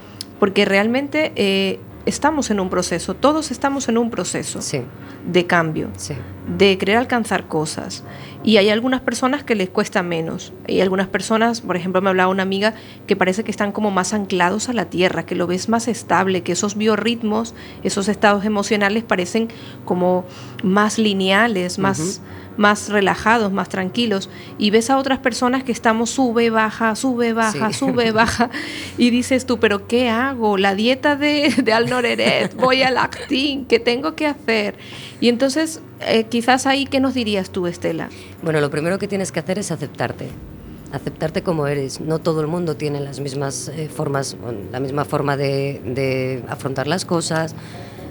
porque 0.41 0.65
realmente 0.65 1.31
eh, 1.37 1.79
estamos 2.05 2.51
en 2.51 2.59
un 2.59 2.69
proceso, 2.69 3.13
todos 3.13 3.49
estamos 3.49 3.87
en 3.87 3.97
un 3.97 4.09
proceso 4.09 4.61
Sí, 4.61 4.81
de 5.25 5.45
cambio 5.47 5.87
sí. 5.95 6.15
de 6.57 6.77
querer 6.77 6.97
alcanzar 6.97 7.47
cosas. 7.47 8.03
Y 8.45 8.57
hay 8.57 8.67
algunas 8.69 8.99
personas 8.99 9.45
que 9.45 9.55
les 9.55 9.69
cuesta 9.69 10.03
menos. 10.03 10.51
Y 10.67 10.81
algunas 10.81 11.07
personas, 11.07 11.61
por 11.61 11.77
ejemplo, 11.77 12.01
me 12.01 12.09
hablaba 12.09 12.29
una 12.29 12.43
amiga 12.43 12.73
que 13.07 13.15
parece 13.15 13.45
que 13.45 13.51
están 13.51 13.71
como 13.71 13.89
más 13.89 14.13
anclados 14.13 14.67
a 14.67 14.73
la 14.73 14.89
tierra, 14.89 15.25
que 15.25 15.33
lo 15.33 15.47
ves 15.47 15.69
más 15.69 15.87
estable, 15.87 16.43
que 16.43 16.51
esos 16.51 16.75
biorritmos, 16.75 17.55
esos 17.83 18.09
estados 18.09 18.43
emocionales 18.43 19.05
parecen 19.05 19.47
como 19.85 20.25
más 20.61 20.97
lineales, 20.99 21.79
más, 21.79 22.19
más 22.57 22.89
relajados, 22.89 23.51
más 23.51 23.69
tranquilos. 23.69 24.29
Y 24.57 24.69
ves 24.69 24.89
a 24.89 24.97
otras 24.97 25.19
personas 25.19 25.63
que 25.63 25.71
estamos 25.71 26.09
sube, 26.11 26.49
baja, 26.49 26.95
sube, 26.95 27.33
baja, 27.33 27.69
Sí. 27.71 27.79
sube, 27.79 28.11
baja. 28.11 28.49
Y 28.97 29.09
dices 29.09 29.45
tú, 29.45 29.59
pero 29.59 29.87
¿qué 29.87 30.09
hago? 30.09 30.57
La 30.57 30.75
dieta 30.75 31.15
de, 31.15 31.53
de 31.63 31.73
Alnoreret, 31.73 32.55
voy 32.55 32.83
al 32.83 32.97
actín, 32.97 33.65
¿qué 33.65 33.79
tengo 33.79 34.15
que 34.15 34.27
hacer? 34.27 34.75
Y 35.19 35.29
entonces, 35.29 35.81
eh, 36.01 36.25
quizás 36.25 36.65
ahí, 36.67 36.85
¿qué 36.85 36.99
nos 36.99 37.13
dirías 37.13 37.49
tú, 37.49 37.65
Estela? 37.67 38.09
Bueno, 38.41 38.59
lo 38.61 38.69
primero 38.69 38.99
que 38.99 39.07
tienes 39.07 39.31
que 39.31 39.39
hacer 39.39 39.57
es 39.59 39.71
aceptarte. 39.71 40.27
Aceptarte 40.91 41.41
como 41.41 41.65
eres. 41.65 42.01
No 42.01 42.19
todo 42.19 42.41
el 42.41 42.47
mundo 42.47 42.75
tiene 42.75 42.99
las 42.99 43.19
mismas 43.19 43.69
eh, 43.69 43.89
formas, 43.89 44.37
bueno, 44.39 44.59
la 44.71 44.79
misma 44.79 45.05
forma 45.05 45.35
de, 45.37 45.81
de 45.83 46.43
afrontar 46.49 46.85
las 46.85 47.03
cosas. 47.03 47.55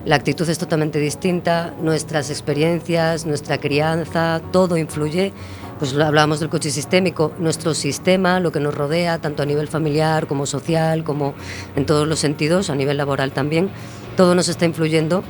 La 0.05 0.17
actitud 0.17 0.49
es 0.49 0.59
totalmente 0.59 0.99
distinta. 0.99 1.75
Nuestras 1.81 2.31
experiencias, 2.31 3.25
nuestra 3.27 3.59
crianza, 3.59 4.41
todo 4.51 4.77
influye. 4.77 5.33
Pues 5.79 5.95
hablábamos 5.95 6.41
del 6.41 6.49
coche 6.49 6.71
sistémico, 6.71 7.33
nuestro 7.39 7.75
sistema, 7.75 8.39
lo 8.41 8.53
que 8.53 8.61
nos 8.61 8.75
rodea, 8.75 9.19
tanto 9.19 9.43
a 9.43 9.47
nivel 9.47 9.69
familiar 9.69 10.27
como 10.27 10.47
social, 10.47 11.03
como 11.03 11.35
en 11.75 11.87
todos 11.87 12.07
los 12.07 12.21
sentidos, 12.21 12.71
a 12.71 12.77
nivel 12.77 12.97
laboral 12.97 13.33
también, 13.33 13.69
todo 14.17 14.37
nos 14.37 14.49
está 14.49 14.65
influyendo 14.65 15.25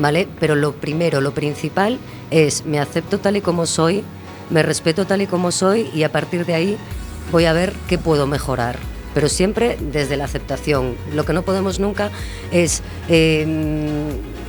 ¿vale? 0.00 0.28
Pero 0.40 0.54
lo 0.54 0.72
primero, 0.72 1.20
lo 1.20 1.32
principal 1.32 1.98
es 2.30 2.64
me 2.64 2.80
acepto 2.80 3.18
tal 3.18 3.36
y 3.36 3.40
como 3.40 3.66
soy, 3.66 4.04
me 4.50 4.62
respeto 4.62 5.06
tal 5.06 5.22
y 5.22 5.26
como 5.26 5.52
soy 5.52 5.90
y 5.94 6.02
a 6.02 6.12
partir 6.12 6.46
de 6.46 6.54
ahí 6.54 6.76
voy 7.30 7.44
a 7.46 7.52
ver 7.52 7.72
qué 7.88 7.98
puedo 7.98 8.26
mejorar. 8.26 8.91
Pero 9.14 9.28
siempre 9.28 9.76
desde 9.80 10.16
la 10.16 10.24
aceptación. 10.24 10.96
Lo 11.14 11.24
que 11.24 11.32
no 11.32 11.42
podemos 11.42 11.80
nunca 11.80 12.10
es 12.50 12.82
eh, 13.08 13.46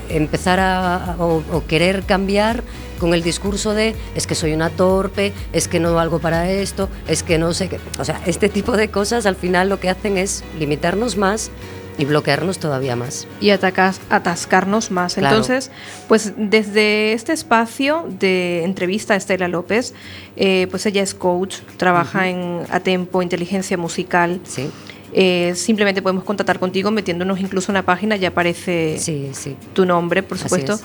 empezar 0.10 0.60
a, 0.60 1.16
o, 1.20 1.44
o 1.52 1.66
querer 1.66 2.04
cambiar 2.04 2.64
con 3.00 3.14
el 3.14 3.22
discurso 3.22 3.74
de 3.74 3.96
es 4.16 4.28
que 4.28 4.36
soy 4.36 4.54
una 4.54 4.70
torpe, 4.70 5.34
es 5.52 5.68
que 5.68 5.82
no 5.82 5.94
valgo 5.94 6.20
para 6.20 6.50
esto, 6.50 6.88
es 7.08 7.22
que 7.22 7.38
no 7.38 7.54
sé 7.54 7.68
qué. 7.68 7.80
O 8.00 8.06
sea, 8.06 8.22
este 8.26 8.48
tipo 8.48 8.78
de 8.78 8.90
cosas 8.90 9.26
al 9.26 9.36
final 9.36 9.68
lo 9.68 9.80
que 9.80 9.90
hacen 9.90 10.18
es 10.18 10.44
limitarnos 10.58 11.18
más 11.18 11.52
Y 11.98 12.06
bloquearnos 12.06 12.60
todavía 12.60 12.96
más. 12.96 13.28
Y 13.40 13.52
atacas, 13.52 14.02
atascarnos 14.10 14.92
más. 14.92 15.18
Entonces, 15.18 15.72
pues 16.08 16.34
desde 16.38 17.14
este 17.14 17.34
espacio 17.34 18.08
de 18.20 18.64
entrevista 18.64 19.14
a 19.14 19.18
Estela 19.18 19.48
López, 19.48 19.94
eh, 20.36 20.68
pues 20.72 20.86
ella 20.86 21.04
es 21.04 21.14
coach, 21.14 21.58
trabaja 21.78 22.28
en 22.30 22.62
Atempo, 22.70 23.22
inteligencia 23.22 23.78
musical. 23.78 24.40
Sí. 24.44 24.70
Eh, 25.14 25.54
simplemente 25.56 26.02
podemos 26.02 26.24
contactar 26.24 26.60
contigo 26.60 26.90
metiéndonos 26.90 27.40
incluso 27.40 27.72
en 27.72 27.76
la 27.76 27.84
página, 27.84 28.16
ya 28.16 28.30
aparece 28.30 28.96
sí, 28.98 29.30
sí. 29.34 29.56
tu 29.74 29.86
nombre, 29.86 30.24
por 30.24 30.40
supuesto. 30.40 30.80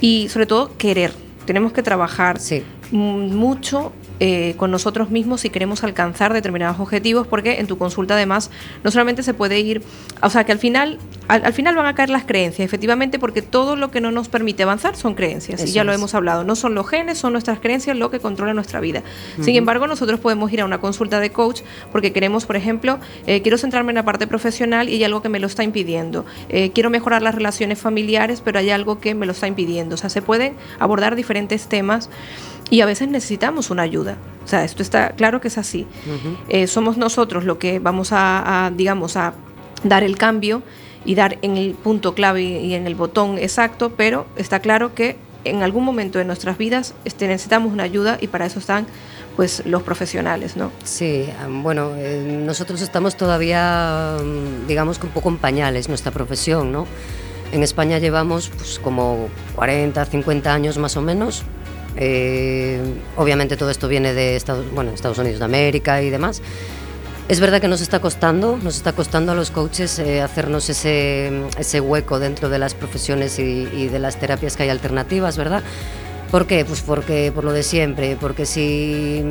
Y 0.00 0.28
sobre 0.28 0.46
todo, 0.46 0.76
querer. 0.76 1.12
Tenemos 1.46 1.72
que 1.72 1.82
trabajar 1.82 2.38
sí. 2.38 2.62
mucho 2.90 3.92
eh, 4.20 4.54
con 4.56 4.70
nosotros 4.70 5.10
mismos 5.10 5.40
si 5.40 5.50
queremos 5.50 5.82
alcanzar 5.82 6.32
determinados 6.32 6.78
objetivos, 6.78 7.26
porque 7.26 7.58
en 7.58 7.66
tu 7.66 7.78
consulta 7.78 8.14
además 8.14 8.50
no 8.84 8.90
solamente 8.90 9.22
se 9.22 9.34
puede 9.34 9.60
ir, 9.60 9.82
o 10.22 10.30
sea 10.30 10.44
que 10.44 10.52
al 10.52 10.58
final, 10.58 10.98
al, 11.28 11.52
final 11.52 11.74
van 11.74 11.86
a 11.86 11.94
caer 11.94 12.10
las 12.10 12.24
creencias, 12.24 12.64
efectivamente, 12.64 13.18
porque 13.18 13.42
todo 13.42 13.76
lo 13.76 13.90
que 13.90 14.00
no 14.00 14.10
nos 14.10 14.28
permite 14.28 14.62
avanzar 14.62 14.96
son 14.96 15.14
creencias, 15.14 15.64
y 15.64 15.72
ya 15.72 15.84
lo 15.84 15.92
hemos 15.92 16.14
hablado, 16.14 16.44
no 16.44 16.54
son 16.54 16.74
los 16.74 16.88
genes, 16.88 17.18
son 17.18 17.32
nuestras 17.32 17.60
creencias 17.60 17.96
lo 17.96 18.10
que 18.10 18.20
controla 18.20 18.54
nuestra 18.54 18.80
vida. 18.80 19.02
Sin 19.40 19.56
embargo, 19.56 19.86
nosotros 19.86 20.20
podemos 20.20 20.52
ir 20.52 20.60
a 20.60 20.64
una 20.64 20.80
consulta 20.80 21.20
de 21.20 21.30
coach 21.30 21.62
porque 21.92 22.12
queremos, 22.12 22.46
por 22.46 22.56
ejemplo, 22.56 22.98
eh, 23.26 23.42
quiero 23.42 23.58
centrarme 23.58 23.92
en 23.92 23.96
la 23.96 24.04
parte 24.04 24.26
profesional 24.26 24.88
y 24.88 24.94
hay 24.94 25.04
algo 25.04 25.22
que 25.22 25.28
me 25.28 25.40
lo 25.40 25.46
está 25.46 25.64
impidiendo. 25.64 26.24
Eh, 26.48 26.70
quiero 26.72 26.90
mejorar 26.90 27.22
las 27.22 27.34
relaciones 27.34 27.78
familiares, 27.78 28.40
pero 28.44 28.58
hay 28.58 28.70
algo 28.70 29.00
que 29.00 29.14
me 29.14 29.26
lo 29.26 29.32
está 29.32 29.46
impidiendo. 29.46 29.94
O 29.94 29.98
sea, 29.98 30.10
se 30.10 30.22
pueden 30.22 30.54
abordar 30.78 31.16
diferentes 31.16 31.68
temas 31.68 32.10
y 32.70 32.80
a 32.80 32.86
veces 32.86 33.08
necesitamos 33.08 33.70
una 33.70 33.82
ayuda. 33.82 34.16
O 34.44 34.48
sea, 34.48 34.64
esto 34.64 34.82
está 34.82 35.10
claro 35.10 35.40
que 35.40 35.48
es 35.48 35.58
así. 35.58 35.86
Eh, 36.48 36.66
somos 36.66 36.96
nosotros 36.96 37.44
lo 37.44 37.58
que 37.58 37.78
vamos 37.78 38.10
a, 38.12 38.72
digamos, 38.74 39.16
a 39.16 39.34
dar 39.84 40.02
el 40.02 40.16
cambio 40.16 40.62
y 41.04 41.14
dar 41.14 41.38
en 41.42 41.56
el 41.56 41.74
punto 41.74 42.14
clave 42.14 42.42
y 42.42 42.74
en 42.74 42.86
el 42.86 42.94
botón 42.94 43.38
exacto, 43.38 43.92
pero 43.96 44.26
está 44.36 44.60
claro 44.60 44.94
que 44.94 45.16
en 45.44 45.62
algún 45.62 45.84
momento 45.84 46.18
de 46.18 46.24
nuestras 46.24 46.58
vidas 46.58 46.94
este, 47.04 47.26
necesitamos 47.26 47.72
una 47.72 47.82
ayuda 47.82 48.18
y 48.20 48.26
para 48.26 48.46
eso 48.46 48.58
están 48.58 48.86
pues 49.36 49.64
los 49.64 49.82
profesionales, 49.82 50.56
¿no? 50.56 50.70
Sí, 50.84 51.26
bueno, 51.62 51.92
eh, 51.96 52.42
nosotros 52.44 52.82
estamos 52.82 53.16
todavía, 53.16 54.16
mm, 54.22 54.66
digamos 54.66 54.98
que 54.98 55.06
un 55.06 55.12
poco 55.12 55.30
en 55.30 55.38
pañales, 55.38 55.88
nuestra 55.88 56.10
profesión, 56.10 56.72
¿no? 56.72 56.86
En 57.52 57.62
España 57.62 57.98
llevamos 57.98 58.50
pues, 58.50 58.78
como 58.78 59.28
40, 59.54 60.04
50 60.04 60.52
años 60.52 60.76
más 60.76 60.96
o 60.96 61.02
menos 61.02 61.44
eh, 61.96 62.80
obviamente 63.16 63.56
todo 63.56 63.70
esto 63.70 63.88
viene 63.88 64.14
de 64.14 64.36
Estados, 64.36 64.64
bueno, 64.72 64.92
Estados 64.92 65.18
Unidos 65.18 65.38
de 65.38 65.44
América 65.44 66.02
y 66.02 66.10
demás. 66.10 66.42
Es 67.28 67.38
verdad 67.38 67.60
que 67.60 67.68
nos 67.68 67.80
está 67.80 68.00
costando, 68.00 68.58
nos 68.60 68.76
está 68.76 68.92
costando 68.92 69.30
a 69.30 69.34
los 69.36 69.52
coaches 69.52 70.00
eh, 70.00 70.20
hacernos 70.20 70.68
ese, 70.68 71.30
ese, 71.56 71.80
hueco 71.80 72.18
dentro 72.18 72.48
de 72.48 72.58
las 72.58 72.74
profesiones 72.74 73.38
y, 73.38 73.86
de 73.86 73.98
las 74.00 74.18
terapias 74.18 74.56
que 74.56 74.64
hay 74.64 74.68
alternativas, 74.68 75.36
¿verdad? 75.36 75.62
¿Por 76.32 76.46
qué? 76.46 76.64
Pues 76.64 76.80
porque 76.80 77.30
por 77.32 77.44
lo 77.44 77.52
de 77.52 77.62
siempre, 77.62 78.16
porque 78.20 78.46
si, 78.46 79.22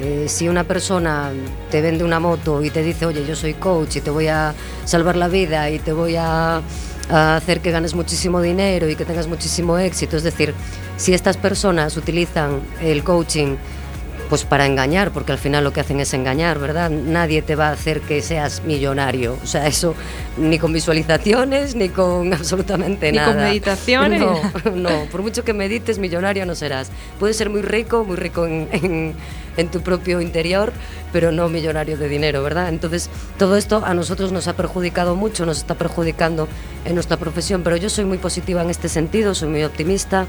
eh, 0.00 0.24
si 0.28 0.48
una 0.48 0.64
persona 0.64 1.30
te 1.70 1.82
vende 1.82 2.04
una 2.04 2.20
moto 2.20 2.62
y 2.62 2.70
te 2.70 2.82
dice, 2.82 3.04
oye, 3.04 3.26
yo 3.26 3.36
soy 3.36 3.52
coach 3.52 3.96
y 3.96 4.00
te 4.00 4.08
voy 4.08 4.28
a 4.28 4.54
salvar 4.86 5.16
la 5.16 5.28
vida 5.28 5.68
y 5.68 5.78
te 5.78 5.92
voy 5.92 6.16
a 6.16 6.62
a 7.10 7.36
hacer 7.36 7.60
que 7.60 7.70
ganes 7.70 7.94
muchísimo 7.94 8.40
dinero 8.40 8.88
y 8.88 8.96
que 8.96 9.04
tengas 9.04 9.26
muchísimo 9.26 9.78
éxito. 9.78 10.16
Es 10.16 10.22
decir, 10.22 10.54
si 10.96 11.12
estas 11.12 11.36
personas 11.36 11.96
utilizan 11.96 12.60
el 12.80 13.02
coaching 13.02 13.56
pues 14.30 14.44
para 14.44 14.64
engañar, 14.64 15.10
porque 15.10 15.32
al 15.32 15.38
final 15.38 15.64
lo 15.64 15.72
que 15.72 15.80
hacen 15.80 15.98
es 15.98 16.14
engañar, 16.14 16.60
¿verdad? 16.60 16.88
Nadie 16.88 17.42
te 17.42 17.56
va 17.56 17.68
a 17.68 17.72
hacer 17.72 18.00
que 18.00 18.22
seas 18.22 18.62
millonario, 18.64 19.36
o 19.42 19.46
sea, 19.46 19.66
eso 19.66 19.96
ni 20.38 20.56
con 20.56 20.72
visualizaciones, 20.72 21.74
ni 21.74 21.88
con 21.88 22.32
absolutamente 22.32 23.10
nada. 23.10 23.26
Ni 23.26 23.34
con 23.34 23.42
meditaciones. 23.42 24.20
No, 24.20 24.40
no, 24.76 25.04
por 25.10 25.22
mucho 25.22 25.42
que 25.42 25.52
medites, 25.52 25.98
millonario 25.98 26.46
no 26.46 26.54
serás. 26.54 26.92
Puedes 27.18 27.36
ser 27.36 27.50
muy 27.50 27.62
rico, 27.62 28.04
muy 28.04 28.14
rico 28.14 28.46
en, 28.46 29.14
en 29.56 29.68
tu 29.68 29.80
propio 29.80 30.20
interior, 30.20 30.72
pero 31.12 31.32
no 31.32 31.48
millonario 31.48 31.98
de 31.98 32.08
dinero, 32.08 32.40
¿verdad? 32.44 32.68
Entonces, 32.68 33.10
todo 33.36 33.56
esto 33.56 33.82
a 33.84 33.94
nosotros 33.94 34.30
nos 34.30 34.46
ha 34.46 34.54
perjudicado 34.54 35.16
mucho, 35.16 35.44
nos 35.44 35.58
está 35.58 35.74
perjudicando 35.74 36.46
en 36.84 36.94
nuestra 36.94 37.16
profesión, 37.16 37.62
pero 37.64 37.76
yo 37.76 37.90
soy 37.90 38.04
muy 38.04 38.18
positiva 38.18 38.62
en 38.62 38.70
este 38.70 38.88
sentido, 38.88 39.34
soy 39.34 39.48
muy 39.48 39.64
optimista 39.64 40.26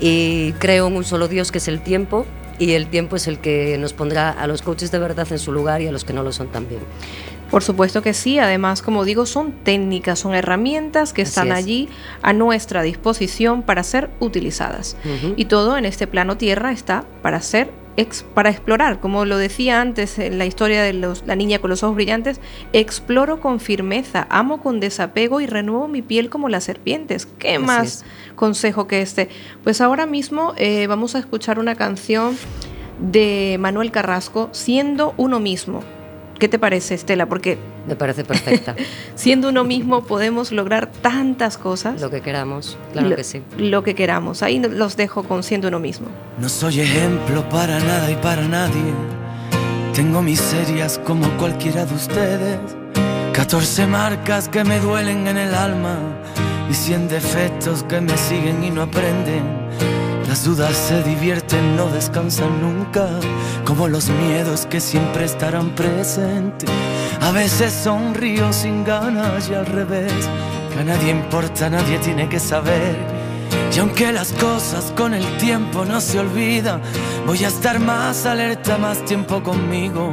y 0.00 0.52
creo 0.54 0.88
en 0.88 0.96
un 0.96 1.04
solo 1.04 1.28
Dios 1.28 1.52
que 1.52 1.58
es 1.58 1.68
el 1.68 1.80
tiempo 1.80 2.26
y 2.60 2.74
el 2.74 2.88
tiempo 2.88 3.16
es 3.16 3.26
el 3.26 3.38
que 3.38 3.76
nos 3.78 3.94
pondrá 3.94 4.30
a 4.30 4.46
los 4.46 4.60
coaches 4.60 4.92
de 4.92 4.98
verdad 4.98 5.26
en 5.30 5.38
su 5.38 5.50
lugar 5.50 5.80
y 5.80 5.86
a 5.86 5.92
los 5.92 6.04
que 6.04 6.12
no 6.12 6.22
lo 6.22 6.30
son 6.30 6.48
también. 6.48 6.82
Por 7.50 7.64
supuesto 7.64 8.00
que 8.02 8.14
sí, 8.14 8.38
además, 8.38 8.80
como 8.82 9.04
digo, 9.04 9.26
son 9.26 9.50
técnicas, 9.50 10.20
son 10.20 10.34
herramientas 10.34 11.12
que 11.12 11.22
están 11.22 11.50
allí 11.50 11.88
a 12.22 12.32
nuestra 12.32 12.82
disposición 12.82 13.62
para 13.62 13.82
ser 13.82 14.10
utilizadas. 14.20 14.96
Y 15.36 15.46
todo 15.46 15.76
en 15.76 15.84
este 15.84 16.06
plano 16.06 16.36
tierra 16.36 16.70
está 16.70 17.04
para 17.22 17.42
ser 17.42 17.72
para 18.34 18.50
explorar, 18.50 19.00
como 19.00 19.24
lo 19.24 19.36
decía 19.36 19.80
antes 19.80 20.18
en 20.18 20.38
la 20.38 20.46
historia 20.46 20.82
de 20.82 20.92
la 20.92 21.36
niña 21.36 21.58
con 21.58 21.70
los 21.70 21.82
ojos 21.82 21.96
brillantes, 21.96 22.40
exploro 22.72 23.40
con 23.40 23.60
firmeza, 23.60 24.26
amo 24.30 24.62
con 24.62 24.80
desapego 24.80 25.40
y 25.40 25.46
renuevo 25.46 25.86
mi 25.88 26.02
piel 26.02 26.30
como 26.30 26.48
las 26.48 26.64
serpientes. 26.64 27.26
¿Qué 27.38 27.58
más 27.58 28.04
consejo 28.36 28.86
que 28.86 29.02
este? 29.02 29.28
Pues 29.62 29.80
ahora 29.80 30.06
mismo 30.06 30.54
eh, 30.56 30.86
vamos 30.86 31.14
a 31.14 31.18
escuchar 31.18 31.58
una 31.58 31.74
canción 31.74 32.36
de 33.00 33.56
Manuel 33.60 33.90
Carrasco, 33.90 34.48
Siendo 34.52 35.14
uno 35.16 35.40
mismo. 35.40 35.82
¿Qué 36.40 36.48
te 36.48 36.58
parece, 36.58 36.94
Estela? 36.94 37.26
Porque... 37.26 37.58
Me 37.86 37.96
parece 37.96 38.24
perfecta. 38.24 38.74
siendo 39.14 39.50
uno 39.50 39.62
mismo 39.62 40.04
podemos 40.04 40.52
lograr 40.52 40.90
tantas 40.90 41.58
cosas. 41.58 42.00
Lo 42.00 42.10
que 42.10 42.22
queramos, 42.22 42.78
claro 42.92 43.14
que 43.14 43.24
sí. 43.24 43.42
Lo 43.58 43.84
que 43.84 43.94
queramos. 43.94 44.42
Ahí 44.42 44.58
los 44.58 44.96
dejo 44.96 45.22
con 45.22 45.42
siendo 45.42 45.68
uno 45.68 45.78
mismo. 45.78 46.08
No 46.38 46.48
soy 46.48 46.80
ejemplo 46.80 47.46
para 47.50 47.78
nada 47.78 48.10
y 48.10 48.16
para 48.16 48.42
nadie. 48.42 48.94
Tengo 49.94 50.22
miserias 50.22 50.98
como 51.04 51.28
cualquiera 51.36 51.84
de 51.84 51.94
ustedes. 51.94 52.58
14 53.34 53.86
marcas 53.86 54.48
que 54.48 54.64
me 54.64 54.80
duelen 54.80 55.26
en 55.26 55.36
el 55.36 55.54
alma 55.54 55.98
y 56.70 56.74
100 56.74 57.08
defectos 57.08 57.82
que 57.82 58.00
me 58.00 58.16
siguen 58.16 58.64
y 58.64 58.70
no 58.70 58.82
aprenden. 58.82 59.44
Las 60.30 60.44
dudas 60.44 60.76
se 60.76 61.02
divierten, 61.02 61.74
no 61.74 61.88
descansan 61.88 62.62
nunca, 62.62 63.08
como 63.64 63.88
los 63.88 64.08
miedos 64.10 64.64
que 64.64 64.80
siempre 64.80 65.24
estarán 65.24 65.70
presentes. 65.70 66.70
A 67.20 67.32
veces 67.32 67.72
sonrío 67.72 68.52
sin 68.52 68.84
ganas 68.84 69.50
y 69.50 69.54
al 69.54 69.66
revés, 69.66 70.12
que 70.72 70.78
a 70.78 70.84
nadie 70.84 71.10
importa, 71.10 71.68
nadie 71.68 71.98
tiene 71.98 72.28
que 72.28 72.38
saber. 72.38 72.96
Y 73.74 73.80
aunque 73.80 74.12
las 74.12 74.32
cosas 74.34 74.92
con 74.96 75.14
el 75.14 75.26
tiempo 75.38 75.84
no 75.84 76.00
se 76.00 76.20
olvidan, 76.20 76.80
voy 77.26 77.42
a 77.42 77.48
estar 77.48 77.80
más 77.80 78.24
alerta, 78.24 78.78
más 78.78 79.04
tiempo 79.04 79.42
conmigo 79.42 80.12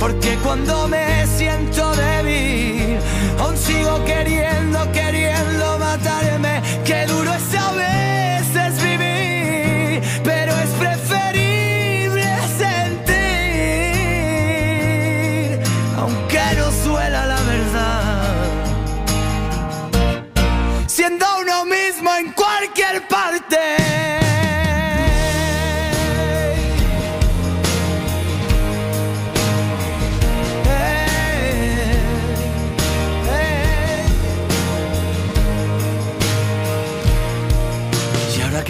porque 0.00 0.36
cuando 0.42 0.88
me 0.88 1.26
siento 1.26 1.94
débil, 1.94 2.98
aún 3.38 3.56
sigo 3.56 4.02
queriendo, 4.06 4.90
queriendo 4.92 5.78
matarme. 5.78 6.19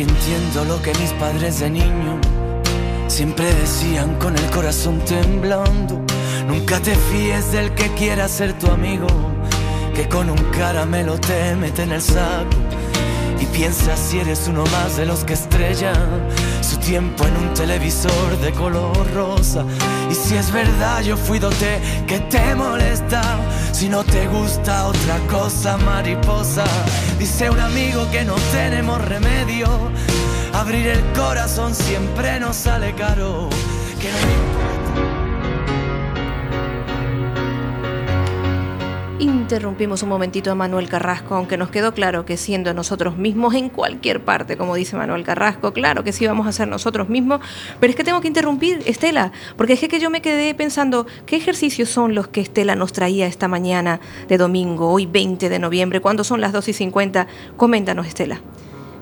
Entiendo 0.03 0.65
lo 0.65 0.81
que 0.83 0.93
mis 0.95 1.13
padres 1.15 1.61
de 1.61 1.71
niño 1.71 2.21
siempre 3.09 3.53
decían 3.55 4.15
con 4.17 4.37
el 4.37 4.51
corazón 4.51 4.99
temblando. 5.01 6.01
Nunca 6.49 6.81
te 6.81 6.95
fíes 6.95 7.53
del 7.53 7.75
que 7.75 7.89
quiera 7.95 8.29
ser 8.29 8.59
tu 8.59 8.71
amigo, 8.71 9.07
que 9.95 10.09
con 10.09 10.31
un 10.31 10.43
caramelo 10.57 11.19
te 11.19 11.55
mete 11.57 11.83
en 11.83 11.93
el 11.93 12.01
saco 12.01 12.57
y 13.41 13.47
piensa 13.47 13.97
si 13.97 14.21
eres 14.21 14.47
uno 14.49 14.65
más 14.67 14.97
de 14.97 15.07
los 15.07 15.25
que 15.25 15.35
estrellan 15.35 16.29
su 16.61 16.77
tiempo 16.79 17.25
en 17.27 17.37
un 17.37 17.55
televisor 17.55 18.39
de 18.41 18.53
color 18.53 19.07
rosa. 19.15 19.65
Y 20.11 20.15
si 20.15 20.37
es 20.37 20.51
verdad, 20.51 21.03
yo 21.03 21.17
fui 21.17 21.39
dote 21.39 21.81
que 22.07 22.19
te 22.19 22.55
molesta. 22.57 23.23
Si 23.71 23.89
no 23.89 24.03
te 24.03 24.27
gusta 24.27 24.89
otra 24.89 25.19
cosa, 25.31 25.77
mariposa, 25.77 26.65
dice 27.19 27.49
un 27.49 27.61
amigo 27.61 28.11
que 28.11 28.25
no 28.25 28.35
tenemos 28.51 29.01
remedio. 29.05 29.69
Abrir 30.53 30.89
el 30.89 31.03
corazón 31.13 31.75
siempre 31.75 32.41
nos 32.41 32.57
sale 32.57 32.93
caro. 32.95 33.49
Que 34.01 34.11
Interrumpimos 39.31 40.03
un 40.03 40.09
momentito 40.09 40.51
a 40.51 40.57
Manuel 40.57 40.89
Carrasco, 40.89 41.37
aunque 41.37 41.57
nos 41.57 41.71
quedó 41.71 41.95
claro 41.95 42.25
que 42.25 42.37
siendo 42.37 42.75
nosotros 42.75 43.17
mismos 43.17 43.55
en 43.55 43.69
cualquier 43.69 44.25
parte, 44.25 44.57
como 44.57 44.75
dice 44.75 44.97
Manuel 44.97 45.23
Carrasco, 45.23 45.73
claro 45.73 46.03
que 46.03 46.13
sí 46.13 46.27
vamos 46.27 46.49
a 46.49 46.53
ser 46.53 46.67
nosotros 46.67 47.09
mismos, 47.09 47.41
pero 47.79 47.93
es 47.93 47.97
que 47.97 48.03
tengo 48.03 48.21
que 48.21 48.27
interrumpir, 48.27 48.83
Estela, 48.87 49.31
porque 49.57 49.75
es 49.75 49.81
que 49.81 50.01
yo 50.01 50.11
me 50.11 50.21
quedé 50.21 50.53
pensando, 50.57 51.07
¿qué 51.27 51.37
ejercicios 51.37 51.89
son 51.89 52.17
los 52.17 52.27
que 52.27 52.41
Estela 52.41 52.75
nos 52.75 52.93
traía 52.93 53.29
esta 53.29 53.47
mañana 53.47 54.01
de 54.27 54.37
domingo, 54.37 54.91
hoy 54.91 55.07
20 55.07 55.49
de 55.49 55.59
noviembre, 55.61 56.01
cuando 56.01 56.25
son 56.25 56.41
las 56.41 56.53
2 56.53 56.67
y 56.69 56.73
50? 56.73 57.29
Coméntanos, 57.57 58.09
Estela. 58.09 58.41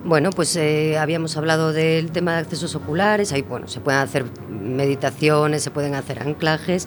Bueno, 0.04 0.28
pues 0.30 0.54
eh, 0.56 0.98
habíamos 0.98 1.38
hablado 1.38 1.72
del 1.72 2.12
tema 2.12 2.34
de 2.34 2.40
accesos 2.40 2.74
oculares, 2.74 3.32
ahí 3.32 3.40
bueno, 3.40 3.66
se 3.66 3.80
pueden 3.80 4.00
hacer 4.00 4.26
meditaciones, 4.50 5.62
se 5.62 5.70
pueden 5.70 5.94
hacer 5.94 6.22
anclajes. 6.22 6.86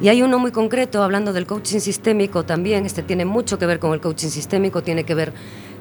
Y 0.00 0.08
hay 0.08 0.22
uno 0.22 0.38
muy 0.38 0.52
concreto, 0.52 1.02
hablando 1.02 1.32
del 1.32 1.46
coaching 1.46 1.80
sistémico 1.80 2.44
también, 2.44 2.86
este 2.86 3.02
tiene 3.02 3.24
mucho 3.24 3.58
que 3.58 3.66
ver 3.66 3.80
con 3.80 3.92
el 3.94 4.00
coaching 4.00 4.28
sistémico, 4.28 4.82
tiene 4.82 5.02
que 5.02 5.14
ver 5.14 5.32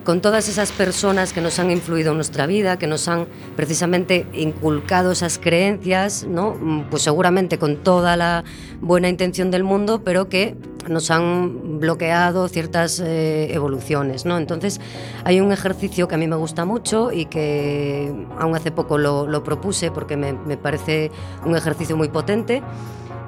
con 0.03 0.21
todas 0.21 0.49
esas 0.49 0.71
personas 0.71 1.33
que 1.33 1.41
nos 1.41 1.59
han 1.59 1.69
influido 1.69 2.11
en 2.11 2.17
nuestra 2.17 2.47
vida, 2.47 2.79
que 2.79 2.87
nos 2.87 3.07
han 3.09 3.27
precisamente 3.55 4.25
inculcado 4.33 5.11
esas 5.11 5.37
creencias, 5.37 6.23
¿no? 6.23 6.55
Mm, 6.59 6.85
pues 6.89 7.03
seguramente 7.03 7.59
con 7.59 7.77
toda 7.77 8.15
la 8.15 8.43
buena 8.81 9.09
intención 9.09 9.51
del 9.51 9.63
mundo, 9.63 10.01
pero 10.03 10.29
que 10.29 10.55
nos 10.87 11.11
han 11.11 11.79
bloqueado 11.79 12.47
ciertas 12.47 12.99
eh, 12.99 13.53
evoluciones. 13.53 14.25
¿no? 14.25 14.37
Entonces 14.37 14.79
hay 15.25 15.41
un 15.41 15.51
ejercicio 15.51 16.07
que 16.07 16.15
a 16.15 16.17
mí 16.17 16.27
me 16.27 16.37
gusta 16.37 16.65
mucho 16.65 17.11
y 17.11 17.25
que 17.25 18.09
aún 18.39 18.55
hace 18.55 18.71
poco 18.71 18.97
lo, 18.97 19.27
lo 19.27 19.43
propuse 19.43 19.91
porque 19.91 20.17
me, 20.17 20.33
me 20.33 20.55
parece 20.55 21.11
un 21.45 21.55
ejercicio 21.55 21.97
muy 21.97 22.07
potente 22.07 22.63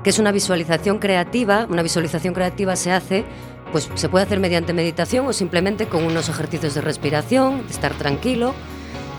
que 0.04 0.10
es 0.10 0.20
una 0.20 0.32
visualización 0.32 1.00
creativa. 1.00 1.68
Una 1.70 1.82
visualización 1.82 2.34
creativa 2.34 2.76
se 2.76 2.92
hace, 2.92 3.26
pues 3.72 3.90
se 3.96 4.10
puede 4.10 4.26
hacer 4.26 4.40
mediante 4.40 4.74
meditación 4.74 5.28
o 5.28 5.34
simplemente 5.34 5.88
con 5.88 6.04
unos 6.04 6.30
ejercicios 6.30 6.74
de 6.74 6.82
respiración, 6.82 7.66
de 7.68 7.74
estar 7.74 7.94
tranquilo, 7.94 8.54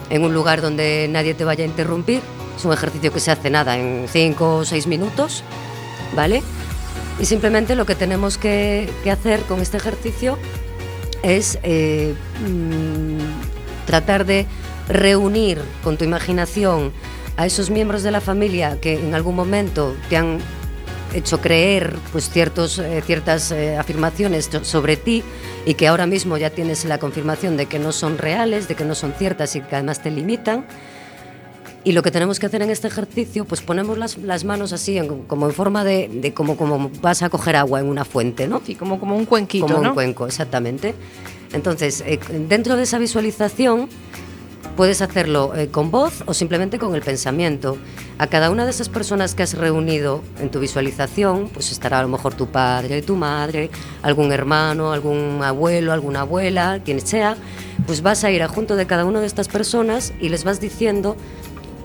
en 0.08 0.24
un 0.24 0.34
lugar 0.34 0.60
donde 0.60 1.08
nadie 1.10 1.34
te 1.34 1.44
vaya 1.44 1.64
a 1.64 1.66
interrumpir. 1.66 2.22
Es 2.56 2.64
un 2.64 2.72
ejercicio 2.72 3.12
que 3.12 3.20
se 3.20 3.30
hace 3.30 3.50
nada 3.50 3.78
en 3.78 4.06
5 4.08 4.56
o 4.56 4.64
6 4.64 4.86
minutos, 4.86 5.44
¿vale? 6.14 6.42
Y 7.20 7.26
simplemente 7.26 7.74
lo 7.74 7.86
que 7.86 7.94
tenemos 7.94 8.38
que, 8.38 8.90
hacer 9.10 9.40
con 9.42 9.60
este 9.60 9.76
ejercicio 9.76 10.38
es 11.22 11.58
eh, 11.62 12.14
mm, 12.46 13.86
tratar 13.86 14.24
de 14.24 14.46
reunir 14.88 15.60
con 15.84 15.98
tu 15.98 16.04
imaginación 16.04 16.92
a 17.36 17.46
esos 17.46 17.70
miembros 17.70 18.02
de 18.02 18.10
la 18.10 18.20
familia 18.20 18.80
que 18.80 18.94
en 18.94 19.14
algún 19.14 19.36
momento 19.36 19.94
te 20.08 20.16
han 20.16 20.40
hecho 21.14 21.40
creer 21.40 21.96
pues, 22.12 22.30
ciertos, 22.30 22.78
eh, 22.78 23.02
ciertas 23.04 23.50
eh, 23.52 23.76
afirmaciones 23.76 24.50
sobre 24.62 24.96
ti 24.96 25.22
y 25.66 25.74
que 25.74 25.88
ahora 25.88 26.06
mismo 26.06 26.36
ya 26.36 26.50
tienes 26.50 26.84
la 26.84 26.98
confirmación 26.98 27.56
de 27.56 27.66
que 27.66 27.78
no 27.78 27.92
son 27.92 28.18
reales, 28.18 28.68
de 28.68 28.74
que 28.74 28.84
no 28.84 28.94
son 28.94 29.12
ciertas 29.12 29.56
y 29.56 29.60
que 29.60 29.76
además 29.76 30.02
te 30.02 30.10
limitan. 30.10 30.64
Y 31.82 31.92
lo 31.92 32.02
que 32.02 32.10
tenemos 32.10 32.38
que 32.38 32.46
hacer 32.46 32.60
en 32.60 32.68
este 32.68 32.88
ejercicio, 32.88 33.46
pues 33.46 33.62
ponemos 33.62 33.96
las, 33.96 34.18
las 34.18 34.44
manos 34.44 34.74
así, 34.74 35.00
como 35.26 35.46
en 35.46 35.52
forma 35.52 35.82
de, 35.82 36.10
de, 36.12 36.34
como, 36.34 36.56
como 36.56 36.90
vas 37.00 37.22
a 37.22 37.30
coger 37.30 37.56
agua 37.56 37.80
en 37.80 37.86
una 37.86 38.04
fuente, 38.04 38.46
¿no? 38.46 38.60
Sí, 38.64 38.74
como, 38.74 39.00
como 39.00 39.16
un 39.16 39.24
cuenquito, 39.24 39.66
Como 39.66 39.88
un 39.88 39.94
cuenco, 39.94 40.26
exactamente. 40.26 40.94
Entonces, 41.54 42.04
eh, 42.06 42.20
dentro 42.48 42.76
de 42.76 42.82
esa 42.82 42.98
visualización, 42.98 43.88
Puedes 44.76 45.02
hacerlo 45.02 45.54
eh, 45.54 45.68
con 45.68 45.90
voz 45.90 46.22
o 46.26 46.34
simplemente 46.34 46.78
con 46.78 46.94
el 46.94 47.02
pensamiento. 47.02 47.76
A 48.18 48.26
cada 48.28 48.50
una 48.50 48.64
de 48.64 48.70
esas 48.70 48.88
personas 48.88 49.34
que 49.34 49.42
has 49.42 49.54
reunido 49.54 50.22
en 50.40 50.50
tu 50.50 50.60
visualización, 50.60 51.48
pues 51.48 51.70
estará 51.72 51.98
a 51.98 52.02
lo 52.02 52.08
mejor 52.08 52.34
tu 52.34 52.46
padre, 52.46 53.02
tu 53.02 53.16
madre, 53.16 53.70
algún 54.02 54.32
hermano, 54.32 54.92
algún 54.92 55.40
abuelo, 55.42 55.92
alguna 55.92 56.20
abuela, 56.22 56.80
quien 56.84 57.04
sea, 57.04 57.36
pues 57.86 58.02
vas 58.02 58.24
a 58.24 58.30
ir 58.30 58.42
a 58.42 58.48
junto 58.48 58.76
de 58.76 58.86
cada 58.86 59.04
una 59.04 59.20
de 59.20 59.26
estas 59.26 59.48
personas 59.48 60.12
y 60.20 60.28
les 60.28 60.44
vas 60.44 60.60
diciendo 60.60 61.16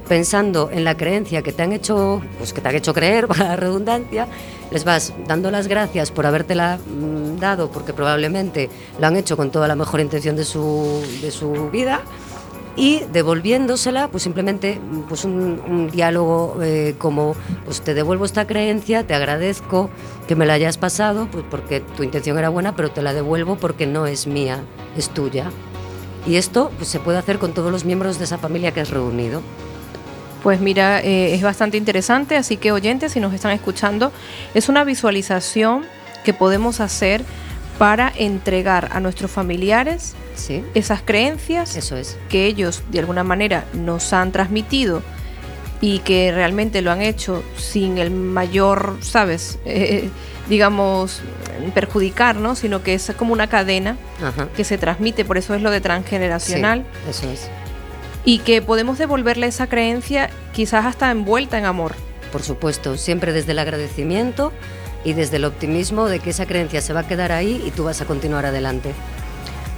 pensando 0.08 0.70
en 0.72 0.84
la 0.84 0.96
creencia 0.96 1.42
que 1.42 1.52
te 1.52 1.64
han 1.64 1.74
hecho, 1.74 2.22
pues 2.38 2.54
que 2.54 2.62
te 2.62 2.70
han 2.70 2.76
hecho 2.76 2.94
creer, 2.94 3.28
para 3.30 3.50
la 3.50 3.56
redundancia, 3.56 4.28
les 4.72 4.84
vas 4.84 5.14
dando 5.28 5.52
las 5.52 5.68
gracias 5.68 6.12
por 6.12 6.26
habértela 6.26 6.78
mm, 6.78 7.40
dado, 7.40 7.70
porque 7.70 7.94
probablemente 7.94 8.70
lo 9.00 9.08
han 9.08 9.16
hecho 9.16 9.38
con 9.38 9.52
toda 9.52 9.68
la 9.68 9.76
mejor 9.76 10.00
intención 10.00 10.36
de 10.36 10.46
su, 10.46 11.04
de 11.22 11.32
su 11.32 11.70
vida 11.70 12.02
y 12.76 13.02
devolviéndosela, 13.12 14.10
pues 14.10 14.24
simplemente 14.24 14.80
pues 15.08 15.24
un, 15.24 15.90
diálogo 15.92 16.60
eh, 16.62 16.96
como, 16.98 17.36
pues 17.64 17.82
te 17.82 17.94
devuelvo 17.94 18.26
esta 18.26 18.46
creencia, 18.46 19.06
te 19.08 19.14
agradezco 19.14 19.90
que 20.28 20.36
me 20.36 20.46
la 20.46 20.54
hayas 20.54 20.78
pasado, 20.78 21.28
pues 21.32 21.46
porque 21.50 21.80
tu 21.80 22.04
intención 22.04 22.38
era 22.38 22.50
buena, 22.50 22.76
pero 22.76 22.92
te 22.92 23.02
la 23.02 23.14
devuelvo 23.14 23.56
porque 23.56 23.88
no 23.88 24.08
es 24.08 24.28
mía, 24.28 24.60
es 24.98 25.10
tuya. 25.10 25.52
Y 26.28 26.36
esto 26.36 26.72
pues, 26.78 26.90
se 26.90 27.00
puede 27.00 27.18
hacer 27.18 27.38
con 27.38 27.54
todos 27.54 27.72
los 27.72 27.86
miembros 27.86 28.18
de 28.18 28.26
esa 28.26 28.38
familia 28.38 28.72
que 28.72 28.82
has 28.82 28.90
reunido. 28.90 29.42
Pues 30.44 30.60
mira, 30.60 31.02
eh, 31.02 31.34
es 31.34 31.42
bastante 31.42 31.78
interesante, 31.78 32.36
así 32.36 32.58
que 32.58 32.72
oyentes, 32.72 33.14
si 33.14 33.20
nos 33.20 33.34
están 33.34 33.52
escuchando, 33.52 34.12
es 34.54 34.70
una 34.70 34.84
visualización 34.84 35.86
que 36.24 36.34
podemos 36.34 36.82
hacer 36.82 37.24
para 37.78 38.12
entregar 38.16 38.90
a 38.92 39.00
nuestros 39.00 39.32
familiares 39.32 40.16
esas 40.74 41.02
creencias 41.02 41.76
Eso 41.76 41.96
es. 41.98 42.18
que 42.30 42.46
ellos 42.46 42.84
de 42.92 43.00
alguna 43.00 43.24
manera 43.24 43.66
nos 43.74 44.14
han 44.14 44.32
transmitido 44.32 45.02
y 45.82 46.00
que 46.00 46.32
realmente 46.32 46.82
lo 46.82 46.92
han 46.92 47.02
hecho 47.02 47.44
sin 47.58 47.98
el 47.98 48.12
mayor, 48.12 48.98
¿sabes? 49.02 49.60
Eh, 49.66 50.10
digamos, 50.50 51.22
perjudicar, 51.74 52.38
¿no? 52.38 52.56
Sino 52.56 52.82
que 52.82 52.94
es 52.94 53.12
como 53.18 53.34
una 53.34 53.48
cadena 53.48 53.98
que 54.56 54.64
se 54.64 54.78
transmite, 54.78 55.26
por 55.26 55.38
eso 55.38 55.54
es 55.54 55.62
lo 55.62 55.72
de 55.72 55.82
transgeneracional. 55.82 56.86
eso 57.10 57.30
es. 57.30 57.50
Y 58.24 58.40
que 58.40 58.62
podemos 58.62 58.98
devolverle 58.98 59.48
esa 59.48 59.68
creencia 59.68 60.30
quizás 60.54 60.86
hasta 60.86 61.12
envuelta 61.12 61.58
en 61.58 61.66
amor. 61.66 61.94
Por 62.32 62.42
supuesto, 62.42 62.98
siempre 62.98 63.34
desde 63.34 63.52
el 63.52 63.60
agradecimiento 63.60 64.52
y 65.06 65.14
desde 65.14 65.38
el 65.38 65.46
optimismo 65.46 66.08
de 66.08 66.20
que 66.20 66.32
esa 66.32 66.46
creencia 66.46 66.82
se 66.82 66.92
va 66.92 67.02
a 67.02 67.08
quedar 67.08 67.32
ahí 67.32 67.64
y 67.66 67.72
tú 67.72 67.86
vas 67.86 68.02
a 68.02 68.06
continuar 68.06 68.46
adelante. 68.46 68.94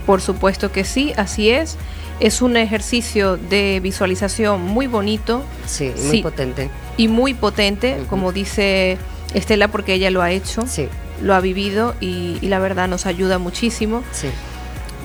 Por 0.07 0.21
supuesto 0.21 0.71
que 0.71 0.85
sí, 0.85 1.13
así 1.17 1.49
es. 1.49 1.77
Es 2.19 2.41
un 2.41 2.57
ejercicio 2.57 3.37
de 3.37 3.79
visualización 3.83 4.61
muy 4.61 4.87
bonito. 4.87 5.43
Sí, 5.67 5.91
muy 6.05 6.23
potente. 6.23 6.69
Y 6.95 7.09
muy 7.09 7.33
potente, 7.33 7.97
como 8.09 8.31
dice 8.31 8.97
Estela, 9.33 9.67
porque 9.67 9.93
ella 9.93 10.09
lo 10.09 10.21
ha 10.21 10.31
hecho, 10.31 10.65
sí. 10.65 10.87
lo 11.21 11.35
ha 11.35 11.41
vivido 11.41 11.93
y, 11.99 12.37
y 12.41 12.47
la 12.47 12.59
verdad 12.59 12.87
nos 12.87 13.05
ayuda 13.05 13.37
muchísimo. 13.37 14.03
Sí. 14.13 14.29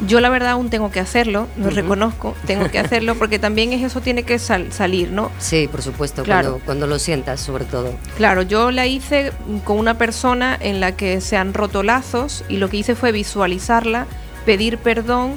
Yo 0.07 0.20
la 0.20 0.28
verdad 0.28 0.50
aún 0.50 0.70
tengo 0.70 0.90
que 0.90 1.00
hacerlo, 1.00 1.46
lo 1.57 1.70
reconozco, 1.70 2.34
tengo 2.46 2.68
que 2.70 2.78
hacerlo 2.78 3.14
porque 3.14 3.38
también 3.38 3.72
es 3.72 3.82
eso 3.82 4.00
tiene 4.00 4.24
que 4.24 4.38
salir, 4.38 5.11
¿no? 5.11 5.30
Sí, 5.38 5.68
por 5.70 5.82
supuesto, 5.82 6.24
claro. 6.24 6.61
cuando, 6.64 6.86
lo 6.86 6.98
sientas 6.98 7.40
sobre 7.40 7.64
todo. 7.64 7.94
Claro, 8.16 8.42
yo 8.42 8.70
la 8.70 8.86
hice 8.86 9.32
con 9.64 9.78
una 9.78 9.98
persona 9.98 10.57
en 10.61 10.80
la 10.80 10.92
que 10.92 11.20
se 11.20 11.36
han 11.36 11.55
roto 11.55 11.82
lazos 11.82 12.44
y 12.48 12.57
lo 12.57 12.68
que 12.68 12.78
hice 12.78 12.94
fue 12.94 13.12
visualizarla, 13.12 14.07
pedir 14.44 14.78
perdón. 14.78 15.34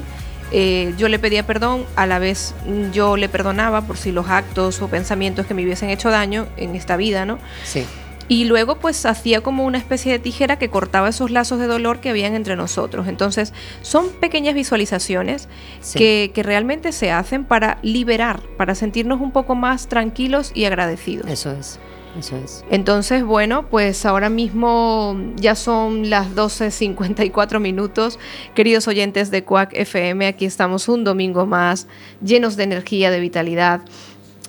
Eh, 0.52 0.94
yo 0.96 1.08
le 1.08 1.18
pedía 1.18 1.44
perdón, 1.44 1.84
a 1.96 2.06
la 2.06 2.18
vez 2.18 2.54
yo 2.92 3.16
le 3.16 3.28
perdonaba 3.28 3.82
por 3.82 3.96
si 3.96 4.12
los 4.12 4.28
actos 4.28 4.80
o 4.80 4.88
pensamientos 4.88 5.46
que 5.46 5.54
me 5.54 5.64
hubiesen 5.64 5.90
hecho 5.90 6.10
daño 6.10 6.46
en 6.56 6.76
esta 6.76 6.96
vida, 6.96 7.24
¿no? 7.24 7.38
Sí. 7.64 7.84
Y 8.28 8.44
luego 8.44 8.78
pues 8.78 9.06
hacía 9.06 9.40
como 9.40 9.64
una 9.64 9.78
especie 9.78 10.12
de 10.12 10.18
tijera 10.18 10.58
que 10.58 10.68
cortaba 10.68 11.08
esos 11.08 11.30
lazos 11.30 11.58
de 11.58 11.66
dolor 11.66 12.00
que 12.00 12.10
habían 12.10 12.34
entre 12.34 12.56
nosotros. 12.56 13.08
Entonces 13.08 13.52
son 13.82 14.08
pequeñas 14.20 14.54
visualizaciones 14.54 15.48
que, 15.94 16.30
que, 16.34 16.42
realmente 16.42 16.92
se 16.92 17.12
hacen 17.12 17.44
para 17.44 17.78
liberar, 17.82 18.40
para 18.56 18.74
sentirnos 18.74 19.20
un 19.20 19.32
poco 19.32 19.54
más 19.54 19.88
tranquilos 19.88 20.52
y 20.54 20.64
agradecidos. 20.64 21.30
Eso 21.30 21.52
es. 21.52 21.78
Eso 22.18 22.36
es. 22.36 22.64
Entonces, 22.70 23.24
bueno, 23.24 23.68
pues 23.68 24.06
ahora 24.06 24.30
mismo 24.30 25.16
ya 25.36 25.54
son 25.54 26.08
las 26.08 26.34
12.54 26.34 27.60
minutos. 27.60 28.18
Queridos 28.54 28.88
oyentes 28.88 29.30
de 29.30 29.44
Cuac 29.44 29.74
FM, 29.74 30.26
aquí 30.26 30.46
estamos 30.46 30.88
un 30.88 31.04
domingo 31.04 31.46
más, 31.46 31.86
llenos 32.22 32.56
de 32.56 32.64
energía, 32.64 33.10
de 33.10 33.20
vitalidad. 33.20 33.82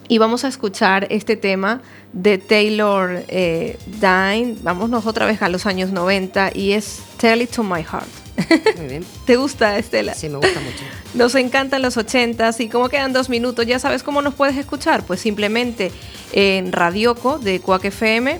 Y 0.10 0.20
vamos 0.20 0.46
a 0.46 0.48
escuchar 0.48 1.08
este 1.10 1.36
tema 1.36 1.82
de 2.14 2.38
Taylor 2.38 3.24
eh, 3.28 3.78
Dine. 3.86 4.56
Vámonos 4.62 5.06
otra 5.06 5.26
vez 5.26 5.42
a 5.42 5.50
los 5.50 5.66
años 5.66 5.92
90 5.92 6.52
y 6.54 6.72
es 6.72 7.02
Tell 7.18 7.42
It 7.42 7.52
to 7.52 7.64
My 7.64 7.84
Heart. 7.84 8.78
Muy 8.78 8.88
bien. 8.88 9.06
¿Te 9.26 9.36
gusta, 9.36 9.78
Estela? 9.78 10.14
Sí, 10.14 10.30
me 10.30 10.38
gusta 10.38 10.60
mucho. 10.60 10.84
Nos 11.14 11.36
encantan 11.36 11.82
los 11.82 11.98
ochentas 11.98 12.60
y 12.60 12.70
como 12.70 12.88
quedan 12.90 13.12
dos 13.12 13.30
minutos, 13.30 13.66
ya 13.66 13.80
sabes 13.80 14.04
cómo 14.04 14.22
nos 14.22 14.36
puedes 14.36 14.56
escuchar. 14.58 15.04
Pues 15.04 15.20
simplemente 15.20 15.92
en 16.32 16.72
Radioco 16.72 17.40
de 17.40 17.60
Cuac 17.60 17.86
FM 17.86 18.40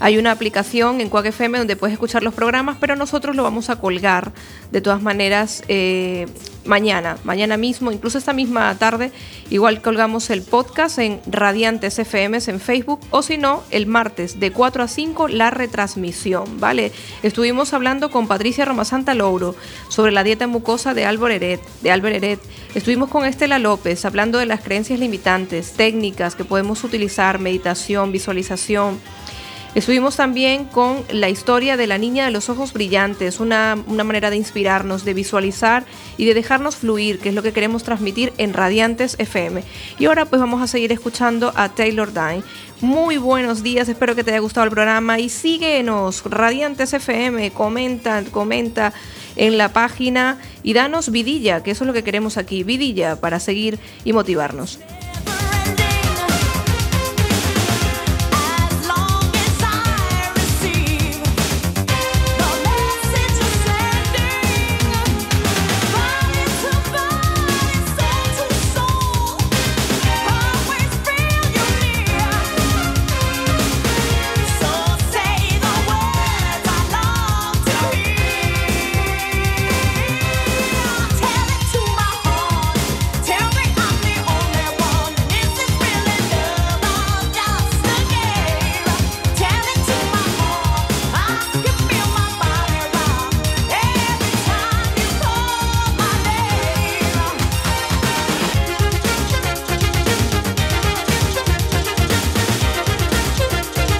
hay 0.00 0.18
una 0.18 0.30
aplicación 0.30 1.00
en 1.00 1.08
Quack 1.08 1.26
FM 1.26 1.58
donde 1.58 1.76
puedes 1.76 1.94
escuchar 1.94 2.22
los 2.22 2.34
programas, 2.34 2.76
pero 2.80 2.96
nosotros 2.96 3.34
lo 3.34 3.42
vamos 3.42 3.70
a 3.70 3.76
colgar 3.76 4.32
de 4.70 4.80
todas 4.80 5.00
maneras 5.02 5.62
eh, 5.68 6.26
mañana, 6.66 7.16
mañana 7.24 7.56
mismo, 7.56 7.92
incluso 7.92 8.18
esta 8.18 8.32
misma 8.32 8.74
tarde, 8.76 9.12
igual 9.50 9.80
colgamos 9.80 10.30
el 10.30 10.42
podcast 10.42 10.98
en 10.98 11.20
Radiantes 11.26 11.98
FM 11.98 12.38
en 12.46 12.60
Facebook 12.60 13.00
o 13.10 13.22
si 13.22 13.38
no, 13.38 13.62
el 13.70 13.86
martes 13.86 14.38
de 14.40 14.50
4 14.52 14.82
a 14.82 14.88
5 14.88 15.28
la 15.28 15.50
retransmisión, 15.50 16.60
¿vale? 16.60 16.92
Estuvimos 17.22 17.72
hablando 17.72 18.10
con 18.10 18.26
Patricia 18.26 18.64
Romasanta 18.64 19.14
Louro 19.14 19.54
sobre 19.88 20.12
la 20.12 20.24
dieta 20.24 20.46
mucosa 20.46 20.92
de 20.92 21.04
Álvaro 21.04 21.34
Eret, 21.34 21.60
de 21.82 21.90
Albert 21.90 22.16
Eret. 22.16 22.40
Estuvimos 22.74 23.08
con 23.08 23.24
Estela 23.24 23.58
López 23.58 24.04
hablando 24.04 24.38
de 24.38 24.46
las 24.46 24.60
creencias 24.60 24.98
limitantes, 24.98 25.72
técnicas 25.72 26.34
que 26.34 26.44
podemos 26.44 26.84
utilizar, 26.84 27.38
meditación, 27.38 28.12
visualización 28.12 28.98
Estuvimos 29.76 30.16
también 30.16 30.64
con 30.64 31.04
la 31.10 31.28
historia 31.28 31.76
de 31.76 31.86
la 31.86 31.98
niña 31.98 32.24
de 32.24 32.30
los 32.30 32.48
ojos 32.48 32.72
brillantes, 32.72 33.40
una, 33.40 33.76
manera 33.76 34.30
de 34.30 34.36
inspirarnos, 34.38 35.04
de 35.04 35.12
visualizar 35.12 35.84
y 36.16 36.24
de 36.24 36.32
dejarnos 36.32 36.76
fluir, 36.76 37.18
que 37.18 37.28
es 37.28 37.34
lo 37.34 37.42
que 37.42 37.52
queremos 37.52 37.82
transmitir 37.82 38.32
en 38.38 38.54
Radiantes 38.54 39.16
FM. 39.18 39.62
Y 39.98 40.06
ahora 40.06 40.24
pues 40.24 40.40
vamos 40.40 40.62
a 40.62 40.66
seguir 40.66 40.92
escuchando 40.92 41.52
a 41.54 41.68
Taylor 41.68 42.14
Dine. 42.14 42.42
Muy 42.80 43.18
buenos 43.18 43.62
días, 43.62 43.90
espero 43.90 44.14
que 44.14 44.24
te 44.24 44.30
haya 44.30 44.40
gustado 44.40 44.64
el 44.64 44.70
programa 44.70 45.18
y 45.18 45.28
síguenos, 45.28 46.22
Radiantes 46.24 46.94
FM, 46.94 47.50
comenta, 47.50 48.24
comenta 48.30 48.94
en 49.36 49.58
la 49.58 49.74
página 49.74 50.38
y 50.62 50.72
danos 50.72 51.10
vidilla, 51.10 51.62
que 51.62 51.72
eso 51.72 51.84
es 51.84 51.86
lo 51.86 51.92
que 51.92 52.02
queremos 52.02 52.38
aquí, 52.38 52.62
vidilla 52.62 53.20
para 53.20 53.40
seguir 53.40 53.78
y 54.04 54.14
motivarnos. 54.14 54.78